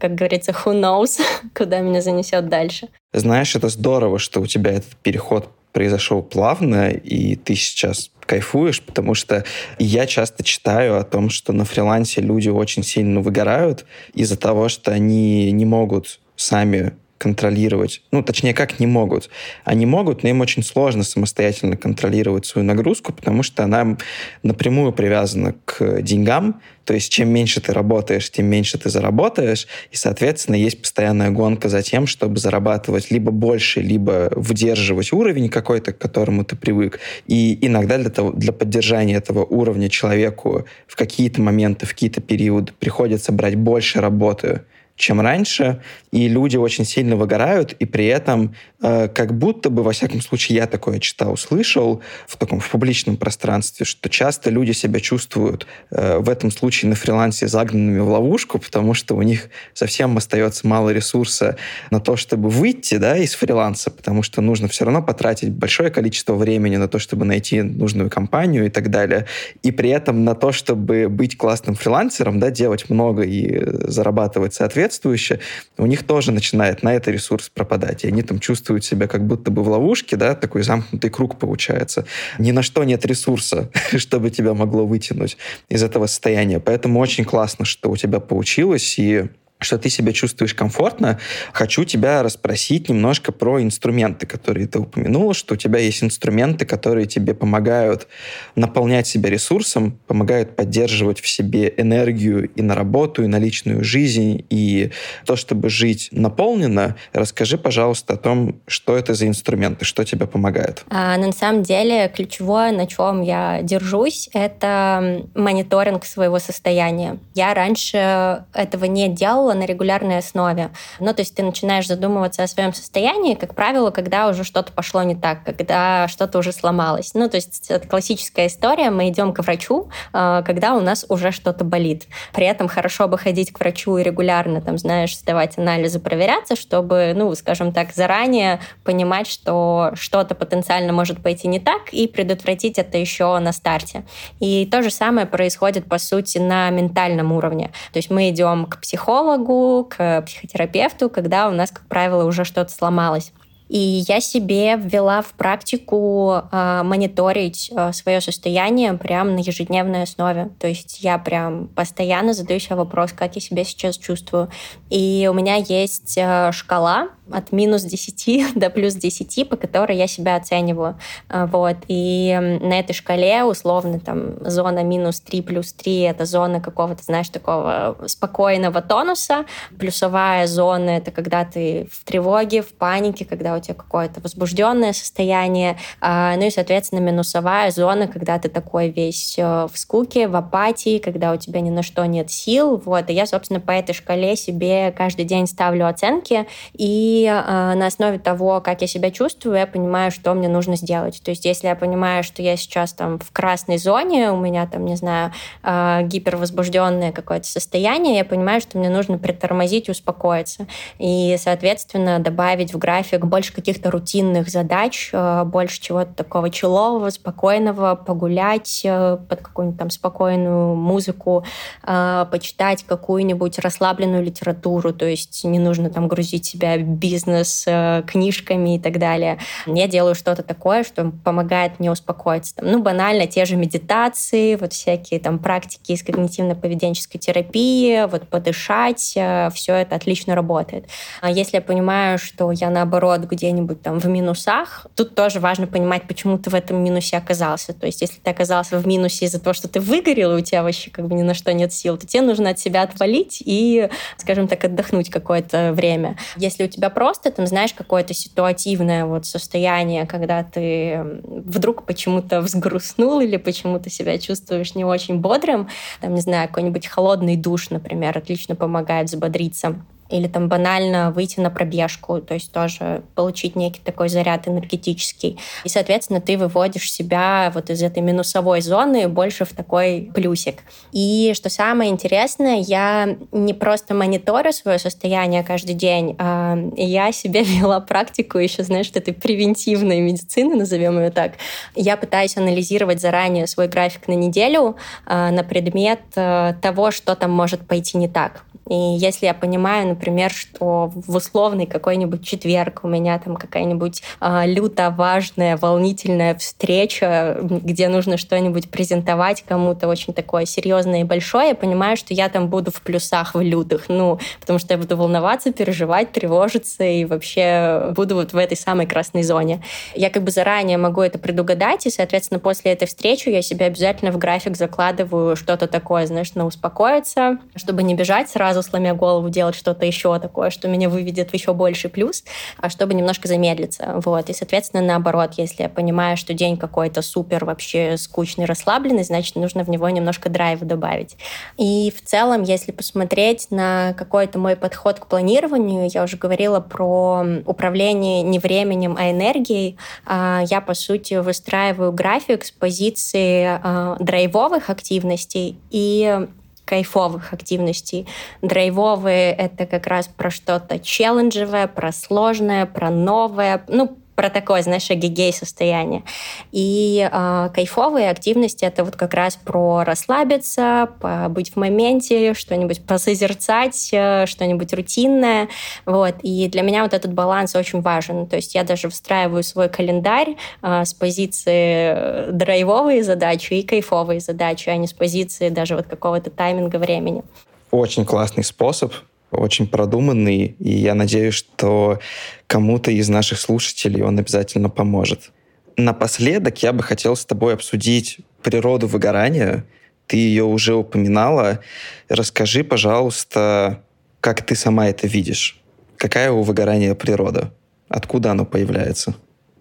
как 0.00 0.16
говорится, 0.16 0.52
who 0.52 0.80
knows, 0.80 1.20
куда 1.56 1.80
меня 1.80 2.02
занесет 2.02 2.48
дальше. 2.48 2.88
Знаешь, 3.12 3.54
это 3.54 3.68
здорово, 3.68 4.18
что 4.18 4.40
у 4.40 4.46
тебя 4.46 4.72
этот 4.72 4.96
переход 4.96 5.48
произошел 5.72 6.22
плавно, 6.22 6.90
и 6.90 7.36
ты 7.36 7.54
сейчас 7.54 8.10
кайфуешь, 8.20 8.82
потому 8.82 9.14
что 9.14 9.44
я 9.78 10.06
часто 10.06 10.44
читаю 10.44 10.98
о 10.98 11.04
том, 11.04 11.30
что 11.30 11.52
на 11.52 11.64
фрилансе 11.64 12.20
люди 12.20 12.48
очень 12.48 12.82
сильно 12.82 13.20
выгорают 13.20 13.86
из-за 14.14 14.36
того, 14.36 14.68
что 14.68 14.92
они 14.92 15.50
не 15.50 15.64
могут 15.64 16.20
сами 16.36 16.92
контролировать. 17.18 18.02
Ну, 18.12 18.22
точнее, 18.22 18.54
как 18.54 18.80
не 18.80 18.86
могут. 18.86 19.28
Они 19.64 19.84
могут, 19.84 20.22
но 20.22 20.28
им 20.30 20.40
очень 20.40 20.62
сложно 20.62 21.02
самостоятельно 21.02 21.76
контролировать 21.76 22.46
свою 22.46 22.66
нагрузку, 22.66 23.12
потому 23.12 23.42
что 23.42 23.64
она 23.64 23.98
напрямую 24.42 24.92
привязана 24.92 25.54
к 25.64 26.00
деньгам. 26.00 26.60
То 26.84 26.94
есть, 26.94 27.12
чем 27.12 27.28
меньше 27.28 27.60
ты 27.60 27.74
работаешь, 27.74 28.30
тем 28.30 28.46
меньше 28.46 28.78
ты 28.78 28.88
заработаешь. 28.88 29.66
И, 29.90 29.96
соответственно, 29.96 30.54
есть 30.54 30.80
постоянная 30.80 31.30
гонка 31.30 31.68
за 31.68 31.82
тем, 31.82 32.06
чтобы 32.06 32.38
зарабатывать 32.38 33.10
либо 33.10 33.30
больше, 33.30 33.80
либо 33.80 34.32
выдерживать 34.34 35.12
уровень 35.12 35.50
какой-то, 35.50 35.92
к 35.92 35.98
которому 35.98 36.44
ты 36.44 36.56
привык. 36.56 37.00
И 37.26 37.58
иногда 37.60 37.98
для, 37.98 38.08
того, 38.08 38.30
для 38.32 38.52
поддержания 38.52 39.16
этого 39.16 39.44
уровня 39.44 39.90
человеку 39.90 40.64
в 40.86 40.96
какие-то 40.96 41.42
моменты, 41.42 41.84
в 41.84 41.90
какие-то 41.90 42.22
периоды 42.22 42.72
приходится 42.78 43.32
брать 43.32 43.56
больше 43.56 44.00
работы, 44.00 44.62
чем 44.98 45.20
раньше, 45.20 45.80
и 46.10 46.28
люди 46.28 46.56
очень 46.56 46.84
сильно 46.84 47.14
выгорают, 47.14 47.72
и 47.72 47.86
при 47.86 48.06
этом 48.06 48.54
э, 48.82 49.06
как 49.08 49.32
будто 49.38 49.70
бы, 49.70 49.84
во 49.84 49.92
всяком 49.92 50.20
случае, 50.20 50.56
я 50.56 50.66
такое 50.66 50.98
читал, 50.98 51.36
слышал 51.36 52.02
в 52.26 52.36
таком 52.36 52.58
в 52.58 52.68
публичном 52.68 53.16
пространстве, 53.16 53.86
что 53.86 54.08
часто 54.08 54.50
люди 54.50 54.72
себя 54.72 54.98
чувствуют 54.98 55.68
э, 55.90 56.18
в 56.18 56.28
этом 56.28 56.50
случае 56.50 56.88
на 56.88 56.96
фрилансе 56.96 57.46
загнанными 57.46 58.00
в 58.00 58.08
ловушку, 58.08 58.58
потому 58.58 58.92
что 58.92 59.14
у 59.14 59.22
них 59.22 59.50
совсем 59.72 60.16
остается 60.16 60.66
мало 60.66 60.90
ресурса 60.90 61.56
на 61.92 62.00
то, 62.00 62.16
чтобы 62.16 62.50
выйти 62.50 62.96
да, 62.96 63.16
из 63.16 63.34
фриланса, 63.34 63.92
потому 63.92 64.24
что 64.24 64.40
нужно 64.40 64.66
все 64.66 64.84
равно 64.84 65.00
потратить 65.00 65.50
большое 65.50 65.90
количество 65.90 66.34
времени 66.34 66.76
на 66.76 66.88
то, 66.88 66.98
чтобы 66.98 67.24
найти 67.24 67.62
нужную 67.62 68.10
компанию 68.10 68.66
и 68.66 68.68
так 68.68 68.90
далее, 68.90 69.26
и 69.62 69.70
при 69.70 69.90
этом 69.90 70.24
на 70.24 70.34
то, 70.34 70.50
чтобы 70.50 71.08
быть 71.08 71.38
классным 71.38 71.76
фрилансером, 71.76 72.40
да, 72.40 72.50
делать 72.50 72.90
много 72.90 73.22
и 73.22 73.62
зарабатывать 73.88 74.54
соответственно, 74.54 74.87
соответствующе, 74.88 75.40
у 75.76 75.86
них 75.86 76.06
тоже 76.06 76.32
начинает 76.32 76.82
на 76.82 76.94
это 76.94 77.10
ресурс 77.10 77.48
пропадать. 77.48 78.04
И 78.04 78.08
они 78.08 78.22
там 78.22 78.38
чувствуют 78.38 78.84
себя 78.84 79.06
как 79.06 79.26
будто 79.26 79.50
бы 79.50 79.62
в 79.62 79.68
ловушке, 79.68 80.16
да, 80.16 80.34
такой 80.34 80.62
замкнутый 80.62 81.10
круг 81.10 81.38
получается. 81.38 82.04
Ни 82.38 82.52
на 82.52 82.62
что 82.62 82.84
нет 82.84 83.06
ресурса, 83.06 83.70
чтобы 83.96 84.30
тебя 84.30 84.54
могло 84.54 84.86
вытянуть 84.86 85.36
из 85.68 85.82
этого 85.82 86.06
состояния. 86.06 86.60
Поэтому 86.60 87.00
очень 87.00 87.24
классно, 87.24 87.64
что 87.64 87.90
у 87.90 87.96
тебя 87.96 88.20
получилось, 88.20 88.98
и 88.98 89.28
что 89.60 89.78
ты 89.78 89.90
себя 89.90 90.12
чувствуешь 90.12 90.54
комфортно, 90.54 91.18
хочу 91.52 91.84
тебя 91.84 92.22
расспросить 92.22 92.88
немножко 92.88 93.32
про 93.32 93.60
инструменты, 93.62 94.26
которые 94.26 94.66
ты 94.66 94.78
упомянула, 94.78 95.34
что 95.34 95.54
у 95.54 95.56
тебя 95.56 95.80
есть 95.80 96.02
инструменты, 96.02 96.64
которые 96.64 97.06
тебе 97.06 97.34
помогают 97.34 98.06
наполнять 98.54 99.06
себя 99.06 99.30
ресурсом, 99.30 99.98
помогают 100.06 100.54
поддерживать 100.54 101.20
в 101.20 101.28
себе 101.28 101.72
энергию 101.76 102.48
и 102.50 102.62
на 102.62 102.74
работу, 102.74 103.24
и 103.24 103.26
на 103.26 103.38
личную 103.38 103.82
жизнь, 103.82 104.44
и 104.48 104.90
то, 105.26 105.36
чтобы 105.36 105.68
жить 105.68 106.08
наполненно. 106.12 106.96
Расскажи, 107.12 107.58
пожалуйста, 107.58 108.14
о 108.14 108.16
том, 108.16 108.60
что 108.66 108.96
это 108.96 109.14
за 109.14 109.26
инструменты, 109.26 109.84
что 109.84 110.04
тебе 110.04 110.26
помогает. 110.26 110.84
А, 110.88 111.16
на 111.16 111.32
самом 111.32 111.62
деле 111.62 112.08
ключевое, 112.14 112.72
на 112.72 112.86
чем 112.86 113.22
я 113.22 113.60
держусь, 113.62 114.30
это 114.32 115.24
мониторинг 115.34 116.04
своего 116.04 116.38
состояния. 116.38 117.18
Я 117.34 117.54
раньше 117.54 118.44
этого 118.52 118.84
не 118.84 119.08
делала, 119.08 119.47
делала 119.48 119.54
на 119.54 119.64
регулярной 119.64 120.18
основе. 120.18 120.70
Ну, 121.00 121.12
то 121.14 121.20
есть 121.20 121.34
ты 121.34 121.42
начинаешь 121.42 121.86
задумываться 121.86 122.42
о 122.42 122.46
своем 122.46 122.72
состоянии, 122.72 123.34
как 123.34 123.54
правило, 123.54 123.90
когда 123.90 124.28
уже 124.28 124.44
что-то 124.44 124.72
пошло 124.72 125.02
не 125.02 125.14
так, 125.14 125.44
когда 125.44 126.08
что-то 126.08 126.38
уже 126.38 126.52
сломалось. 126.52 127.14
Ну, 127.14 127.28
то 127.28 127.36
есть 127.36 127.70
это 127.70 127.88
классическая 127.88 128.46
история, 128.46 128.90
мы 128.90 129.08
идем 129.08 129.32
к 129.32 129.40
врачу, 129.40 129.88
а, 130.12 130.42
когда 130.42 130.74
у 130.74 130.80
нас 130.80 131.06
уже 131.08 131.30
что-то 131.32 131.64
болит. 131.64 132.06
При 132.32 132.46
этом 132.46 132.68
хорошо 132.68 133.08
бы 133.08 133.18
ходить 133.18 133.52
к 133.52 133.60
врачу 133.60 133.98
и 133.98 134.02
регулярно, 134.02 134.60
там, 134.60 134.78
знаешь, 134.78 135.16
сдавать 135.16 135.58
анализы, 135.58 135.98
проверяться, 135.98 136.56
чтобы, 136.56 137.12
ну, 137.16 137.34
скажем 137.34 137.72
так, 137.72 137.94
заранее 137.94 138.60
понимать, 138.84 139.26
что 139.26 139.90
что-то 139.94 140.34
потенциально 140.34 140.92
может 140.92 141.22
пойти 141.22 141.48
не 141.48 141.60
так, 141.60 141.92
и 141.92 142.06
предотвратить 142.06 142.78
это 142.78 142.98
еще 142.98 143.38
на 143.38 143.52
старте. 143.52 144.04
И 144.40 144.66
то 144.66 144.82
же 144.82 144.90
самое 144.90 145.26
происходит, 145.26 145.88
по 145.88 145.98
сути, 145.98 146.38
на 146.38 146.70
ментальном 146.70 147.32
уровне. 147.32 147.70
То 147.92 147.98
есть 147.98 148.10
мы 148.10 148.30
идем 148.30 148.66
к 148.66 148.80
психологу, 148.80 149.37
психологу, 149.38 149.84
к 149.84 150.22
психотерапевту, 150.22 151.10
когда 151.10 151.48
у 151.48 151.52
нас, 151.52 151.70
как 151.70 151.86
правило, 151.86 152.24
уже 152.24 152.44
что-то 152.44 152.70
сломалось. 152.70 153.32
И 153.68 154.04
я 154.08 154.20
себе 154.20 154.76
ввела 154.76 155.20
в 155.20 155.32
практику 155.34 156.42
э, 156.50 156.82
мониторить 156.84 157.70
э, 157.74 157.92
свое 157.92 158.20
состояние 158.20 158.94
прямо 158.94 159.32
на 159.32 159.40
ежедневной 159.40 160.04
основе. 160.04 160.50
То 160.58 160.66
есть 160.66 161.00
я 161.02 161.18
прям 161.18 161.68
постоянно 161.68 162.32
задаю 162.32 162.60
себе 162.60 162.76
вопрос, 162.76 163.12
как 163.12 163.34
я 163.36 163.42
себя 163.42 163.64
сейчас 163.64 163.98
чувствую. 163.98 164.48
И 164.88 165.28
у 165.30 165.34
меня 165.34 165.56
есть 165.56 166.16
э, 166.16 166.50
шкала 166.52 167.08
от 167.30 167.52
минус 167.52 167.82
10 167.82 168.54
до 168.58 168.70
плюс 168.70 168.94
10, 168.94 169.50
по 169.50 169.56
которой 169.56 169.98
я 169.98 170.06
себя 170.06 170.36
оцениваю. 170.36 170.98
Вот. 171.28 171.76
И 171.88 172.58
на 172.62 172.78
этой 172.78 172.94
шкале 172.94 173.44
условно 173.44 174.00
там 174.00 174.36
зона 174.48 174.82
минус 174.82 175.20
3 175.20 175.42
плюс 175.42 175.74
3— 175.74 176.00
это 176.00 176.24
зона 176.24 176.62
какого-то, 176.62 177.02
знаешь, 177.02 177.28
такого 177.28 177.98
спокойного 178.06 178.80
тонуса. 178.80 179.44
Плюсовая 179.78 180.46
зона— 180.46 180.90
это 180.96 181.10
когда 181.10 181.44
ты 181.44 181.86
в 181.92 182.04
тревоге, 182.04 182.62
в 182.62 182.72
панике, 182.72 183.26
когда 183.26 183.57
у 183.58 183.60
тебя 183.60 183.74
какое-то 183.74 184.20
возбужденное 184.20 184.92
состояние, 184.92 185.76
а, 186.00 186.36
ну 186.36 186.46
и, 186.46 186.50
соответственно, 186.50 187.00
минусовая 187.00 187.70
зона, 187.70 188.08
когда 188.08 188.38
ты 188.38 188.48
такой 188.48 188.88
весь 188.88 189.38
э, 189.38 189.68
в 189.70 189.78
скуке, 189.78 190.28
в 190.28 190.36
апатии, 190.36 190.98
когда 190.98 191.32
у 191.32 191.36
тебя 191.36 191.60
ни 191.60 191.70
на 191.70 191.82
что 191.82 192.04
нет 192.06 192.30
сил, 192.30 192.76
вот, 192.84 193.10
и 193.10 193.12
я, 193.12 193.26
собственно, 193.26 193.60
по 193.60 193.72
этой 193.72 193.94
шкале 193.94 194.36
себе 194.36 194.92
каждый 194.96 195.24
день 195.24 195.46
ставлю 195.46 195.86
оценки, 195.86 196.46
и 196.72 197.26
а, 197.30 197.74
на 197.74 197.86
основе 197.86 198.18
того, 198.18 198.60
как 198.60 198.80
я 198.80 198.86
себя 198.86 199.10
чувствую, 199.10 199.56
я 199.56 199.66
понимаю, 199.66 200.10
что 200.10 200.34
мне 200.34 200.48
нужно 200.48 200.76
сделать. 200.76 201.20
То 201.22 201.30
есть, 201.30 201.44
если 201.44 201.66
я 201.66 201.74
понимаю, 201.74 202.24
что 202.24 202.42
я 202.42 202.56
сейчас 202.56 202.92
там 202.92 203.18
в 203.18 203.30
красной 203.32 203.78
зоне, 203.78 204.30
у 204.30 204.36
меня 204.36 204.66
там, 204.66 204.84
не 204.84 204.96
знаю, 204.96 205.32
а, 205.62 206.02
гипервозбужденное 206.02 207.12
какое-то 207.12 207.46
состояние, 207.46 208.16
я 208.16 208.24
понимаю, 208.24 208.60
что 208.60 208.78
мне 208.78 208.90
нужно 208.90 209.18
притормозить, 209.18 209.88
успокоиться. 209.88 210.66
И, 210.98 211.36
соответственно, 211.38 212.18
добавить 212.18 212.72
в 212.72 212.78
график 212.78 213.24
больше 213.24 213.47
больше 213.48 213.52
каких-то 213.52 213.90
рутинных 213.90 214.48
задач, 214.48 215.10
э, 215.12 215.44
больше 215.44 215.80
чего-то 215.80 216.12
такого 216.14 216.50
челового, 216.50 217.10
спокойного, 217.10 217.94
погулять 217.94 218.82
э, 218.84 219.18
под 219.28 219.40
какую-нибудь 219.40 219.78
там 219.78 219.90
спокойную 219.90 220.74
музыку, 220.74 221.44
э, 221.86 222.26
почитать 222.30 222.84
какую-нибудь 222.84 223.58
расслабленную 223.58 224.22
литературу, 224.22 224.92
то 224.92 225.06
есть 225.06 225.44
не 225.44 225.58
нужно 225.58 225.90
там 225.90 226.08
грузить 226.08 226.44
себя 226.44 226.78
бизнес 226.78 227.66
книжками 228.06 228.76
и 228.76 228.78
так 228.78 228.98
далее. 228.98 229.38
Я 229.66 229.86
делаю 229.88 230.14
что-то 230.14 230.42
такое, 230.42 230.84
что 230.84 231.12
помогает 231.24 231.80
мне 231.80 231.90
успокоиться. 231.90 232.56
Там, 232.56 232.70
ну, 232.70 232.82
банально, 232.82 233.26
те 233.26 233.44
же 233.44 233.56
медитации, 233.56 234.56
вот 234.56 234.72
всякие 234.72 235.20
там 235.20 235.38
практики 235.38 235.92
из 235.92 236.02
когнитивно-поведенческой 236.04 237.18
терапии, 237.18 238.06
вот 238.10 238.28
подышать, 238.28 239.00
все 239.00 239.74
это 239.74 239.94
отлично 239.94 240.34
работает. 240.34 240.86
А 241.20 241.30
если 241.30 241.56
я 241.56 241.62
понимаю, 241.62 242.18
что 242.18 242.50
я 242.52 242.70
наоборот 242.70 243.20
где-нибудь 243.38 243.82
там 243.82 244.00
в 244.00 244.06
минусах, 244.06 244.86
тут 244.96 245.14
тоже 245.14 245.38
важно 245.40 245.66
понимать, 245.66 246.02
почему 246.08 246.38
ты 246.38 246.50
в 246.50 246.54
этом 246.54 246.82
минусе 246.82 247.16
оказался. 247.16 247.72
То 247.72 247.86
есть, 247.86 248.00
если 248.00 248.18
ты 248.18 248.30
оказался 248.30 248.78
в 248.78 248.86
минусе 248.86 249.26
из-за 249.26 249.40
того, 249.40 249.54
что 249.54 249.68
ты 249.68 249.80
выгорел, 249.80 250.36
и 250.36 250.40
у 250.40 250.44
тебя 250.44 250.62
вообще 250.62 250.90
как 250.90 251.06
бы 251.06 251.14
ни 251.14 251.22
на 251.22 251.34
что 251.34 251.52
нет 251.52 251.72
сил, 251.72 251.96
то 251.96 252.06
тебе 252.06 252.22
нужно 252.22 252.50
от 252.50 252.58
себя 252.58 252.82
отвалить 252.82 253.42
и, 253.44 253.88
скажем 254.16 254.48
так, 254.48 254.64
отдохнуть 254.64 255.10
какое-то 255.10 255.72
время. 255.72 256.16
Если 256.36 256.64
у 256.64 256.68
тебя 256.68 256.90
просто, 256.90 257.30
там, 257.30 257.46
знаешь, 257.46 257.72
какое-то 257.72 258.12
ситуативное 258.12 259.04
вот 259.04 259.24
состояние, 259.24 260.06
когда 260.06 260.42
ты 260.42 261.20
вдруг 261.22 261.84
почему-то 261.84 262.40
взгрустнул 262.40 263.20
или 263.20 263.36
почему-то 263.36 263.88
себя 263.88 264.18
чувствуешь 264.18 264.74
не 264.74 264.84
очень 264.84 265.20
бодрым, 265.20 265.68
там, 266.00 266.14
не 266.14 266.20
знаю, 266.20 266.48
какой-нибудь 266.48 266.86
холодный 266.86 267.36
душ, 267.36 267.70
например, 267.70 268.18
отлично 268.18 268.56
помогает 268.56 269.08
взбодриться 269.08 269.76
или 270.10 270.26
там 270.26 270.48
банально 270.48 271.10
выйти 271.10 271.40
на 271.40 271.50
пробежку, 271.50 272.20
то 272.20 272.34
есть 272.34 272.52
тоже 272.52 273.02
получить 273.14 273.56
некий 273.56 273.80
такой 273.84 274.08
заряд 274.08 274.48
энергетический. 274.48 275.38
И, 275.64 275.68
соответственно, 275.68 276.20
ты 276.20 276.38
выводишь 276.38 276.90
себя 276.90 277.50
вот 277.54 277.70
из 277.70 277.82
этой 277.82 278.02
минусовой 278.02 278.60
зоны 278.60 279.08
больше 279.08 279.44
в 279.44 279.52
такой 279.52 280.10
плюсик. 280.14 280.62
И 280.92 281.32
что 281.34 281.50
самое 281.50 281.90
интересное, 281.90 282.56
я 282.60 283.16
не 283.32 283.54
просто 283.54 283.94
мониторю 283.94 284.52
свое 284.52 284.78
состояние 284.78 285.42
каждый 285.42 285.74
день, 285.74 286.16
а 286.18 286.56
я 286.76 287.12
себе 287.12 287.42
вела 287.44 287.80
практику 287.80 288.38
еще, 288.38 288.62
знаешь, 288.62 288.90
этой 288.94 289.14
превентивной 289.14 290.00
медицины, 290.00 290.56
назовем 290.56 290.98
ее 290.98 291.10
так. 291.10 291.32
Я 291.74 291.96
пытаюсь 291.96 292.36
анализировать 292.36 293.00
заранее 293.00 293.46
свой 293.46 293.68
график 293.68 294.08
на 294.08 294.12
неделю 294.12 294.76
а, 295.06 295.30
на 295.30 295.44
предмет 295.44 296.00
а, 296.16 296.54
того, 296.54 296.90
что 296.90 297.14
там 297.14 297.30
может 297.30 297.66
пойти 297.66 297.98
не 297.98 298.08
так. 298.08 298.44
И 298.68 298.74
если 298.74 299.26
я 299.26 299.34
понимаю, 299.34 299.88
например, 299.98 300.30
что 300.30 300.92
в 300.94 301.16
условный 301.16 301.66
какой-нибудь 301.66 302.24
четверг 302.24 302.80
у 302.84 302.88
меня 302.88 303.18
там 303.18 303.36
какая-нибудь 303.36 304.02
э, 304.20 304.42
люто 304.46 304.94
важная, 304.96 305.56
волнительная 305.56 306.36
встреча, 306.36 307.36
где 307.42 307.88
нужно 307.88 308.16
что-нибудь 308.16 308.70
презентовать 308.70 309.42
кому-то 309.42 309.88
очень 309.88 310.14
такое 310.14 310.46
серьезное 310.46 311.00
и 311.00 311.04
большое, 311.04 311.48
я 311.48 311.54
понимаю, 311.56 311.96
что 311.96 312.14
я 312.14 312.28
там 312.28 312.48
буду 312.48 312.70
в 312.70 312.80
плюсах, 312.82 313.34
в 313.34 313.40
лютых, 313.40 313.86
ну, 313.88 314.20
потому 314.40 314.60
что 314.60 314.74
я 314.74 314.78
буду 314.78 314.96
волноваться, 314.96 315.52
переживать, 315.52 316.12
тревожиться 316.12 316.84
и 316.84 317.04
вообще 317.04 317.92
буду 317.96 318.14
вот 318.14 318.32
в 318.32 318.36
этой 318.36 318.56
самой 318.56 318.86
красной 318.86 319.24
зоне. 319.24 319.62
Я 319.96 320.10
как 320.10 320.22
бы 320.22 320.30
заранее 320.30 320.78
могу 320.78 321.00
это 321.00 321.18
предугадать, 321.18 321.86
и, 321.86 321.90
соответственно, 321.90 322.38
после 322.38 322.72
этой 322.72 322.86
встречи 322.86 323.28
я 323.28 323.42
себе 323.42 323.66
обязательно 323.66 324.12
в 324.12 324.18
график 324.18 324.56
закладываю 324.56 325.34
что-то 325.34 325.66
такое, 325.66 326.06
знаешь, 326.06 326.34
на 326.34 326.46
успокоиться, 326.46 327.38
чтобы 327.56 327.82
не 327.82 327.96
бежать 327.96 328.30
сразу, 328.30 328.62
сломя 328.62 328.94
голову, 328.94 329.28
делать 329.28 329.56
что-то 329.56 329.87
еще 329.88 330.18
такое, 330.18 330.50
что 330.50 330.68
меня 330.68 330.88
выведет 330.88 331.30
в 331.30 331.34
еще 331.34 331.52
больший 331.52 331.90
плюс, 331.90 332.24
а 332.58 332.70
чтобы 332.70 332.94
немножко 332.94 333.28
замедлиться. 333.28 334.00
Вот. 334.04 334.30
И, 334.30 334.32
соответственно, 334.32 334.82
наоборот, 334.82 335.32
если 335.36 335.64
я 335.64 335.68
понимаю, 335.68 336.16
что 336.16 336.34
день 336.34 336.56
какой-то 336.56 337.02
супер 337.02 337.44
вообще 337.44 337.96
скучный, 337.96 338.44
расслабленный, 338.44 339.04
значит, 339.04 339.36
нужно 339.36 339.64
в 339.64 339.70
него 339.70 339.88
немножко 339.88 340.28
драйва 340.28 340.64
добавить. 340.64 341.16
И 341.56 341.92
в 341.96 342.06
целом, 342.06 342.42
если 342.42 342.72
посмотреть 342.72 343.50
на 343.50 343.94
какой-то 343.94 344.38
мой 344.38 344.56
подход 344.56 344.98
к 345.00 345.06
планированию, 345.06 345.88
я 345.92 346.04
уже 346.04 346.16
говорила 346.16 346.60
про 346.60 347.24
управление 347.46 348.22
не 348.22 348.38
временем, 348.38 348.96
а 348.98 349.10
энергией. 349.10 349.76
А, 350.06 350.42
я, 350.48 350.60
по 350.60 350.74
сути, 350.74 351.14
выстраиваю 351.14 351.92
график 351.92 352.44
с 352.44 352.50
позиции 352.50 353.60
а, 353.62 353.96
драйвовых 353.98 354.70
активностей 354.70 355.56
и 355.70 356.26
кайфовых 356.68 357.32
активностей. 357.32 358.06
Драйвовые— 358.42 359.32
это 359.38 359.64
как 359.64 359.86
раз 359.86 360.06
про 360.06 360.30
что-то 360.30 360.78
челленджевое, 360.78 361.66
про 361.66 361.92
сложное, 361.92 362.66
про 362.66 362.90
новое, 362.90 363.64
ну, 363.68 363.96
про 364.18 364.30
такое, 364.30 364.62
знаешь, 364.62 364.90
гигей 364.90 365.32
состояние. 365.32 366.02
И 366.50 367.08
э, 367.08 367.50
кайфовые 367.54 368.10
активности 368.10 368.64
это 368.64 368.82
вот 368.82 368.96
как 368.96 369.14
раз 369.14 369.36
про 369.36 369.84
расслабиться, 369.84 370.88
побыть 371.00 371.52
в 371.52 371.56
моменте, 371.56 372.34
что-нибудь 372.34 372.84
посозерцать, 372.84 373.90
э, 373.92 374.26
что-нибудь 374.26 374.74
рутинное. 374.74 375.46
Вот. 375.86 376.16
И 376.22 376.48
для 376.48 376.62
меня 376.62 376.82
вот 376.82 376.94
этот 376.94 377.12
баланс 377.12 377.54
очень 377.54 377.80
важен. 377.80 378.26
То 378.26 378.34
есть 378.34 378.56
я 378.56 378.64
даже 378.64 378.88
встраиваю 378.88 379.44
свой 379.44 379.68
календарь 379.68 380.34
э, 380.62 380.84
с 380.84 380.92
позиции 380.94 382.32
драйвовые 382.32 383.04
задачи 383.04 383.54
и 383.54 383.62
кайфовые 383.62 384.18
задачи, 384.18 384.68
а 384.68 384.76
не 384.76 384.88
с 384.88 384.92
позиции 384.92 385.48
даже 385.48 385.76
вот 385.76 385.86
какого-то 385.86 386.30
тайминга 386.30 386.78
времени. 386.78 387.22
Очень 387.70 388.04
классный 388.04 388.42
способ 388.42 388.92
очень 389.30 389.66
продуманный, 389.66 390.56
и 390.58 390.70
я 390.70 390.94
надеюсь, 390.94 391.34
что 391.34 391.98
кому-то 392.46 392.90
из 392.90 393.08
наших 393.08 393.38
слушателей 393.38 394.02
он 394.02 394.18
обязательно 394.18 394.70
поможет. 394.70 395.30
Напоследок 395.76 396.62
я 396.62 396.72
бы 396.72 396.82
хотел 396.82 397.14
с 397.14 397.24
тобой 397.24 397.54
обсудить 397.54 398.18
природу 398.42 398.86
выгорания. 398.86 399.64
Ты 400.06 400.16
ее 400.16 400.44
уже 400.44 400.74
упоминала. 400.74 401.60
Расскажи, 402.08 402.64
пожалуйста, 402.64 403.82
как 404.20 404.44
ты 404.44 404.54
сама 404.54 404.88
это 404.88 405.06
видишь. 405.06 405.60
Какая 405.96 406.30
у 406.30 406.42
выгорания 406.42 406.94
природа? 406.94 407.52
Откуда 407.88 408.32
оно 408.32 408.44
появляется? 408.44 409.14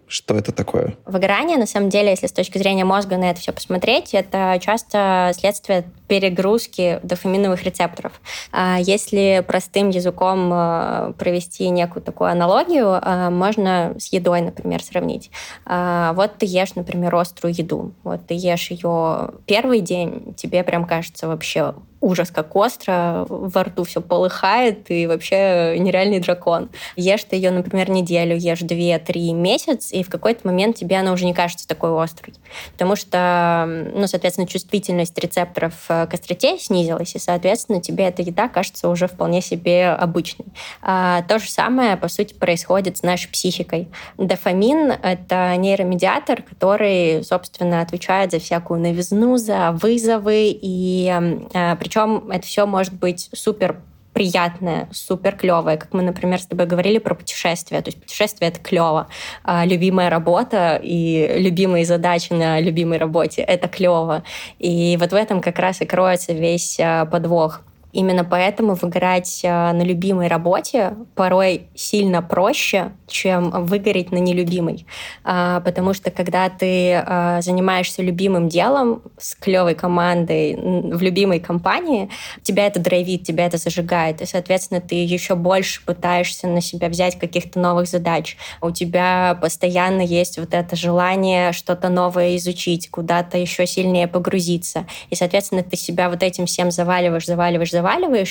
Что 0.07 0.35
это 0.35 0.53
такое? 0.53 0.95
Выгорание, 1.05 1.57
на 1.57 1.65
самом 1.65 1.89
деле, 1.89 2.11
если 2.11 2.27
с 2.27 2.31
точки 2.31 2.57
зрения 2.57 2.85
мозга 2.85 3.17
на 3.17 3.29
это 3.29 3.41
все 3.41 3.51
посмотреть, 3.51 4.13
это 4.13 4.57
часто 4.61 5.33
следствие 5.37 5.83
перегрузки 6.07 7.01
дофаминовых 7.03 7.63
рецепторов. 7.63 8.21
А 8.53 8.77
если 8.79 9.43
простым 9.45 9.89
языком 9.89 10.49
э, 10.53 11.13
провести 11.17 11.67
некую 11.67 12.01
такую 12.01 12.29
аналогию, 12.29 12.99
э, 13.01 13.29
можно 13.29 13.95
с 13.99 14.13
едой, 14.13 14.39
например, 14.39 14.81
сравнить. 14.81 15.29
А, 15.65 16.13
вот 16.13 16.37
ты 16.37 16.45
ешь, 16.45 16.75
например, 16.75 17.13
острую 17.13 17.53
еду. 17.53 17.91
Вот 18.03 18.25
ты 18.25 18.33
ешь 18.33 18.71
ее 18.71 19.31
первый 19.45 19.81
день, 19.81 20.33
тебе 20.35 20.63
прям 20.63 20.85
кажется 20.85 21.27
вообще 21.27 21.75
ужас, 22.01 22.31
как 22.31 22.55
остро, 22.55 23.25
во 23.27 23.63
рту 23.63 23.83
все 23.83 24.01
полыхает, 24.01 24.89
и 24.91 25.07
вообще 25.07 25.75
нереальный 25.79 26.19
дракон. 26.19 26.69
Ешь 26.95 27.23
ты 27.23 27.35
ее, 27.35 27.51
например, 27.51 27.89
неделю, 27.89 28.37
ешь 28.37 28.59
две-три 28.59 29.33
месяц, 29.33 29.91
и 29.91 30.03
в 30.03 30.09
какой-то 30.09 30.45
момент 30.47 30.75
тебе 30.75 30.97
она 30.97 31.11
уже 31.11 31.25
не 31.25 31.33
кажется 31.33 31.67
такой 31.67 31.91
острой. 32.01 32.33
Потому 32.73 32.95
что, 32.95 33.65
ну, 33.93 34.07
соответственно, 34.07 34.47
чувствительность 34.47 35.17
рецепторов 35.17 35.73
э, 35.89 36.07
к 36.07 36.13
остроте 36.13 36.57
снизилась, 36.59 37.15
и, 37.15 37.19
соответственно, 37.19 37.81
тебе 37.81 38.05
эта 38.05 38.21
еда 38.21 38.47
кажется 38.47 38.89
уже 38.89 39.07
вполне 39.07 39.41
себе 39.41 39.89
обычной. 39.89 40.45
А, 40.81 41.23
то 41.23 41.39
же 41.39 41.49
самое, 41.49 41.97
по 41.97 42.07
сути, 42.07 42.33
происходит 42.33 42.97
с 42.97 43.03
нашей 43.03 43.29
психикой. 43.29 43.87
Дофамин— 44.17 44.91
это 45.03 45.55
нейромедиатор, 45.57 46.43
который, 46.43 47.23
собственно, 47.23 47.81
отвечает 47.81 48.31
за 48.31 48.39
всякую 48.39 48.79
новизну, 48.79 49.37
за 49.37 49.71
вызовы, 49.71 50.57
и 50.61 51.11
а, 51.53 51.75
причем 51.87 52.29
это 52.31 52.45
все 52.45 52.65
может 52.65 52.91
быть 52.91 53.29
супер 53.33 53.77
приятное, 54.11 54.89
супер 54.91 55.37
клевое, 55.37 55.77
как 55.77 55.93
мы, 55.93 56.01
например, 56.01 56.41
с 56.41 56.45
тобой 56.45 56.65
говорили 56.65 56.97
про 56.97 57.15
путешествия. 57.15 57.81
То 57.81 57.87
есть 57.87 58.01
путешествие 58.01 58.49
это 58.49 58.59
клево, 58.59 59.07
а 59.45 59.63
любимая 59.65 60.09
работа 60.09 60.81
и 60.83 61.39
любимые 61.39 61.85
задачи 61.85 62.33
на 62.33 62.59
любимой 62.59 62.97
работе 62.97 63.41
это 63.41 63.69
клево. 63.69 64.23
И 64.59 64.97
вот 64.99 65.11
в 65.11 65.15
этом 65.15 65.39
как 65.39 65.59
раз 65.59 65.79
и 65.79 65.85
кроется 65.85 66.33
весь 66.33 66.77
а, 66.81 67.05
подвох. 67.05 67.61
Именно 67.93 68.25
поэтому 68.25 68.75
выгорать 68.75 69.41
а, 69.45 69.71
на 69.73 69.81
любимой 69.81 70.27
работе 70.27 70.95
порой 71.15 71.67
сильно 71.73 72.21
проще, 72.21 72.91
чем 73.07 73.49
выгореть 73.65 74.11
на 74.11 74.17
нелюбимой. 74.17 74.85
А, 75.23 75.61
потому 75.61 75.93
что 75.93 76.11
когда 76.11 76.49
ты 76.49 76.93
а, 76.93 77.41
занимаешься 77.41 78.01
любимым 78.01 78.49
делом 78.49 79.01
с 79.17 79.35
клевой 79.35 79.73
командой 79.73 80.55
в 80.55 81.01
любимой 81.01 81.39
компании, 81.39 82.09
тебя 82.43 82.67
это 82.67 82.79
драйвит, 82.79 83.23
тебя 83.23 83.45
это 83.45 83.57
зажигает. 83.57 84.21
И, 84.21 84.25
соответственно, 84.25 84.81
ты 84.81 84.95
еще 84.95 85.35
больше 85.35 85.83
пытаешься 85.85 86.47
на 86.47 86.61
себя 86.61 86.89
взять 86.89 87.17
каких-то 87.17 87.59
новых 87.59 87.87
задач. 87.87 88.37
У 88.61 88.71
тебя 88.71 89.37
постоянно 89.41 90.01
есть 90.01 90.37
вот 90.37 90.53
это 90.53 90.75
желание 90.75 91.53
что-то 91.53 91.89
новое 91.89 92.35
изучить, 92.35 92.89
куда-то 92.89 93.37
еще 93.37 93.65
сильнее 93.65 94.07
погрузиться. 94.07 94.85
И, 95.09 95.15
соответственно, 95.15 95.63
ты 95.63 95.77
себя 95.77 96.09
вот 96.09 96.21
этим 96.21 96.45
всем 96.45 96.69
заваливаешь, 96.69 97.25
заваливаешь, 97.25 97.71
заваливаешь, 97.71 97.71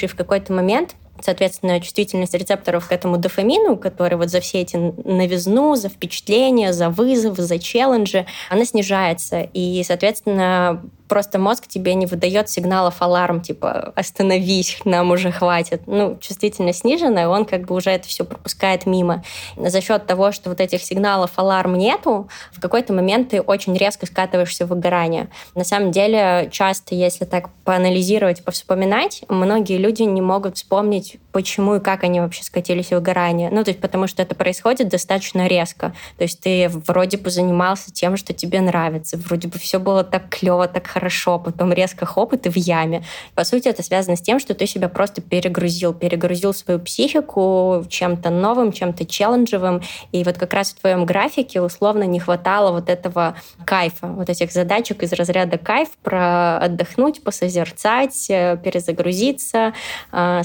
и 0.05 0.07
в 0.07 0.15
какой-то 0.15 0.53
момент 0.53 0.95
соответственно, 1.21 1.81
чувствительность 1.81 2.35
рецепторов 2.35 2.89
к 2.89 2.93
этому 2.93 3.17
дофамину, 3.17 3.77
который 3.77 4.17
вот 4.19 4.29
за 4.29 4.41
все 4.41 4.61
эти 4.61 4.77
новизну, 4.77 5.75
за 5.75 5.89
впечатления, 5.89 6.73
за 6.73 6.91
вызовы, 6.91 7.43
за 7.43 7.59
челленджи, 7.59 8.27
она 8.51 8.65
снижается. 8.65 9.49
И, 9.53 9.83
соответственно, 9.85 10.83
просто 11.09 11.39
мозг 11.39 11.67
тебе 11.67 11.95
не 11.95 12.07
выдает 12.07 12.49
сигналов 12.49 13.01
аларм, 13.01 13.41
типа 13.41 13.93
«остановись, 13.97 14.79
нам 14.85 15.11
уже 15.11 15.31
хватит». 15.31 15.83
Ну, 15.87 16.17
чувствительность 16.21 16.81
снижена, 16.81 17.29
он 17.29 17.45
как 17.45 17.67
бы 17.67 17.75
уже 17.75 17.91
это 17.91 18.07
все 18.09 18.25
пропускает 18.25 18.87
мимо. 18.87 19.25
За 19.57 19.81
счет 19.81 20.07
того, 20.07 20.33
что 20.33 20.51
вот 20.51 20.61
этих 20.61 20.83
сигналов 20.83 21.33
аларм 21.37 21.77
нету, 21.77 22.29
в 22.53 22.61
какой-то 22.61 22.93
момент 22.93 23.31
ты 23.31 23.41
очень 23.41 23.77
резко 23.77 24.07
скатываешься 24.07 24.67
в 24.67 24.69
выгорание. 24.69 25.29
На 25.55 25.65
самом 25.65 25.91
деле, 25.91 26.49
часто, 26.53 26.95
если 26.95 27.25
так 27.25 27.51
поанализировать, 27.65 28.45
повспоминать, 28.45 29.23
многие 29.29 29.79
люди 29.79 30.03
не 30.03 30.21
могут 30.21 30.57
вспомнить, 30.57 31.17
почему 31.37 31.75
и 31.75 31.81
как 31.81 32.03
они 32.03 32.19
вообще 32.19 32.43
скатились 32.43 32.87
в 32.87 32.93
выгорание. 32.93 33.51
Ну, 33.53 33.63
то 33.63 33.69
есть 33.69 33.79
потому 33.79 34.07
что 34.07 34.23
это 34.23 34.35
происходит 34.35 34.89
достаточно 34.89 35.47
резко. 35.47 35.93
То 36.17 36.23
есть 36.25 36.41
ты 36.41 36.71
вроде 36.71 37.19
бы 37.19 37.29
занимался 37.29 37.93
тем, 37.93 38.17
что 38.17 38.33
тебе 38.33 38.63
нравится, 38.63 39.19
вроде 39.19 39.47
бы 39.47 39.59
все 39.59 39.79
было 39.79 40.03
так 40.03 40.31
клево, 40.31 40.67
так 40.67 40.87
хорошо, 40.87 41.39
потом 41.39 41.75
резко 41.75 42.07
хоп, 42.07 42.33
и 42.33 42.39
ты 42.39 42.49
в 42.49 42.57
яме. 42.57 43.05
По 43.35 43.45
сути, 43.45 43.69
это 43.69 43.83
связано 43.83 44.17
с 44.17 44.23
тем, 44.23 44.41
что 44.41 44.55
ты 44.55 44.67
себя 44.67 44.89
просто 44.89 45.21
перегрузил, 45.21 45.93
перегрузил 45.93 46.55
свою 46.55 46.81
психику 46.81 47.85
чем-то 47.87 48.31
новым, 48.31 48.73
чем-то 48.73 49.05
челленджевым, 49.05 49.83
и 50.13 50.25
вот 50.25 50.39
как 50.39 50.55
раз 50.55 50.71
в 50.71 50.81
твоем 50.81 51.05
графике 51.05 51.61
условно 51.61 52.05
не 52.05 52.19
хватало 52.19 52.73
вот 52.73 52.89
этого 52.89 53.37
кайфа, 53.67 54.07
вот 54.07 54.31
этих 54.31 54.53
задачек 54.53 55.03
из 55.03 55.13
разряда 55.13 55.59
кайф 55.59 55.91
про 56.03 56.57
отдохнуть, 56.57 57.23
посозерцать, 57.23 58.31
э, 58.31 58.57
перезагрузиться, 58.57 59.75
э, 60.13 60.41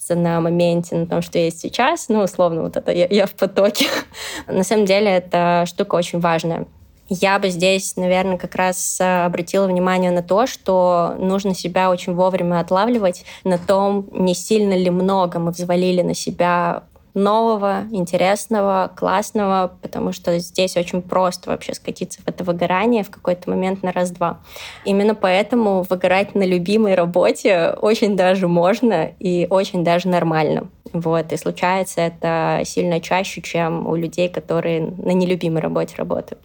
сосредоточиться 0.00 0.14
на 0.14 0.40
моменте, 0.40 0.96
на 0.96 1.06
том, 1.06 1.22
что 1.22 1.38
есть 1.38 1.60
сейчас, 1.60 2.08
ну, 2.08 2.22
условно, 2.22 2.62
вот 2.62 2.76
это 2.76 2.92
я, 2.92 3.06
я 3.10 3.26
в 3.26 3.32
потоке. 3.32 3.86
На 4.46 4.64
самом 4.64 4.86
деле, 4.86 5.10
эта 5.10 5.64
штука 5.66 5.96
очень 5.96 6.20
важная. 6.20 6.66
Я 7.08 7.38
бы 7.40 7.50
здесь, 7.50 7.96
наверное, 7.96 8.38
как 8.38 8.54
раз 8.54 9.00
э, 9.00 9.24
обратила 9.24 9.66
внимание 9.66 10.12
на 10.12 10.22
то, 10.22 10.46
что 10.46 11.16
нужно 11.18 11.54
себя 11.54 11.90
очень 11.90 12.14
вовремя 12.14 12.60
отлавливать 12.60 13.24
на 13.42 13.58
том, 13.58 14.08
не 14.12 14.34
сильно 14.34 14.74
ли 14.74 14.90
много 14.90 15.40
мы 15.40 15.50
взвалили 15.50 16.02
на 16.02 16.14
себя 16.14 16.84
нового, 17.14 17.84
интересного, 17.90 18.90
классного, 18.96 19.72
потому 19.82 20.12
что 20.12 20.38
здесь 20.38 20.76
очень 20.76 21.02
просто 21.02 21.50
вообще 21.50 21.74
скатиться 21.74 22.20
в 22.22 22.28
это 22.28 22.44
выгорание 22.44 23.04
в 23.04 23.10
какой-то 23.10 23.50
момент 23.50 23.82
на 23.82 23.92
раз-два. 23.92 24.40
Именно 24.84 25.14
поэтому 25.14 25.82
выгорать 25.88 26.34
на 26.34 26.44
любимой 26.44 26.94
работе 26.94 27.74
очень 27.80 28.16
даже 28.16 28.48
можно 28.48 29.12
и 29.18 29.46
очень 29.50 29.84
даже 29.84 30.08
нормально. 30.08 30.68
Вот. 30.92 31.32
И 31.32 31.36
случается 31.36 32.00
это 32.00 32.62
сильно 32.64 33.00
чаще, 33.00 33.42
чем 33.42 33.86
у 33.86 33.94
людей, 33.94 34.28
которые 34.28 34.80
на 34.80 35.12
нелюбимой 35.12 35.62
работе 35.62 35.94
работают. 35.96 36.40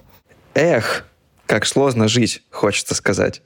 Эх, 0.54 1.08
как 1.46 1.66
сложно 1.66 2.08
жить, 2.08 2.42
хочется 2.52 2.96
сказать. 2.96 3.42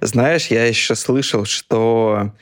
Знаешь, 0.00 0.48
я 0.48 0.66
еще 0.66 0.94
слышал, 0.94 1.44
что 1.44 2.32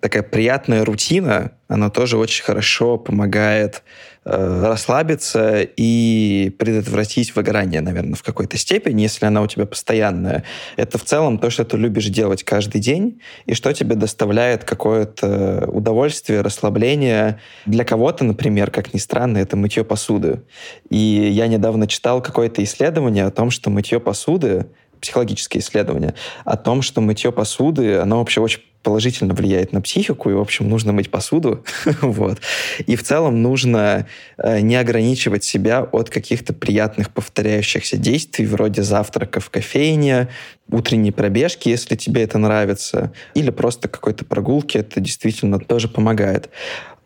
такая 0.00 0.22
приятная 0.22 0.84
рутина, 0.84 1.52
она 1.68 1.90
тоже 1.90 2.16
очень 2.16 2.44
хорошо 2.44 2.96
помогает 2.96 3.82
э, 4.24 4.62
расслабиться 4.66 5.62
и 5.62 6.54
предотвратить 6.58 7.34
выгорание, 7.34 7.80
наверное, 7.80 8.14
в 8.14 8.22
какой-то 8.22 8.56
степени, 8.56 9.02
если 9.02 9.26
она 9.26 9.42
у 9.42 9.46
тебя 9.46 9.66
постоянная. 9.66 10.44
Это 10.76 10.98
в 10.98 11.04
целом 11.04 11.38
то, 11.38 11.50
что 11.50 11.64
ты 11.64 11.76
любишь 11.76 12.06
делать 12.06 12.44
каждый 12.44 12.80
день, 12.80 13.20
и 13.46 13.54
что 13.54 13.72
тебе 13.72 13.96
доставляет 13.96 14.64
какое-то 14.64 15.68
удовольствие, 15.68 16.40
расслабление. 16.40 17.40
Для 17.66 17.84
кого-то, 17.84 18.24
например, 18.24 18.70
как 18.70 18.94
ни 18.94 18.98
странно, 18.98 19.38
это 19.38 19.56
мытье 19.56 19.84
посуды. 19.84 20.42
И 20.88 20.96
я 20.96 21.48
недавно 21.48 21.88
читал 21.88 22.22
какое-то 22.22 22.62
исследование 22.62 23.24
о 23.24 23.30
том, 23.30 23.50
что 23.50 23.70
мытье 23.70 23.98
посуды 23.98 24.66
психологические 25.00 25.60
исследования 25.60 26.14
о 26.44 26.56
том, 26.56 26.82
что 26.82 27.00
мытье 27.00 27.30
посуды, 27.30 27.98
оно 27.98 28.18
вообще 28.18 28.40
очень 28.40 28.62
положительно 28.86 29.34
влияет 29.34 29.72
на 29.72 29.80
психику, 29.80 30.30
и, 30.30 30.32
в 30.32 30.38
общем, 30.38 30.68
нужно 30.68 30.92
мыть 30.92 31.10
посуду. 31.10 31.64
вот. 32.02 32.38
И 32.86 32.94
в 32.94 33.02
целом 33.02 33.42
нужно 33.42 34.06
э, 34.38 34.60
не 34.60 34.76
ограничивать 34.76 35.42
себя 35.42 35.82
от 35.82 36.08
каких-то 36.08 36.52
приятных 36.52 37.12
повторяющихся 37.12 37.96
действий, 37.96 38.46
вроде 38.46 38.84
завтрака 38.84 39.40
в 39.40 39.50
кофейне, 39.50 40.28
утренней 40.70 41.10
пробежки, 41.10 41.68
если 41.68 41.96
тебе 41.96 42.22
это 42.22 42.38
нравится, 42.38 43.12
или 43.34 43.50
просто 43.50 43.88
какой-то 43.88 44.24
прогулки, 44.24 44.78
это 44.78 45.00
действительно 45.00 45.58
тоже 45.58 45.88
помогает. 45.88 46.48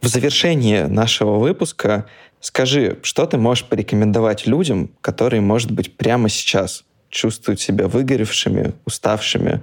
В 0.02 0.06
завершении 0.06 0.82
нашего 0.82 1.38
выпуска 1.38 2.04
скажи, 2.40 2.98
что 3.00 3.24
ты 3.24 3.38
можешь 3.38 3.64
порекомендовать 3.64 4.46
людям, 4.46 4.90
которые, 5.00 5.40
может 5.40 5.70
быть, 5.70 5.96
прямо 5.96 6.28
сейчас 6.28 6.84
чувствуют 7.11 7.61
себя 7.61 7.88
выгоревшими, 7.88 8.72
уставшими. 8.86 9.62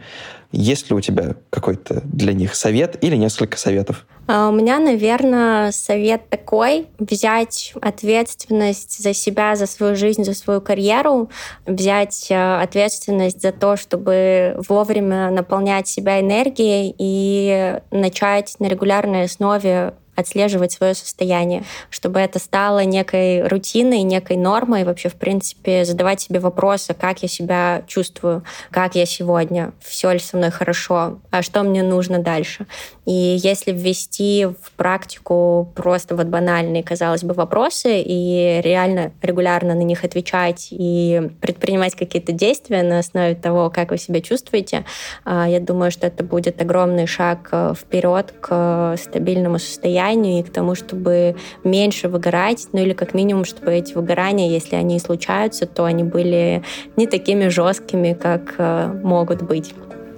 Есть 0.51 0.89
ли 0.89 0.95
у 0.95 1.01
тебя 1.01 1.35
какой-то 1.49 2.01
для 2.05 2.33
них 2.33 2.55
совет 2.55 3.03
или 3.03 3.15
несколько 3.15 3.57
советов? 3.57 4.05
А, 4.27 4.49
у 4.49 4.51
меня, 4.51 4.79
наверное, 4.79 5.71
совет 5.71 6.29
такой— 6.29 6.87
взять 6.99 7.73
ответственность 7.81 9.01
за 9.01 9.13
себя, 9.13 9.55
за 9.55 9.65
свою 9.65 9.95
жизнь, 9.95 10.23
за 10.23 10.33
свою 10.33 10.61
карьеру, 10.61 11.29
взять 11.65 12.27
э, 12.29 12.61
ответственность 12.61 13.41
за 13.41 13.51
то, 13.53 13.77
чтобы 13.77 14.55
вовремя 14.67 15.31
наполнять 15.31 15.87
себя 15.87 16.19
энергией 16.19 16.93
и 16.97 17.79
начать 17.91 18.55
на 18.59 18.67
регулярной 18.67 19.23
основе 19.23 19.93
отслеживать 20.17 20.71
свое 20.71 20.93
состояние, 20.95 21.63
чтобы 21.89 22.19
это 22.19 22.39
стало 22.39 22.83
некой 22.83 23.47
рутиной, 23.47 24.01
некой 24.01 24.35
нормой, 24.35 24.83
вообще, 24.83 25.09
в 25.09 25.15
принципе, 25.15 25.85
задавать 25.85 26.19
себе 26.19 26.39
вопросы, 26.39 26.93
как 26.93 27.21
я 27.21 27.29
себя 27.29 27.83
чувствую, 27.87 28.43
как 28.71 28.95
я 28.95 29.05
сегодня, 29.05 29.71
все 29.79 30.11
ли 30.11 30.19
со 30.19 30.35
мной 30.35 30.49
хорошо, 30.49 31.19
а 31.29 31.41
что 31.41 31.63
мне 31.63 31.83
нужно 31.83 32.19
дальше. 32.19 32.65
И 33.07 33.39
если 33.41 33.71
ввести 33.71 34.45
в 34.45 34.71
практику 34.75 35.71
просто 35.75 36.13
вот 36.13 36.27
банальные, 36.27 36.83
казалось 36.83 37.23
бы, 37.23 37.33
вопросы 37.33 38.01
и 38.01 38.59
реально 38.61 39.13
регулярно 39.21 39.75
на 39.75 39.83
них 39.83 40.03
отвечать 40.03 40.67
и 40.71 41.31
предпринимать 41.39 41.95
какие-то 41.95 42.33
действия 42.33 42.83
на 42.83 42.99
основе 42.99 43.33
того, 43.35 43.69
как 43.69 43.91
вы 43.91 43.97
себя 43.97 44.19
чувствуете, 44.19 44.83
а, 45.23 45.47
я 45.47 45.61
думаю, 45.61 45.89
что 45.89 46.07
это 46.07 46.21
будет 46.25 46.61
огромный 46.61 47.07
шаг 47.07 47.47
э, 47.53 47.73
вперед 47.79 48.33
к 48.41 48.97
стабильному 48.97 49.57
состоянию 49.57 50.41
и 50.41 50.43
к 50.43 50.51
тому, 50.51 50.75
чтобы 50.75 51.37
меньше 51.63 52.09
выгорать, 52.09 52.67
ну 52.73 52.81
или 52.81 52.91
как 52.91 53.13
минимум, 53.13 53.45
чтобы 53.45 53.73
эти 53.73 53.93
выгорания, 53.93 54.49
если 54.49 54.75
они 54.75 54.99
случаются, 54.99 55.65
то 55.65 55.85
они 55.85 56.03
были 56.03 56.61
не 56.97 57.07
такими 57.07 57.47
жесткими, 57.47 58.11
как 58.11 58.55
э, 58.57 58.99
могут 59.01 59.43
быть. 59.43 59.73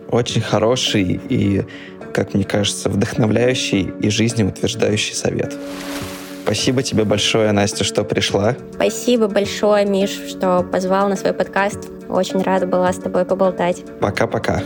Очень 0.10 0.42
хороший 0.42 1.22
и, 1.30 1.64
как 2.14 2.34
мне 2.34 2.44
кажется, 2.44 2.90
вдохновляющий 2.90 3.92
и 4.02 4.10
жизнеутверждающий 4.10 5.16
совет. 5.16 5.56
Спасибо 6.44 6.82
тебе 6.82 7.04
большое, 7.04 7.52
Настя, 7.52 7.84
что 7.84 8.04
пришла. 8.04 8.56
Спасибо 8.74 9.28
большое, 9.28 9.86
Миш, 9.86 10.10
что 10.30 10.64
позвал 10.64 11.08
на 11.08 11.16
свой 11.16 11.34
подкаст. 11.34 11.90
Очень 12.10 12.42
рада 12.42 12.66
была 12.66 12.92
с 12.92 12.98
тобой 12.98 13.24
поболтать. 13.26 13.84
Пока-пока. 14.00 14.64